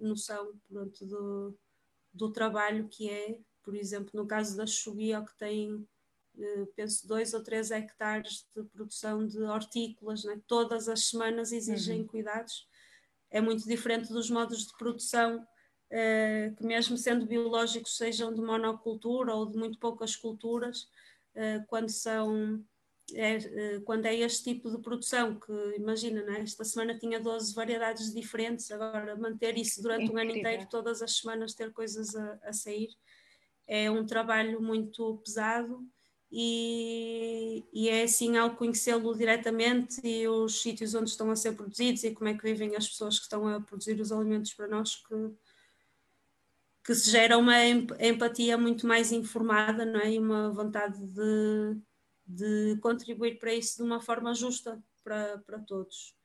noção 0.00 0.52
pronto, 0.68 1.06
do, 1.06 1.58
do 2.12 2.32
trabalho 2.32 2.88
que 2.88 3.10
é, 3.10 3.38
por 3.62 3.74
exemplo, 3.74 4.10
no 4.14 4.26
caso 4.26 4.56
da 4.56 4.66
Chubia, 4.66 5.22
que 5.22 5.36
tem 5.36 5.86
eh, 6.38 6.66
penso, 6.74 7.06
dois 7.06 7.32
ou 7.32 7.42
três 7.42 7.70
hectares 7.70 8.46
de 8.54 8.62
produção 8.64 9.26
de 9.26 9.40
hortícolas, 9.42 10.24
né? 10.24 10.40
todas 10.46 10.88
as 10.88 11.08
semanas 11.08 11.52
exigem 11.52 12.00
uhum. 12.00 12.06
cuidados. 12.06 12.66
É 13.30 13.40
muito 13.40 13.68
diferente 13.68 14.12
dos 14.12 14.30
modos 14.30 14.66
de 14.66 14.76
produção 14.76 15.38
uh, 15.38 16.56
que, 16.56 16.64
mesmo 16.64 16.96
sendo 16.96 17.26
biológicos, 17.26 17.96
sejam 17.96 18.32
de 18.32 18.40
monocultura 18.40 19.34
ou 19.34 19.46
de 19.46 19.56
muito 19.56 19.78
poucas 19.78 20.16
culturas, 20.16 20.82
uh, 21.34 21.64
quando 21.66 21.90
são. 21.90 22.64
É, 23.14 23.80
quando 23.80 24.06
é 24.06 24.14
este 24.14 24.42
tipo 24.42 24.70
de 24.70 24.82
produção, 24.82 25.38
que 25.38 25.52
imagina, 25.76 26.22
né? 26.22 26.40
esta 26.40 26.64
semana 26.64 26.98
tinha 26.98 27.20
12 27.20 27.54
variedades 27.54 28.12
diferentes, 28.12 28.70
agora 28.70 29.16
manter 29.16 29.56
isso 29.56 29.80
durante 29.82 30.04
Incrível. 30.04 30.26
um 30.26 30.30
ano 30.30 30.38
inteiro, 30.38 30.68
todas 30.68 31.00
as 31.00 31.16
semanas 31.18 31.54
ter 31.54 31.72
coisas 31.72 32.14
a, 32.16 32.38
a 32.44 32.52
sair, 32.52 32.88
é 33.66 33.90
um 33.90 34.04
trabalho 34.04 34.60
muito 34.60 35.18
pesado 35.24 35.86
e, 36.36 37.64
e, 37.72 37.88
é 37.88 38.02
assim 38.02 38.36
ao 38.36 38.56
conhecê-lo 38.56 39.14
diretamente 39.16 40.00
e 40.04 40.26
os 40.26 40.60
sítios 40.60 40.94
onde 40.94 41.10
estão 41.10 41.30
a 41.30 41.36
ser 41.36 41.52
produzidos 41.52 42.02
e 42.02 42.10
como 42.10 42.28
é 42.28 42.34
que 42.34 42.42
vivem 42.42 42.74
as 42.74 42.88
pessoas 42.88 43.18
que 43.18 43.22
estão 43.22 43.46
a 43.46 43.60
produzir 43.60 44.00
os 44.00 44.10
alimentos 44.10 44.52
para 44.52 44.66
nós 44.66 44.96
que, 44.96 45.14
que 46.84 46.94
se 46.94 47.08
gera 47.08 47.38
uma 47.38 47.64
empatia 47.64 48.58
muito 48.58 48.84
mais 48.84 49.12
informada 49.12 49.86
não 49.86 50.00
é? 50.00 50.14
e 50.14 50.18
uma 50.18 50.50
vontade 50.50 50.98
de, 51.06 51.80
de 52.26 52.76
contribuir 52.80 53.38
para 53.38 53.54
isso 53.54 53.76
de 53.76 53.82
uma 53.82 54.00
forma 54.00 54.34
justa 54.34 54.82
para, 55.02 55.38
para 55.38 55.58
todos, 55.58 56.16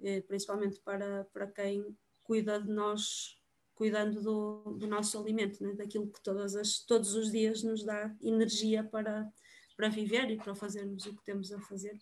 eh, 0.00 0.20
principalmente 0.22 0.80
para, 0.80 1.24
para 1.32 1.46
quem 1.46 1.96
cuida 2.22 2.60
de 2.60 2.70
nós, 2.70 3.38
cuidando 3.74 4.20
do, 4.20 4.76
do 4.78 4.86
nosso 4.86 5.18
alimento, 5.18 5.62
né? 5.62 5.72
daquilo 5.74 6.10
que 6.10 6.22
todas 6.22 6.54
as, 6.54 6.80
todos 6.80 7.14
os 7.14 7.30
dias 7.30 7.62
nos 7.62 7.82
dá 7.82 8.14
energia 8.20 8.84
para, 8.84 9.32
para 9.76 9.88
viver 9.88 10.30
e 10.30 10.36
para 10.36 10.54
fazermos 10.54 11.06
o 11.06 11.16
que 11.16 11.24
temos 11.24 11.52
a 11.52 11.60
fazer. 11.60 11.98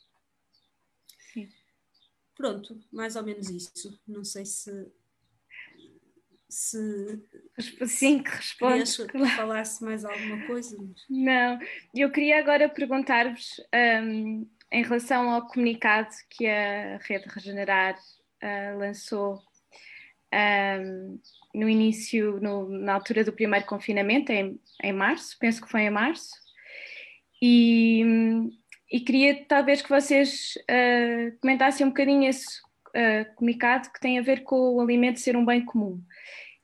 Sim. 1.32 1.48
Pronto, 2.34 2.78
mais 2.92 3.16
ou 3.16 3.22
menos 3.22 3.48
isso. 3.48 3.98
Não 4.06 4.24
sei 4.24 4.44
se. 4.44 4.70
Se. 6.48 7.22
Sim, 7.86 8.22
que 8.22 8.30
respondes. 8.30 8.96
Que 8.96 9.06
claro. 9.06 9.36
falasse 9.36 9.82
mais 9.84 10.04
alguma 10.04 10.46
coisa. 10.46 10.76
Mas... 10.78 11.04
Não, 11.08 11.58
eu 11.94 12.10
queria 12.10 12.38
agora 12.38 12.68
perguntar-vos 12.68 13.60
um, 14.02 14.48
em 14.70 14.82
relação 14.82 15.30
ao 15.30 15.46
comunicado 15.48 16.10
que 16.30 16.46
a 16.46 16.98
Rede 16.98 17.28
Regenerar 17.28 17.96
uh, 17.96 18.78
lançou 18.78 19.42
um, 20.32 21.20
no 21.54 21.68
início, 21.68 22.38
no, 22.40 22.68
na 22.68 22.94
altura 22.94 23.24
do 23.24 23.32
primeiro 23.32 23.66
confinamento, 23.66 24.30
em, 24.30 24.60
em 24.82 24.92
março, 24.92 25.36
penso 25.38 25.62
que 25.62 25.70
foi 25.70 25.82
em 25.82 25.90
março, 25.90 26.30
e, 27.40 28.02
e 28.90 29.00
queria 29.00 29.44
talvez 29.46 29.82
que 29.82 29.88
vocês 29.88 30.54
uh, 30.70 31.38
comentassem 31.40 31.86
um 31.86 31.90
bocadinho 31.90 32.28
esse 32.28 32.60
uh, 32.96 33.34
comunicado 33.34 33.92
que 33.92 34.00
tem 34.00 34.18
a 34.18 34.22
ver 34.22 34.42
com 34.42 34.74
o 34.74 34.80
alimento 34.80 35.20
ser 35.20 35.36
um 35.36 35.44
bem 35.44 35.64
comum 35.64 36.02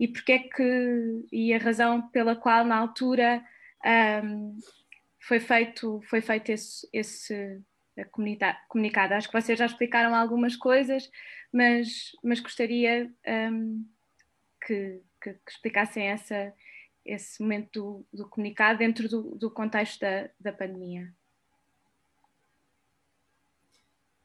e 0.03 0.09
porque 0.09 0.33
é 0.33 0.39
que 0.41 1.27
e 1.31 1.55
a 1.55 1.59
razão 1.59 2.09
pela 2.09 2.35
qual 2.35 2.65
na 2.65 2.77
altura 2.77 3.45
um, 4.25 4.59
foi 5.21 5.39
feito 5.39 6.03
foi 6.09 6.21
feito 6.21 6.51
esse, 6.51 6.89
esse 6.93 7.63
comunicado. 8.11 9.15
Acho 9.15 9.29
que 9.29 9.41
vocês 9.41 9.59
já 9.59 9.67
explicaram 9.67 10.15
algumas 10.15 10.57
coisas, 10.57 11.11
mas, 11.53 12.13
mas 12.23 12.41
gostaria 12.41 13.13
um, 13.53 13.87
que, 14.67 15.01
que, 15.23 15.35
que, 15.35 15.51
explicassem 15.51 16.09
essa, 16.09 16.53
esse 17.05 17.41
momento 17.43 18.05
do, 18.11 18.25
do 18.25 18.29
comunicado 18.29 18.79
dentro 18.79 19.09
do, 19.09 19.37
do 19.37 19.51
contexto 19.51 20.01
da, 20.01 20.31
da 20.41 20.53
pandemia. 20.53 21.13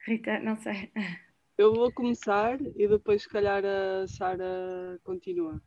Rita, 0.06 0.38
não 0.40 0.56
sei. 0.56 0.90
Eu 1.58 1.74
vou 1.74 1.90
começar 1.90 2.60
e 2.76 2.86
depois, 2.86 3.22
se 3.22 3.28
calhar, 3.28 3.64
a 3.64 4.06
Sara 4.06 4.96
continua. 5.02 5.60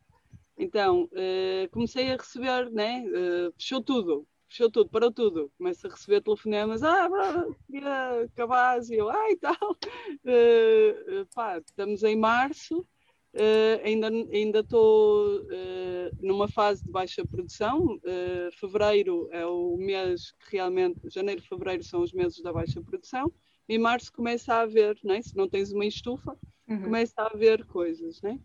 Então, 0.56 1.04
uh, 1.04 1.68
comecei 1.70 2.10
a 2.10 2.16
receber, 2.16 2.70
né? 2.70 3.04
Uh, 3.06 3.52
fechou 3.58 3.82
tudo 3.82 4.26
fechou 4.48 4.70
tudo, 4.70 4.90
parou 4.90 5.10
tudo. 5.10 5.50
Começa 5.56 5.88
a 5.88 5.90
receber 5.90 6.20
telefonemas, 6.20 6.82
ah, 6.82 7.08
queria 7.66 8.22
acabar, 8.24 8.78
e 8.82 8.94
eu, 8.94 9.08
ah, 9.08 9.30
e 9.30 9.36
tal. 9.36 9.72
Uh, 10.24 11.26
pá, 11.34 11.58
estamos 11.58 12.02
em 12.02 12.16
março, 12.16 12.86
ainda 13.82 14.08
ainda 14.08 14.60
estou 14.60 15.46
numa 16.20 16.48
fase 16.48 16.84
de 16.84 16.90
baixa 16.90 17.24
produção. 17.24 17.98
fevereiro 18.60 19.28
é 19.32 19.46
o 19.46 19.76
mês 19.78 20.32
que 20.32 20.56
realmente, 20.56 21.00
janeiro 21.08 21.40
e 21.42 21.48
fevereiro 21.48 21.82
são 21.82 22.02
os 22.02 22.12
meses 22.12 22.42
da 22.42 22.52
baixa 22.52 22.82
produção. 22.82 23.32
Em 23.72 23.78
março 23.78 24.12
começa 24.12 24.52
a 24.52 24.60
haver, 24.60 24.98
né? 25.02 25.22
se 25.22 25.34
não 25.34 25.48
tens 25.48 25.72
uma 25.72 25.86
estufa, 25.86 26.38
uhum. 26.68 26.82
começa 26.82 27.14
a 27.22 27.28
haver 27.28 27.64
coisas, 27.64 28.20
né? 28.20 28.38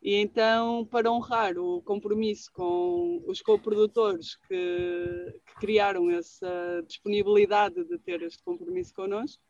E 0.00 0.14
então, 0.14 0.86
para 0.86 1.10
honrar 1.10 1.58
o 1.58 1.82
compromisso 1.82 2.52
com 2.52 3.20
os 3.26 3.42
coprodutores 3.42 4.36
que, 4.46 5.40
que 5.44 5.54
criaram 5.56 6.08
essa 6.08 6.84
disponibilidade 6.86 7.84
de 7.84 7.98
ter 7.98 8.22
este 8.22 8.44
compromisso 8.44 8.94
connosco, 8.94 9.42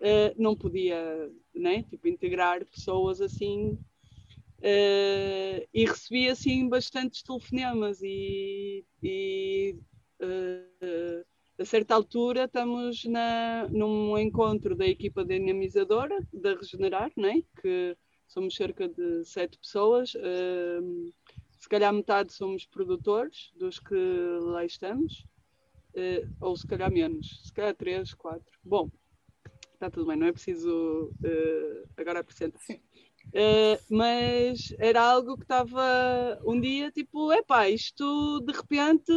uh, 0.00 0.34
não 0.36 0.56
podia 0.56 1.30
né, 1.54 1.84
tipo, 1.84 2.08
integrar 2.08 2.66
pessoas 2.66 3.20
assim. 3.20 3.78
Uh, 4.58 5.62
e 5.72 5.84
recebi 5.84 6.28
assim 6.28 6.68
bastantes 6.68 7.22
telefonemas 7.22 8.02
e, 8.02 8.84
e 9.00 9.78
uh, 10.20 11.24
a 11.58 11.64
certa 11.64 11.94
altura 11.94 12.44
estamos 12.44 13.04
na, 13.04 13.66
num 13.68 14.18
encontro 14.18 14.76
da 14.76 14.86
equipa 14.86 15.24
dinamizadora 15.24 16.18
da 16.32 16.54
Regenerar, 16.54 17.10
né, 17.16 17.42
que 17.60 17.96
somos 18.28 18.54
cerca 18.54 18.88
de 18.88 19.24
sete 19.24 19.58
pessoas. 19.58 20.14
Uh, 20.14 21.12
se 21.58 21.68
calhar 21.68 21.92
metade 21.92 22.32
somos 22.32 22.66
produtores 22.66 23.50
dos 23.56 23.78
que 23.78 23.94
lá 24.42 24.64
estamos, 24.64 25.26
uh, 25.94 26.28
ou 26.40 26.56
se 26.56 26.66
calhar 26.66 26.92
menos, 26.92 27.42
se 27.44 27.52
calhar 27.52 27.74
três, 27.74 28.12
quatro. 28.12 28.58
Bom, 28.62 28.90
está 29.72 29.90
tudo 29.90 30.06
bem, 30.06 30.16
não 30.16 30.26
é 30.26 30.32
preciso 30.32 31.10
uh, 31.24 31.88
agora 31.96 32.20
apresentar. 32.20 32.60
Uh, 33.26 33.78
mas 33.90 34.74
era 34.78 35.02
algo 35.02 35.36
que 35.36 35.42
estava 35.42 36.38
um 36.44 36.60
dia 36.60 36.90
tipo, 36.90 37.32
epá, 37.32 37.68
isto 37.68 38.40
de 38.40 38.52
repente 38.52 39.12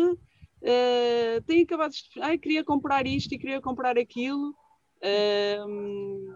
uh, 0.62 1.64
acabado 1.64 1.91
de. 1.91 2.22
Ai, 2.22 2.38
queria 2.38 2.64
comprar 2.64 3.05
isto 3.07 3.34
e 3.34 3.39
queria 3.39 3.62
comprar 3.62 3.97
aquilo. 3.97 4.55
Uh, 4.97 6.34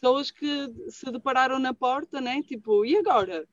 pessoas 0.00 0.30
que 0.30 0.72
se 0.88 1.10
depararam 1.10 1.58
na 1.58 1.74
porta, 1.74 2.20
né? 2.20 2.42
Tipo, 2.42 2.84
e 2.84 2.96
agora? 2.96 3.46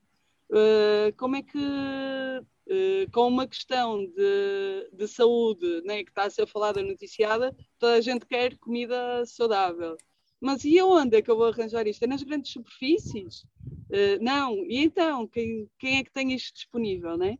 Uh, 0.50 1.14
como 1.18 1.36
é 1.36 1.42
que, 1.42 1.58
uh, 1.58 3.10
com 3.12 3.28
uma 3.28 3.46
questão 3.46 4.06
de, 4.06 4.90
de 4.94 5.06
saúde, 5.06 5.82
né, 5.84 6.02
que 6.02 6.10
está 6.10 6.24
a 6.24 6.30
ser 6.30 6.46
falada, 6.46 6.82
noticiada, 6.82 7.54
toda 7.78 7.94
a 7.94 8.00
gente 8.00 8.24
quer 8.24 8.56
comida 8.56 9.24
saudável. 9.26 9.96
Mas 10.40 10.64
e 10.64 10.78
aonde 10.78 11.16
é 11.18 11.22
que 11.22 11.30
eu 11.30 11.36
vou 11.36 11.48
arranjar 11.48 11.86
isto? 11.86 12.02
É 12.02 12.06
nas 12.06 12.22
grandes 12.22 12.52
superfícies? 12.52 13.42
Uh, 13.90 14.22
não. 14.22 14.64
E 14.64 14.78
então, 14.78 15.26
quem, 15.26 15.68
quem 15.78 15.98
é 15.98 16.04
que 16.04 16.12
tem 16.12 16.32
isto 16.32 16.54
disponível, 16.54 17.18
né? 17.18 17.38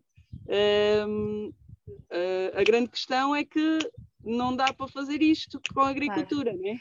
A 2.54 2.62
grande 2.62 2.90
questão 2.90 3.34
é 3.34 3.44
que 3.44 3.78
não 4.24 4.54
dá 4.54 4.72
para 4.72 4.88
fazer 4.88 5.22
isto 5.22 5.60
com 5.72 5.80
a 5.80 5.88
agricultura, 5.88 6.50
claro. 6.50 6.58
né? 6.60 6.78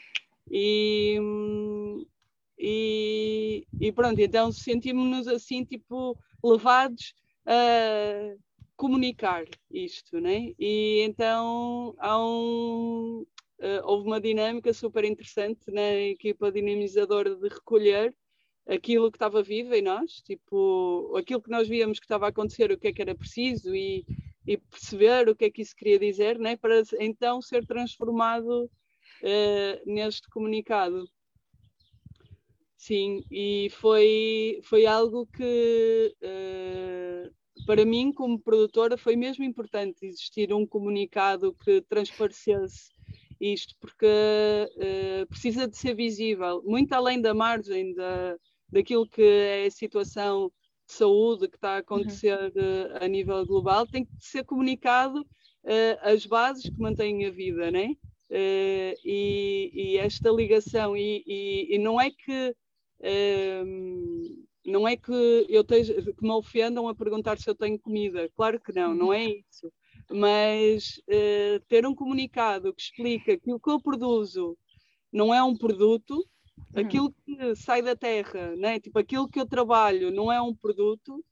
E, 0.50 1.18
e, 2.58 3.66
e 3.80 3.92
pronto, 3.92 4.20
então 4.20 4.50
sentimos-nos 4.50 5.28
assim, 5.28 5.64
tipo, 5.64 6.18
levados 6.42 7.14
a 7.46 8.34
comunicar 8.76 9.44
isto, 9.70 10.20
né? 10.20 10.54
E 10.58 11.02
então 11.02 11.94
há 11.98 12.18
um, 12.18 13.26
uh, 13.58 13.82
houve 13.84 14.06
uma 14.06 14.20
dinâmica 14.20 14.72
super 14.72 15.04
interessante 15.04 15.70
na 15.70 15.94
equipa 15.94 16.52
dinamizadora 16.52 17.34
de 17.34 17.48
recolher 17.48 18.14
aquilo 18.66 19.10
que 19.10 19.16
estava 19.16 19.42
vivo 19.42 19.74
em 19.74 19.82
nós, 19.82 20.20
tipo, 20.22 21.14
aquilo 21.16 21.42
que 21.42 21.50
nós 21.50 21.66
víamos 21.66 21.98
que 21.98 22.04
estava 22.04 22.26
a 22.26 22.28
acontecer, 22.28 22.70
o 22.70 22.78
que 22.78 22.88
é 22.88 22.92
que 22.92 23.02
era 23.02 23.14
preciso 23.14 23.74
e, 23.74 24.04
e 24.48 24.56
perceber 24.56 25.28
o 25.28 25.36
que 25.36 25.44
é 25.44 25.50
que 25.50 25.60
isso 25.60 25.76
queria 25.76 25.98
dizer, 25.98 26.38
né? 26.38 26.56
Para 26.56 26.82
então 26.98 27.42
ser 27.42 27.66
transformado 27.66 28.64
uh, 28.64 28.70
neste 29.84 30.26
comunicado. 30.30 31.06
Sim, 32.78 33.22
e 33.30 33.68
foi, 33.72 34.60
foi 34.62 34.86
algo 34.86 35.26
que 35.26 36.14
uh, 36.22 37.64
para 37.66 37.84
mim, 37.84 38.10
como 38.10 38.40
produtora, 38.40 38.96
foi 38.96 39.16
mesmo 39.16 39.44
importante 39.44 40.06
existir 40.06 40.50
um 40.54 40.66
comunicado 40.66 41.52
que 41.62 41.82
transparecesse 41.82 42.88
isto, 43.38 43.74
porque 43.78 44.06
uh, 44.06 45.26
precisa 45.26 45.68
de 45.68 45.76
ser 45.76 45.94
visível, 45.94 46.62
muito 46.64 46.94
além 46.94 47.20
da 47.20 47.34
margem 47.34 47.92
da, 47.92 48.36
daquilo 48.72 49.06
que 49.06 49.22
é 49.22 49.66
a 49.66 49.70
situação 49.70 50.50
de 50.88 50.94
saúde 50.94 51.48
que 51.48 51.56
está 51.56 51.72
a 51.72 51.74
uhum. 51.74 51.80
acontecer 51.80 52.38
uhum. 52.56 52.96
a 53.00 53.06
nível 53.06 53.44
global, 53.46 53.86
tem 53.86 54.04
que 54.04 54.12
ser 54.18 54.42
comunicado 54.44 55.20
uh, 55.20 55.98
as 56.02 56.24
bases 56.24 56.64
que 56.64 56.80
mantêm 56.80 57.26
a 57.26 57.30
vida, 57.30 57.70
né? 57.70 57.94
Uh, 58.30 58.94
e, 59.04 59.70
e, 59.72 59.98
esta 59.98 60.30
ligação, 60.30 60.96
e, 60.96 61.22
e, 61.26 61.74
e, 61.74 61.78
não 61.78 62.00
é 62.00 62.10
que 62.10 62.54
não 64.66 64.86
é 64.86 64.96
que 64.96 65.46
eu 65.48 65.62
esteja, 65.62 65.94
que 65.94 66.22
me 66.22 66.32
ofendam 66.32 66.88
a 66.88 66.94
perguntar 66.94 67.38
se 67.38 67.48
eu 67.48 67.54
tenho 67.54 67.78
comida, 67.78 68.28
claro 68.34 68.60
que 68.60 68.72
não, 68.74 68.94
não 68.94 69.12
é 69.12 69.24
isso. 69.24 69.72
Mas 70.10 71.00
uh, 71.08 71.60
ter 71.68 71.86
um 71.86 71.94
comunicado 71.94 72.74
que 72.74 72.82
explica 72.82 73.38
que 73.38 73.52
o 73.52 73.60
que 73.60 73.70
eu 73.70 73.80
produzo 73.80 74.58
não 75.12 75.32
é 75.32 75.42
um 75.42 75.56
produto, 75.56 76.14
uhum. 76.14 76.24
Aquilo 76.74 77.12
que 77.24 77.54
sai 77.56 77.82
da 77.82 77.96
terra, 77.96 78.54
né? 78.56 78.78
tipo 78.80 78.98
aquilo 78.98 79.28
que 79.28 79.40
eu 79.40 79.46
trabalho 79.46 80.10
não 80.10 80.30
é 80.30 80.40
um 80.40 80.54
produto, 80.54 81.22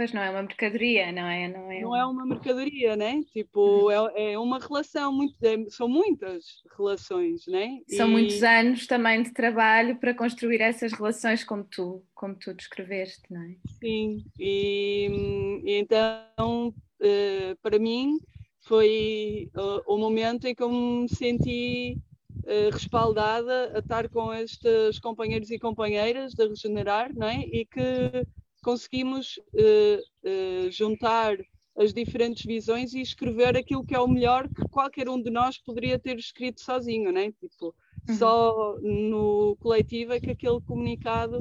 Pois 0.00 0.14
não 0.14 0.22
é 0.22 0.30
uma 0.30 0.40
mercadoria, 0.40 1.12
não 1.12 1.26
é? 1.26 1.46
Não 1.46 1.70
é, 1.70 1.80
não 1.82 1.94
é 1.94 2.06
uma 2.06 2.24
mercadoria, 2.24 2.96
né? 2.96 3.20
Tipo, 3.34 3.90
é, 3.90 4.32
é 4.32 4.38
uma 4.38 4.58
relação, 4.58 5.12
muito, 5.12 5.36
é, 5.44 5.62
são 5.68 5.86
muitas 5.86 6.42
relações, 6.74 7.46
né? 7.46 7.80
São 7.86 8.08
e... 8.08 8.10
muitos 8.10 8.42
anos 8.42 8.86
também 8.86 9.22
de 9.22 9.30
trabalho 9.30 10.00
para 10.00 10.14
construir 10.14 10.62
essas 10.62 10.94
relações 10.94 11.44
como 11.44 11.64
tu, 11.64 12.02
como 12.14 12.34
tu 12.34 12.54
descreveste, 12.54 13.20
não 13.30 13.42
é? 13.42 13.56
Sim, 13.78 14.24
e, 14.38 15.60
e 15.66 15.74
então, 15.74 16.68
uh, 16.68 17.56
para 17.60 17.78
mim, 17.78 18.18
foi 18.66 19.50
uh, 19.54 19.82
o 19.86 19.98
momento 19.98 20.46
em 20.46 20.54
que 20.54 20.62
eu 20.62 20.70
me 20.70 21.10
senti 21.10 21.98
uh, 22.44 22.70
respaldada 22.72 23.72
a 23.74 23.78
estar 23.78 24.08
com 24.08 24.32
estes 24.32 24.98
companheiros 24.98 25.50
e 25.50 25.58
companheiras 25.58 26.34
da 26.34 26.46
Regenerar, 26.46 27.14
não 27.14 27.26
é? 27.26 27.40
E 27.40 27.64
que 27.64 28.26
conseguimos 28.62 29.38
uh, 29.54 30.00
uh, 30.28 30.70
juntar 30.70 31.36
as 31.76 31.94
diferentes 31.94 32.44
visões 32.44 32.92
e 32.92 33.00
escrever 33.00 33.56
aquilo 33.56 33.84
que 33.84 33.94
é 33.94 34.00
o 34.00 34.08
melhor 34.08 34.48
que 34.48 34.68
qualquer 34.68 35.08
um 35.08 35.20
de 35.20 35.30
nós 35.30 35.58
poderia 35.58 35.98
ter 35.98 36.18
escrito 36.18 36.60
sozinho, 36.60 37.10
né? 37.10 37.32
Tipo, 37.32 37.74
uhum. 38.08 38.14
só 38.16 38.78
no 38.82 39.56
coletivo 39.60 40.12
é 40.12 40.20
que 40.20 40.30
aquele 40.30 40.60
comunicado 40.60 41.40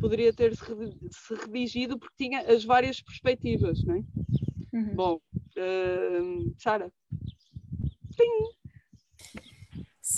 poderia 0.00 0.32
ter 0.32 0.54
se 0.56 1.34
redigido 1.34 1.98
porque 1.98 2.14
tinha 2.16 2.40
as 2.40 2.64
várias 2.64 3.00
perspectivas, 3.00 3.82
né? 3.84 4.04
Uhum. 4.72 4.94
Bom, 4.94 5.20
uh, 5.34 6.54
Sara. 6.58 6.92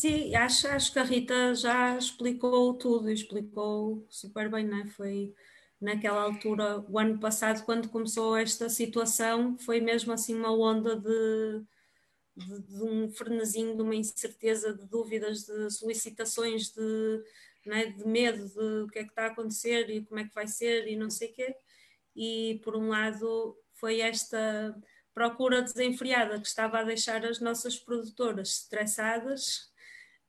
Sim, 0.01 0.35
acho, 0.35 0.67
acho 0.69 0.93
que 0.95 0.99
a 0.99 1.03
Rita 1.03 1.55
já 1.55 1.95
explicou 1.99 2.73
tudo, 2.73 3.11
explicou 3.11 4.07
super 4.09 4.51
bem, 4.51 4.65
né? 4.67 4.87
Foi 4.97 5.35
naquela 5.79 6.23
altura, 6.23 6.81
o 6.89 6.99
ano 6.99 7.21
passado, 7.21 7.67
quando 7.67 7.91
começou 7.91 8.35
esta 8.35 8.71
situação, 8.71 9.59
foi 9.59 9.79
mesmo 9.79 10.11
assim 10.15 10.35
uma 10.35 10.53
onda 10.57 10.97
de, 10.97 11.63
de, 12.35 12.63
de 12.63 12.83
um 12.83 13.11
frenesim, 13.13 13.77
de 13.77 13.83
uma 13.83 13.95
incerteza, 13.95 14.73
de 14.73 14.87
dúvidas, 14.87 15.45
de 15.45 15.71
solicitações, 15.71 16.71
de, 16.73 17.23
é, 17.67 17.87
de 17.87 18.07
medo 18.09 18.49
de 18.49 18.85
o 18.85 18.89
que 18.89 19.01
é 19.01 19.05
que 19.05 19.11
está 19.11 19.25
a 19.25 19.27
acontecer 19.27 19.91
e 19.91 20.03
como 20.07 20.21
é 20.21 20.25
que 20.25 20.35
vai 20.35 20.47
ser 20.47 20.89
e 20.89 20.97
não 20.97 21.11
sei 21.11 21.29
o 21.29 21.33
quê. 21.35 21.55
E 22.17 22.59
por 22.65 22.75
um 22.75 22.89
lado 22.89 23.55
foi 23.75 24.01
esta 24.01 24.75
procura 25.13 25.61
desenfreada 25.61 26.41
que 26.41 26.49
estava 26.49 26.79
a 26.79 26.85
deixar 26.85 27.23
as 27.27 27.39
nossas 27.39 27.79
produtoras 27.79 28.61
estressadas 28.63 29.70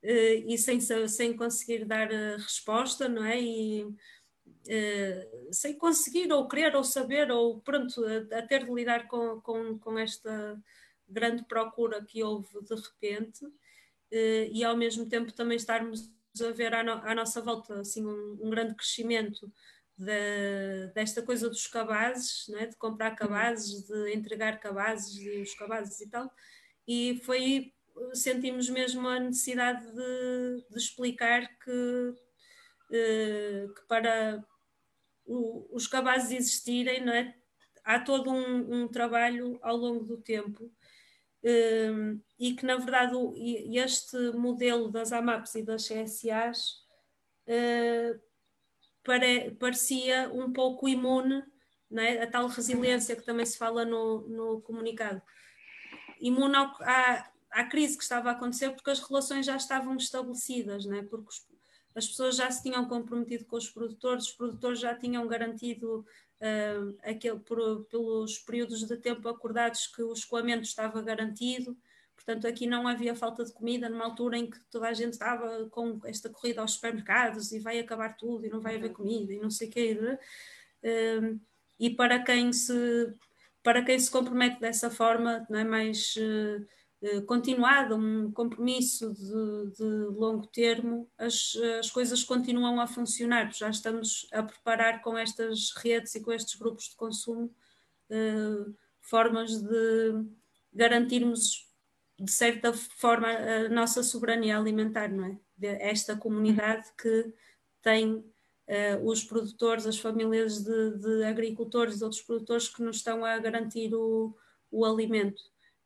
e 0.04 0.58
sem, 0.58 0.80
sem 0.80 1.36
conseguir 1.36 1.86
dar 1.86 2.10
resposta, 2.38 3.08
não 3.08 3.24
é? 3.24 3.39
E, 3.39 3.84
uh, 3.84 5.54
sem 5.54 5.78
conseguir 5.78 6.32
ou 6.32 6.47
querer 6.47 6.76
ou 6.76 6.84
saber 6.84 7.32
ou 7.32 7.62
pronto, 7.62 8.04
a, 8.06 8.39
a, 8.39 8.41
ter 8.41 8.66
de 8.66 8.74
lidar 8.74 9.08
com, 9.08 9.39
com, 9.41 9.78
com 9.78 9.97
esta 9.99 10.62
grande 11.08 11.43
procura 11.45 12.04
que 12.04 12.24
houve 12.24 12.47
de 12.64 12.76
repente 12.76 13.45
e 14.52 14.64
ao 14.64 14.76
mesmo 14.76 15.08
tempo 15.08 15.32
também 15.32 15.56
estarmos 15.56 16.12
a 16.41 16.52
ver 16.52 16.74
à, 16.74 16.84
no, 16.84 16.93
à 16.93 17.14
nossa 17.16 17.41
volta 17.41 17.80
assim 17.80 18.06
um, 18.06 18.39
um 18.41 18.49
grande 18.49 18.76
crescimento 18.76 19.52
de, 19.97 20.88
desta 20.93 21.22
coisa 21.22 21.49
dos 21.49 21.68
cabazes, 21.68 22.47
né? 22.49 22.66
de 22.66 22.76
comprar 22.78 23.12
cabazes, 23.16 23.84
de 23.88 24.14
entregar 24.14 24.60
cabazes 24.60 25.16
e 25.18 25.41
os 25.41 25.54
cabazes 25.54 25.99
e 26.02 26.10
tal, 26.10 26.32
e 26.88 27.22
foi 27.24 27.74
sentimos 28.14 28.70
mesmo 28.70 29.08
a 29.08 29.20
necessidade 29.20 29.86
de, 29.86 30.66
de 30.70 30.78
explicar 30.78 31.48
que, 31.60 32.14
eh, 32.92 33.68
que 33.76 33.82
para 33.88 34.44
o, 35.26 35.68
os 35.76 35.88
cabazes 35.88 36.32
existirem, 36.32 37.04
não 37.04 37.14
é? 37.14 37.36
há 37.84 38.00
todo 38.00 38.32
um, 38.32 38.84
um 38.84 38.88
trabalho 38.88 39.60
ao 39.62 39.76
longo 39.76 40.04
do 40.04 40.18
tempo 40.18 40.72
um, 41.44 42.22
e 42.39 42.54
que, 42.54 42.66
na 42.66 42.78
verdade, 42.78 43.16
o, 43.16 43.34
este 43.36 44.18
modelo 44.32 44.92
das 44.92 45.12
AMAPs 45.12 45.56
e 45.56 45.64
das 45.64 45.88
CSAs 45.88 46.86
uh, 47.48 48.22
pare, 49.04 49.52
parecia 49.52 50.30
um 50.32 50.52
pouco 50.54 50.88
imune 50.88 51.44
é? 51.98 52.24
a 52.24 52.28
tal 52.28 52.48
resiliência 52.48 53.16
que 53.16 53.26
também 53.26 53.46
se 53.46 53.58
fala 53.58 53.84
no, 53.84 54.28
no 54.28 54.62
comunicado. 54.62 55.22
Imune 56.20 56.56
ao, 56.56 56.68
à, 56.82 57.31
à 57.52 57.66
crise 57.66 57.97
que 57.97 58.04
estava 58.04 58.30
a 58.30 58.34
acontecer 58.34 58.72
porque 58.72 58.89
as 58.89 58.99
relações 58.99 59.45
já 59.45 59.56
estavam 59.56 59.95
estabelecidas, 59.95 60.86
não 60.86 60.97
é? 60.97 61.04
porque 61.04 61.28
os, 61.30 61.45
as 61.93 62.08
pessoas 62.08 62.36
já 62.36 62.49
se 62.49 62.64
tinham 62.64 62.88
comprometido 62.88 63.45
com 63.45 63.58
os 63.58 63.70
produtores, 63.70 64.26
os 64.26 64.32
produtores 64.32 64.80
já 64.80 64.95
tinham 64.95 65.28
garantido 65.28 66.06
uh, 66.39 66.97
aquele, 67.04 67.39
por, 67.39 67.86
pelos 67.86 68.39
períodos 68.39 68.86
de 68.88 68.97
tempo 68.97 69.28
acordados 69.28 69.88
que 69.88 70.02
o 70.02 70.14
escoamento 70.14 70.64
estava 70.64 71.02
garantido. 71.02 71.78
Portanto, 72.16 72.47
aqui 72.47 72.68
não 72.68 72.88
havia 72.88 73.16
falta 73.16 73.43
de 73.43 73.52
comida 73.52 73.89
numa 73.89 74.06
altura 74.06 74.38
em 74.38 74.49
que 74.49 74.60
toda 74.70 74.88
a 74.88 74.93
gente 74.93 75.14
estava 75.14 75.68
com 75.70 75.99
esta 76.06 76.30
corrida 76.30 76.62
aos 76.62 76.74
supermercados 76.74 77.52
e 77.52 77.60
vai 77.60 77.80
acabar 77.80 78.16
tudo 78.16 78.45
e 78.45 78.49
não 78.49 78.62
vai 78.62 78.76
haver 78.76 78.89
uhum. 78.89 78.95
comida 78.95 79.34
e 79.34 79.39
não 79.39 79.49
sei 79.49 79.68
o 79.68 79.72
quê. 79.72 79.97
Uh, 80.84 81.39
e 81.80 81.89
para 81.89 82.24
quem 82.24 82.54
se 82.54 83.14
para 83.64 83.84
quem 83.84 83.99
se 83.99 84.10
compromete 84.10 84.60
dessa 84.60 84.89
forma, 84.89 85.45
não 85.49 85.60
é 85.60 85.64
mais 85.64 86.16
uh, 86.16 86.22
eh, 86.22 86.66
continuado, 87.26 87.95
um 87.95 88.32
compromisso 88.32 89.12
de, 89.14 89.72
de 89.76 89.86
longo 90.16 90.45
termo, 90.47 91.10
as, 91.18 91.56
as, 91.80 91.89
coisas 91.89 92.24
continuam 92.24 92.80
a 92.80 92.86
funcionar. 92.86 93.52
Já 93.52 93.70
estamos 93.70 94.28
a 94.32 94.43
preparar 94.43 95.02
com 95.02 95.18
estas 95.18 95.72
redes 95.78 96.14
e 96.14 96.22
com 96.22 96.32
estes 96.32 96.56
grupos 96.56 96.89
de 96.89 96.95
consumo 96.95 97.52
eh, 98.10 98.66
formas 99.02 99.62
de 99.62 100.26
garantirmos, 100.72 101.68
de 102.20 102.32
certa 102.32 102.72
forma, 102.72 103.30
a 103.30 103.70
nossa 103.70 104.04
soberania 104.04 104.58
alimentar, 104.58 105.12
não 105.12 105.26
é? 105.26 105.39
De 105.58 105.68
esta 105.68 106.16
comunidade 106.16 106.88
que 106.97 107.34
tem 107.82 108.24
Uh, 108.70 109.06
os 109.06 109.22
produtores, 109.22 109.86
as 109.86 109.97
famílias 109.97 110.64
de, 110.64 110.97
de, 110.97 111.24
agricultores 111.26 111.99
e 111.99 112.04
outros 112.06 112.22
produtores 112.22 112.70
que 112.70 112.82
nos 112.82 112.97
estão 112.97 113.26
a 113.26 113.38
garantir 113.38 113.93
o, 113.93 114.34
o 114.72 114.86
alimento. 114.86 115.41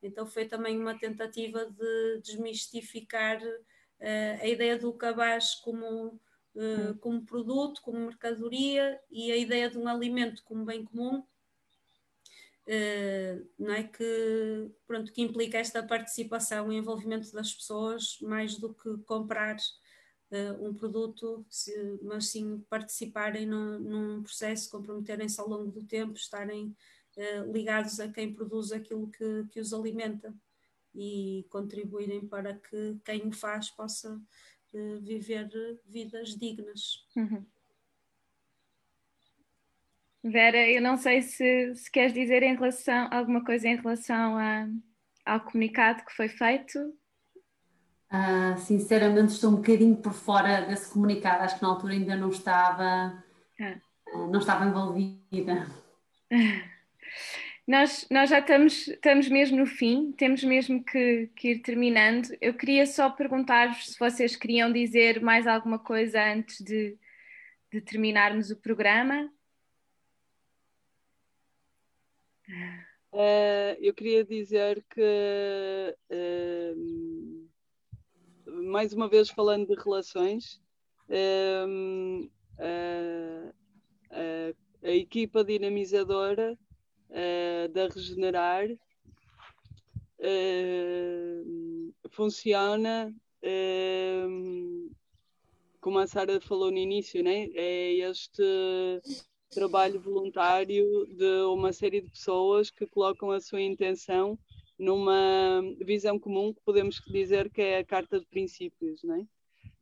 Então 0.06 0.26
foi 0.28 0.46
também 0.46 0.80
uma 0.80 0.98
tentativa 0.98 1.66
de 1.66 2.22
desmistificar 2.22 3.42
uh, 3.42 4.42
a 4.42 4.48
ideia 4.48 4.78
do 4.78 4.94
cabaz 4.94 5.56
como, 5.56 6.20
uh, 6.56 6.96
como 7.00 7.26
produto, 7.26 7.82
como 7.82 8.00
mercadoria 8.00 9.00
e 9.10 9.32
a 9.32 9.38
ideia 9.38 9.70
de 9.70 9.78
um 9.78 9.88
alimento 9.88 10.44
como 10.44 10.64
bem 10.66 10.86
comum, 10.86 11.20
uh, 12.68 13.48
não 13.58 13.74
é? 13.74 13.84
que, 13.84 14.72
pronto, 14.86 15.12
que 15.12 15.22
implica 15.22 15.58
esta 15.58 15.82
participação 15.82 16.72
e 16.72 16.78
envolvimento 16.78 17.32
das 17.32 17.54
pessoas 17.54 18.18
mais 18.22 18.58
do 18.58 18.74
que 18.74 18.98
comprar 19.06 19.58
um 20.60 20.74
produto, 20.74 21.46
mas 22.02 22.28
sim 22.28 22.60
participarem 22.68 23.46
num 23.46 24.22
processo, 24.22 24.70
comprometerem-se 24.70 25.40
ao 25.40 25.48
longo 25.48 25.72
do 25.72 25.84
tempo, 25.84 26.14
estarem 26.18 26.76
ligados 27.52 28.00
a 28.00 28.08
quem 28.08 28.34
produz 28.34 28.72
aquilo 28.72 29.10
que, 29.10 29.46
que 29.52 29.60
os 29.60 29.74
alimenta 29.74 30.34
e 30.96 31.46
contribuírem 31.50 32.26
para 32.26 32.54
que 32.54 32.98
quem 33.04 33.28
o 33.28 33.32
faz 33.32 33.70
possa 33.70 34.16
uh, 34.16 35.02
viver 35.02 35.50
vidas 35.86 36.36
dignas. 36.36 37.06
Uhum. 37.16 37.46
Vera, 40.24 40.68
eu 40.68 40.82
não 40.82 40.98
sei 40.98 41.22
se, 41.22 41.76
se 41.76 41.92
queres 41.92 42.14
dizer 42.14 42.42
em 42.42 42.56
relação, 42.56 43.08
alguma 43.12 43.44
coisa 43.44 43.68
em 43.68 43.76
relação 43.76 44.38
a, 44.38 44.68
ao 45.26 45.42
comunicado 45.42 46.04
que 46.04 46.14
foi 46.14 46.28
feito. 46.28 46.80
Uh, 48.12 48.58
sinceramente 48.58 49.34
estou 49.34 49.52
um 49.52 49.58
bocadinho 49.58 49.98
por 49.98 50.14
fora 50.14 50.62
desse 50.62 50.92
comunicado, 50.92 51.44
acho 51.44 51.58
que 51.58 51.62
na 51.62 51.70
altura 51.70 51.94
ainda 51.94 52.16
não 52.16 52.30
estava, 52.30 53.24
ah. 53.60 53.82
uh, 54.16 54.32
não 54.32 54.40
estava 54.40 54.66
envolvida. 54.66 55.68
Nós, 57.68 58.08
nós 58.12 58.30
já 58.30 58.40
estamos, 58.40 58.88
estamos 58.88 59.28
mesmo 59.28 59.58
no 59.58 59.66
fim, 59.66 60.12
temos 60.12 60.44
mesmo 60.44 60.84
que, 60.84 61.32
que 61.36 61.54
ir 61.54 61.62
terminando. 61.62 62.30
Eu 62.40 62.54
queria 62.54 62.86
só 62.86 63.10
perguntar-vos 63.10 63.94
se 63.94 64.00
vocês 64.00 64.36
queriam 64.36 64.72
dizer 64.72 65.20
mais 65.20 65.48
alguma 65.48 65.80
coisa 65.80 66.24
antes 66.24 66.64
de, 66.64 66.96
de 67.72 67.82
terminarmos 67.82 68.52
o 68.52 68.58
programa. 68.58 69.32
Uh, 73.12 73.74
eu 73.80 73.96
queria 73.96 74.24
dizer 74.24 74.86
que, 74.88 75.98
uh, 76.12 77.50
mais 78.70 78.94
uma 78.94 79.10
vez 79.10 79.28
falando 79.30 79.66
de 79.68 79.82
relações, 79.82 80.62
uh, 81.10 82.30
a 84.84 84.92
equipa 84.92 85.44
dinamizadora 85.44 86.56
uh, 87.16 87.68
da 87.70 87.88
Regenerar 87.88 88.68
uh, 90.20 91.94
funciona 92.10 93.14
uh, 93.44 94.96
como 95.80 96.00
a 96.00 96.08
Sara 96.08 96.42
falou 96.42 96.72
no 96.72 96.78
início, 96.78 97.24
né? 97.24 97.48
é 97.54 97.94
este 97.94 98.44
trabalho 99.52 100.00
voluntário 100.02 101.06
de 101.08 101.44
uma 101.44 101.72
série 101.72 102.02
de 102.02 102.10
pessoas 102.10 102.70
que 102.70 102.86
colocam 102.88 103.32
a 103.32 103.40
sua 103.40 103.62
intenção 103.62 104.38
numa 104.78 105.62
visão 105.80 106.20
comum 106.20 106.54
que 106.54 106.62
podemos 106.66 107.02
dizer 107.08 107.50
que 107.50 107.62
é 107.62 107.78
a 107.78 107.86
carta 107.86 108.20
de 108.20 108.26
princípios, 108.26 109.04
não 109.04 109.16
é? 109.16 109.26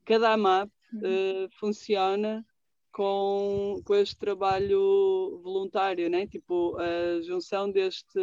Cada 0.05 0.34
AMAP 0.34 0.69
uh, 0.69 1.49
funciona 1.57 2.45
com, 2.93 3.81
com 3.83 3.95
este 3.95 4.15
trabalho 4.15 5.41
voluntário, 5.43 6.09
né? 6.09 6.27
tipo 6.27 6.77
a 6.77 7.21
junção 7.23 7.69
deste, 7.69 8.19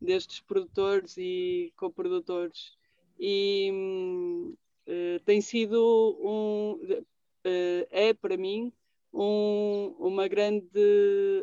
destes 0.00 0.40
produtores 0.40 1.16
e 1.16 1.72
coprodutores. 1.76 2.76
E 3.18 3.70
uh, 4.86 5.20
tem 5.24 5.40
sido 5.40 5.78
um, 6.20 6.72
uh, 6.84 7.86
é 7.90 8.12
para 8.12 8.36
mim 8.36 8.72
um, 9.12 9.94
uma 9.98 10.26
grande 10.28 10.68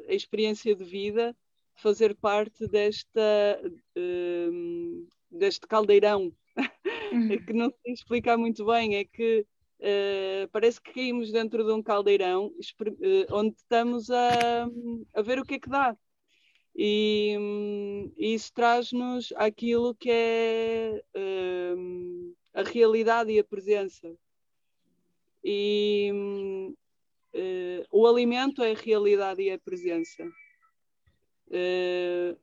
experiência 0.08 0.76
de 0.76 0.84
vida 0.84 1.36
fazer 1.76 2.16
parte 2.16 2.68
desta, 2.68 3.62
uh, 3.98 5.08
deste 5.32 5.68
caldeirão, 5.68 6.34
uhum. 7.14 7.46
que 7.46 7.54
não 7.54 7.70
se 7.70 7.92
explicar 7.92 8.38
muito 8.38 8.66
bem, 8.66 8.96
é 8.96 9.06
que 9.06 9.46
Uh, 9.80 10.48
parece 10.52 10.80
que 10.80 10.94
caímos 10.94 11.32
dentro 11.32 11.64
de 11.64 11.72
um 11.72 11.84
caldeirão 11.84 12.48
uh, 12.48 13.36
onde 13.36 13.58
estamos 13.58 14.10
a, 14.10 14.70
a, 15.14 15.22
ver 15.22 15.38
o 15.38 15.44
que 15.44 15.56
é 15.56 15.60
que 15.60 15.70
dá. 15.70 15.96
E, 16.74 17.36
um, 17.38 18.14
isso 18.18 18.54
traz-nos 18.54 19.34
aquilo 19.36 19.94
que 19.96 20.10
é 20.10 21.04
uh, 21.16 22.36
a 22.54 22.64
realidade 22.64 23.32
e 23.32 23.40
a 23.40 23.44
presença. 23.44 24.16
E 25.44 26.10
um, 26.14 26.76
o 27.92 28.08
alimento 28.08 28.64
é 28.64 28.72
a 28.72 28.76
realidade 28.76 29.42
e 29.42 29.52
a 29.52 29.60
presença. 29.60 30.24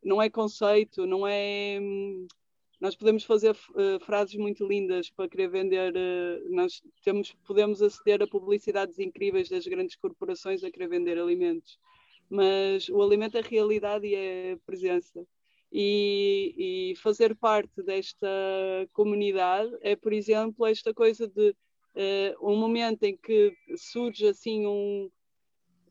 não 0.04 0.20
é 0.20 0.28
conceito, 0.30 1.06
não 1.06 1.26
é. 1.26 1.80
Nós 2.82 2.96
podemos 2.96 3.22
fazer 3.22 3.52
uh, 3.52 4.04
frases 4.04 4.34
muito 4.34 4.66
lindas 4.66 5.08
para 5.08 5.28
querer 5.28 5.48
vender, 5.48 5.94
uh, 5.94 6.52
nós 6.52 6.82
temos, 7.04 7.32
podemos 7.46 7.80
aceder 7.80 8.20
a 8.20 8.26
publicidades 8.26 8.98
incríveis 8.98 9.48
das 9.48 9.64
grandes 9.68 9.94
corporações 9.94 10.64
a 10.64 10.70
querer 10.72 10.88
vender 10.88 11.16
alimentos, 11.16 11.78
mas 12.28 12.88
o 12.88 13.00
alimento 13.00 13.38
é 13.38 13.40
realidade 13.40 14.08
e 14.08 14.16
é 14.16 14.58
presença. 14.66 15.24
E, 15.70 16.92
e 16.92 16.96
fazer 16.96 17.36
parte 17.36 17.84
desta 17.84 18.26
comunidade 18.92 19.70
é, 19.80 19.94
por 19.94 20.12
exemplo, 20.12 20.66
esta 20.66 20.92
coisa 20.92 21.28
de 21.28 21.50
uh, 21.50 22.50
um 22.50 22.56
momento 22.56 23.04
em 23.04 23.16
que 23.16 23.56
surge 23.76 24.26
assim 24.26 24.66
um, 24.66 25.08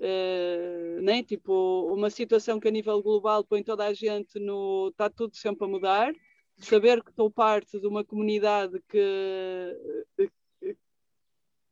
Uh, 0.03 0.99
né? 1.03 1.21
tipo 1.21 1.93
uma 1.93 2.09
situação 2.09 2.59
que 2.59 2.67
a 2.67 2.71
nível 2.71 3.03
global 3.03 3.43
põe 3.43 3.61
toda 3.61 3.85
a 3.85 3.93
gente 3.93 4.39
no 4.39 4.87
está 4.87 5.11
tudo 5.11 5.35
sempre 5.35 5.63
a 5.63 5.67
mudar 5.67 6.11
saber 6.65 7.03
que 7.03 7.09
estou 7.09 7.29
parte 7.29 7.79
de 7.79 7.87
uma 7.87 8.03
comunidade 8.03 8.81
que, 8.89 10.27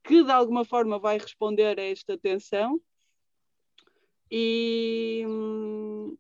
que 0.03 0.23
de 0.23 0.31
alguma 0.31 0.65
forma 0.65 0.99
vai 0.99 1.17
responder 1.17 1.79
a 1.79 1.83
esta 1.83 2.17
tensão 2.17 2.79
e, 4.31 5.23
uh, 5.27 6.17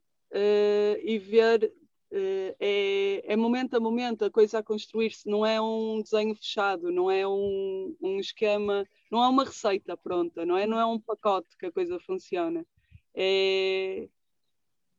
e 1.03 1.17
ver 1.19 1.65
uh, 2.11 2.55
é, 2.59 3.33
é, 3.33 3.35
momento 3.35 3.75
a 3.75 3.79
momento 3.79 4.25
a 4.25 4.31
coisa 4.31 4.59
a 4.59 4.63
construir-se, 4.63 5.27
não 5.27 5.45
é 5.45 5.61
um 5.61 6.01
desenho 6.01 6.35
fechado, 6.35 6.91
não 6.91 7.09
é 7.09 7.27
um, 7.27 7.95
um 8.01 8.19
esquema, 8.19 8.85
não 9.11 9.23
é 9.23 9.27
uma 9.27 9.45
receita 9.45 9.95
pronta, 9.95 10.45
não 10.45 10.57
é, 10.57 10.65
não 10.65 10.79
é 10.79 10.85
um 10.85 10.99
pacote 10.99 11.55
que 11.57 11.67
a 11.67 11.71
coisa 11.71 11.99
funciona. 11.99 12.65
É, 13.13 14.07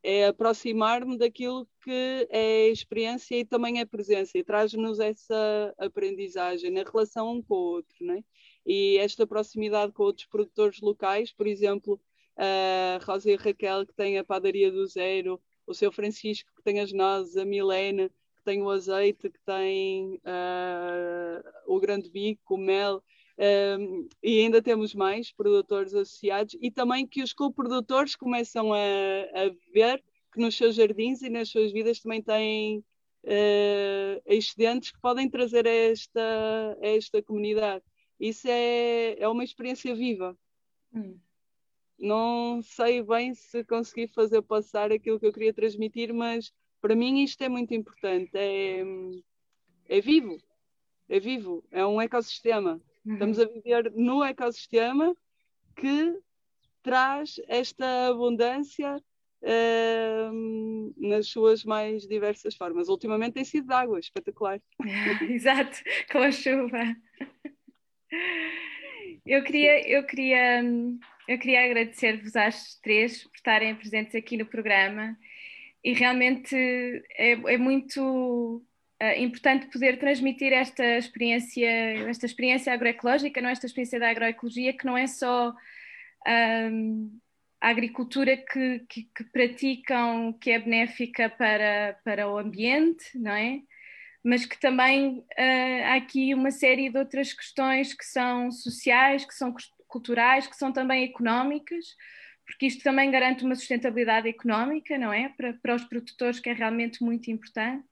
é 0.03 0.27
aproximar-me 0.27 1.19
daquilo 1.19 1.69
que 1.83 2.27
é 2.31 2.69
experiência 2.69 3.37
e 3.37 3.45
também 3.45 3.81
é 3.81 3.85
presença 3.85 4.37
e 4.39 4.45
traz-nos 4.45 4.99
essa 4.99 5.75
aprendizagem 5.79 6.71
na 6.71 6.83
relação 6.83 7.33
um 7.33 7.43
com 7.43 7.55
o 7.55 7.73
outro, 7.75 8.05
né? 8.05 8.25
E 8.67 8.99
esta 8.99 9.27
proximidade 9.27 9.93
com 9.93 10.03
outros 10.05 10.27
produtores 10.27 10.81
locais, 10.81 11.33
por 11.33 11.47
exemplo, 11.47 12.01
a 12.37 12.99
Rosa 13.05 13.31
e 13.31 13.35
a 13.35 13.39
Raquel 13.39 13.87
que 13.87 13.95
tem 13.95 14.19
a 14.19 14.25
padaria 14.25 14.71
do 14.71 14.87
zero, 14.87 15.41
o 15.67 15.75
seu 15.75 15.93
Francisco 15.93 16.51
que 16.57 16.63
tem 16.63 16.81
as 16.81 16.93
nozes, 16.93 17.37
a 17.37 17.45
Milena 17.45 18.11
que 18.41 18.45
tem 18.45 18.63
o 18.63 18.71
azeite, 18.71 19.29
que 19.29 19.41
tem 19.45 20.15
uh, 20.25 21.43
o 21.67 21.79
grande 21.79 22.09
bico, 22.09 22.55
o 22.55 22.59
mel, 22.59 23.03
um, 23.41 24.07
e 24.23 24.41
ainda 24.41 24.61
temos 24.61 24.95
mais 24.95 25.33
produtores 25.33 25.95
associados 25.95 26.55
e 26.61 26.71
também 26.71 27.07
que 27.07 27.23
os 27.23 27.33
coprodutores 27.33 28.15
começam 28.15 28.71
a, 28.71 28.77
a 28.77 29.49
ver 29.73 30.05
que 30.31 30.39
nos 30.41 30.55
seus 30.55 30.75
jardins 30.75 31.23
e 31.23 31.31
nas 31.31 31.49
suas 31.49 31.73
vidas 31.73 32.01
também 32.01 32.23
têm 32.23 32.85
uh, 33.25 34.23
excedentes 34.27 34.91
que 34.91 35.01
podem 35.01 35.29
trazer 35.29 35.67
a 35.67 35.71
esta, 35.71 36.79
a 36.83 36.87
esta 36.87 37.23
comunidade. 37.23 37.83
Isso 38.19 38.47
é, 38.47 39.17
é 39.19 39.27
uma 39.27 39.43
experiência 39.43 39.95
viva. 39.95 40.37
Hum. 40.95 41.19
Não 41.99 42.61
sei 42.63 43.03
bem 43.03 43.33
se 43.33 43.65
consegui 43.65 44.07
fazer 44.07 44.43
passar 44.43 44.93
aquilo 44.93 45.19
que 45.19 45.27
eu 45.27 45.33
queria 45.33 45.55
transmitir, 45.55 46.13
mas 46.13 46.53
para 46.81 46.95
mim 46.95 47.23
isto 47.23 47.43
é 47.43 47.49
muito 47.49 47.73
importante. 47.73 48.31
É, 48.35 48.83
é 49.89 50.01
vivo, 50.03 50.37
é 51.09 51.19
vivo, 51.19 51.65
é 51.71 51.87
um 51.87 52.01
ecossistema. 52.01 52.81
Estamos 53.07 53.39
a 53.39 53.47
viver 53.47 53.91
no 53.95 54.23
ecossistema 54.23 55.15
que 55.77 56.19
traz 56.83 57.41
esta 57.49 58.09
abundância 58.09 58.97
uh, 59.43 60.95
nas 60.97 61.29
suas 61.29 61.65
mais 61.65 62.07
diversas 62.07 62.55
formas. 62.55 62.89
Ultimamente 62.89 63.35
tem 63.35 63.45
sido 63.45 63.69
de 63.69 63.75
água, 63.75 63.99
espetacular. 63.99 64.61
Exato, 65.29 65.79
com 66.11 66.19
a 66.19 66.31
chuva. 66.31 66.97
Eu 69.25 69.43
queria, 69.45 69.89
eu 69.89 70.05
queria, 70.05 70.63
eu 71.29 71.39
queria 71.39 71.65
agradecer-vos 71.65 72.37
às 72.37 72.77
três 72.81 73.25
por 73.25 73.35
estarem 73.35 73.75
presentes 73.75 74.15
aqui 74.15 74.37
no 74.37 74.47
programa 74.47 75.17
e 75.83 75.93
realmente 75.93 76.55
é, 77.17 77.33
é 77.33 77.57
muito 77.57 78.63
é 79.01 79.23
importante 79.23 79.67
poder 79.67 79.99
transmitir 79.99 80.53
esta 80.53 80.85
experiência, 80.99 81.67
esta 82.09 82.27
experiência 82.27 82.73
agroecológica, 82.73 83.41
não 83.41 83.49
é? 83.49 83.53
esta 83.53 83.67
experiência 83.67 83.99
da 83.99 84.11
agroecologia, 84.11 84.77
que 84.77 84.85
não 84.85 84.97
é 84.97 85.07
só 85.07 85.55
um, 86.71 87.19
a 87.61 87.69
agricultura 87.69 88.37
que, 88.37 88.81
que, 88.89 89.05
que, 89.05 89.25
praticam, 89.25 90.35
que 90.35 90.51
é 90.51 90.59
benéfica 90.59 91.31
para, 91.31 91.99
para 92.05 92.29
o 92.29 92.39
ambiente, 92.39 93.19
não 93.19 93.33
é? 93.33 93.61
Mas 94.23 94.45
que 94.45 94.61
também 94.61 95.19
uh, 95.19 95.85
há 95.87 95.95
aqui 95.95 96.35
uma 96.35 96.51
série 96.51 96.91
de 96.91 96.99
outras 96.99 97.33
questões 97.33 97.95
que 97.95 98.05
são 98.05 98.51
sociais, 98.51 99.25
que 99.25 99.35
são 99.35 99.55
culturais, 99.89 100.47
que 100.47 100.57
são 100.57 100.73
também 100.73 101.05
económicas, 101.05 101.87
porque 102.47 102.67
isto 102.67 102.83
também 102.83 103.11
garante 103.11 103.45
uma 103.45 103.55
sustentabilidade 103.55 104.29
económica, 104.29 104.99
não 104.99 105.13
é? 105.13 105.31
Para, 105.31 105.55
para 105.55 105.75
os 105.75 105.85
produtores, 105.85 106.39
que 106.39 106.51
é 106.51 106.53
realmente 106.53 107.03
muito 107.03 107.31
importante. 107.31 107.89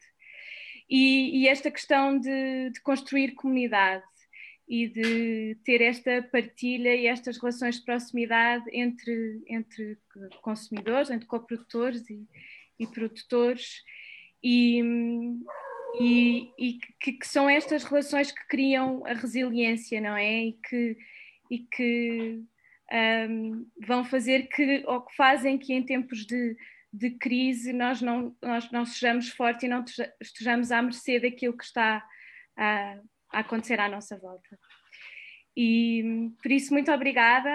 E, 0.88 1.42
e 1.42 1.48
esta 1.48 1.70
questão 1.70 2.18
de, 2.18 2.70
de, 2.70 2.80
construir 2.80 3.32
comunidade 3.32 4.04
e 4.66 4.88
de 4.88 5.58
ter 5.64 5.82
esta 5.82 6.22
partilha 6.22 6.94
e 6.94 7.06
estas 7.06 7.38
relações 7.38 7.76
de 7.76 7.84
proximidade 7.84 8.64
entre, 8.72 9.42
entre 9.46 9.98
consumidores, 10.40 11.10
entre 11.10 11.26
coprodutores 11.26 12.08
e, 12.08 12.26
e 12.78 12.86
produtores, 12.86 13.82
e, 14.42 14.82
e, 16.00 16.52
e 16.58 16.72
que, 17.00 17.12
que, 17.12 17.26
são 17.26 17.48
estas 17.48 17.84
relações 17.84 18.30
que 18.30 18.46
criam 18.46 19.04
a 19.06 19.12
resiliência, 19.12 20.00
não 20.00 20.16
é? 20.16 20.44
E 20.44 20.52
que, 20.52 20.96
e 21.50 21.58
que 21.58 22.42
um, 23.28 23.66
vão 23.86 24.04
fazer 24.04 24.48
que, 24.48 24.84
ou 24.86 25.02
que 25.02 25.14
fazem 25.16 25.58
que 25.58 25.72
em 25.72 25.82
tempos 25.82 26.24
de 26.24 26.56
de 26.92 27.10
crise 27.10 27.72
nós 27.72 28.00
não, 28.00 28.34
nós 28.42 28.70
não 28.70 28.84
sejamos 28.86 29.28
fortes 29.28 29.64
e 29.64 29.68
não 29.68 29.84
estejamos 30.20 30.72
à 30.72 30.80
mercê 30.80 31.20
daquilo 31.20 31.56
que 31.56 31.64
está 31.64 32.04
a, 32.56 32.98
a 33.32 33.38
acontecer 33.40 33.78
à 33.78 33.88
nossa 33.88 34.16
volta. 34.16 34.58
E 35.56 36.30
por 36.42 36.52
isso, 36.52 36.72
muito 36.72 36.90
obrigada. 36.92 37.50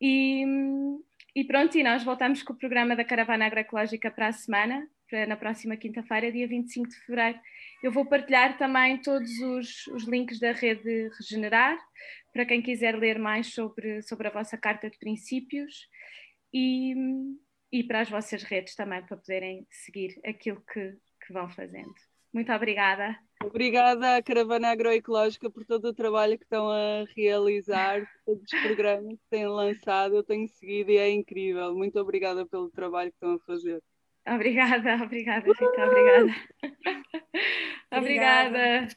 E, 0.00 0.44
e 1.34 1.44
pronto, 1.44 1.76
e 1.76 1.82
nós 1.82 2.02
voltamos 2.02 2.42
com 2.42 2.52
o 2.52 2.56
programa 2.56 2.96
da 2.96 3.04
Caravana 3.04 3.46
Agroecológica 3.46 4.10
para 4.10 4.28
a 4.28 4.32
semana, 4.32 4.88
para, 5.08 5.26
na 5.26 5.36
próxima 5.36 5.76
quinta-feira, 5.76 6.32
dia 6.32 6.46
25 6.46 6.88
de 6.88 6.96
fevereiro. 7.00 7.38
Eu 7.82 7.90
vou 7.90 8.06
partilhar 8.06 8.56
também 8.56 8.98
todos 8.98 9.30
os, 9.40 9.86
os 9.88 10.04
links 10.06 10.38
da 10.38 10.52
rede 10.52 11.10
Regenerar, 11.18 11.78
para 12.32 12.46
quem 12.46 12.62
quiser 12.62 12.96
ler 12.96 13.18
mais 13.18 13.52
sobre, 13.52 14.02
sobre 14.02 14.28
a 14.28 14.30
vossa 14.30 14.56
carta 14.56 14.88
de 14.88 14.96
princípios. 14.98 15.88
E, 16.54 16.94
e 17.72 17.84
para 17.84 18.00
as 18.00 18.10
vossas 18.10 18.42
redes 18.42 18.74
também, 18.74 19.02
para 19.02 19.16
poderem 19.16 19.66
seguir 19.70 20.20
aquilo 20.24 20.62
que, 20.72 20.96
que 21.24 21.32
vão 21.32 21.48
fazendo. 21.50 21.94
Muito 22.32 22.52
obrigada. 22.52 23.16
Obrigada 23.42 24.16
à 24.16 24.22
Caravana 24.22 24.68
Agroecológica 24.68 25.50
por 25.50 25.64
todo 25.64 25.86
o 25.86 25.94
trabalho 25.94 26.38
que 26.38 26.44
estão 26.44 26.70
a 26.70 27.04
realizar, 27.16 28.06
todos 28.24 28.44
os 28.44 28.60
programas 28.60 29.14
que 29.14 29.30
têm 29.30 29.46
lançado, 29.46 30.14
eu 30.14 30.22
tenho 30.22 30.46
seguido 30.48 30.90
e 30.90 30.98
é 30.98 31.10
incrível. 31.10 31.74
Muito 31.74 31.98
obrigada 31.98 32.46
pelo 32.46 32.70
trabalho 32.70 33.10
que 33.10 33.16
estão 33.16 33.34
a 33.34 33.40
fazer. 33.40 33.82
Obrigada, 34.28 35.02
obrigada, 35.02 35.46
Rita, 35.46 35.64
obrigada. 35.64 36.34
obrigada. 37.90 38.88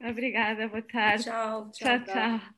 Obrigada, 0.00 0.68
boa 0.68 0.82
tarde. 0.82 1.24
Tchau, 1.24 1.70
tchau. 1.72 2.04
tchau. 2.04 2.04
tchau. 2.04 2.57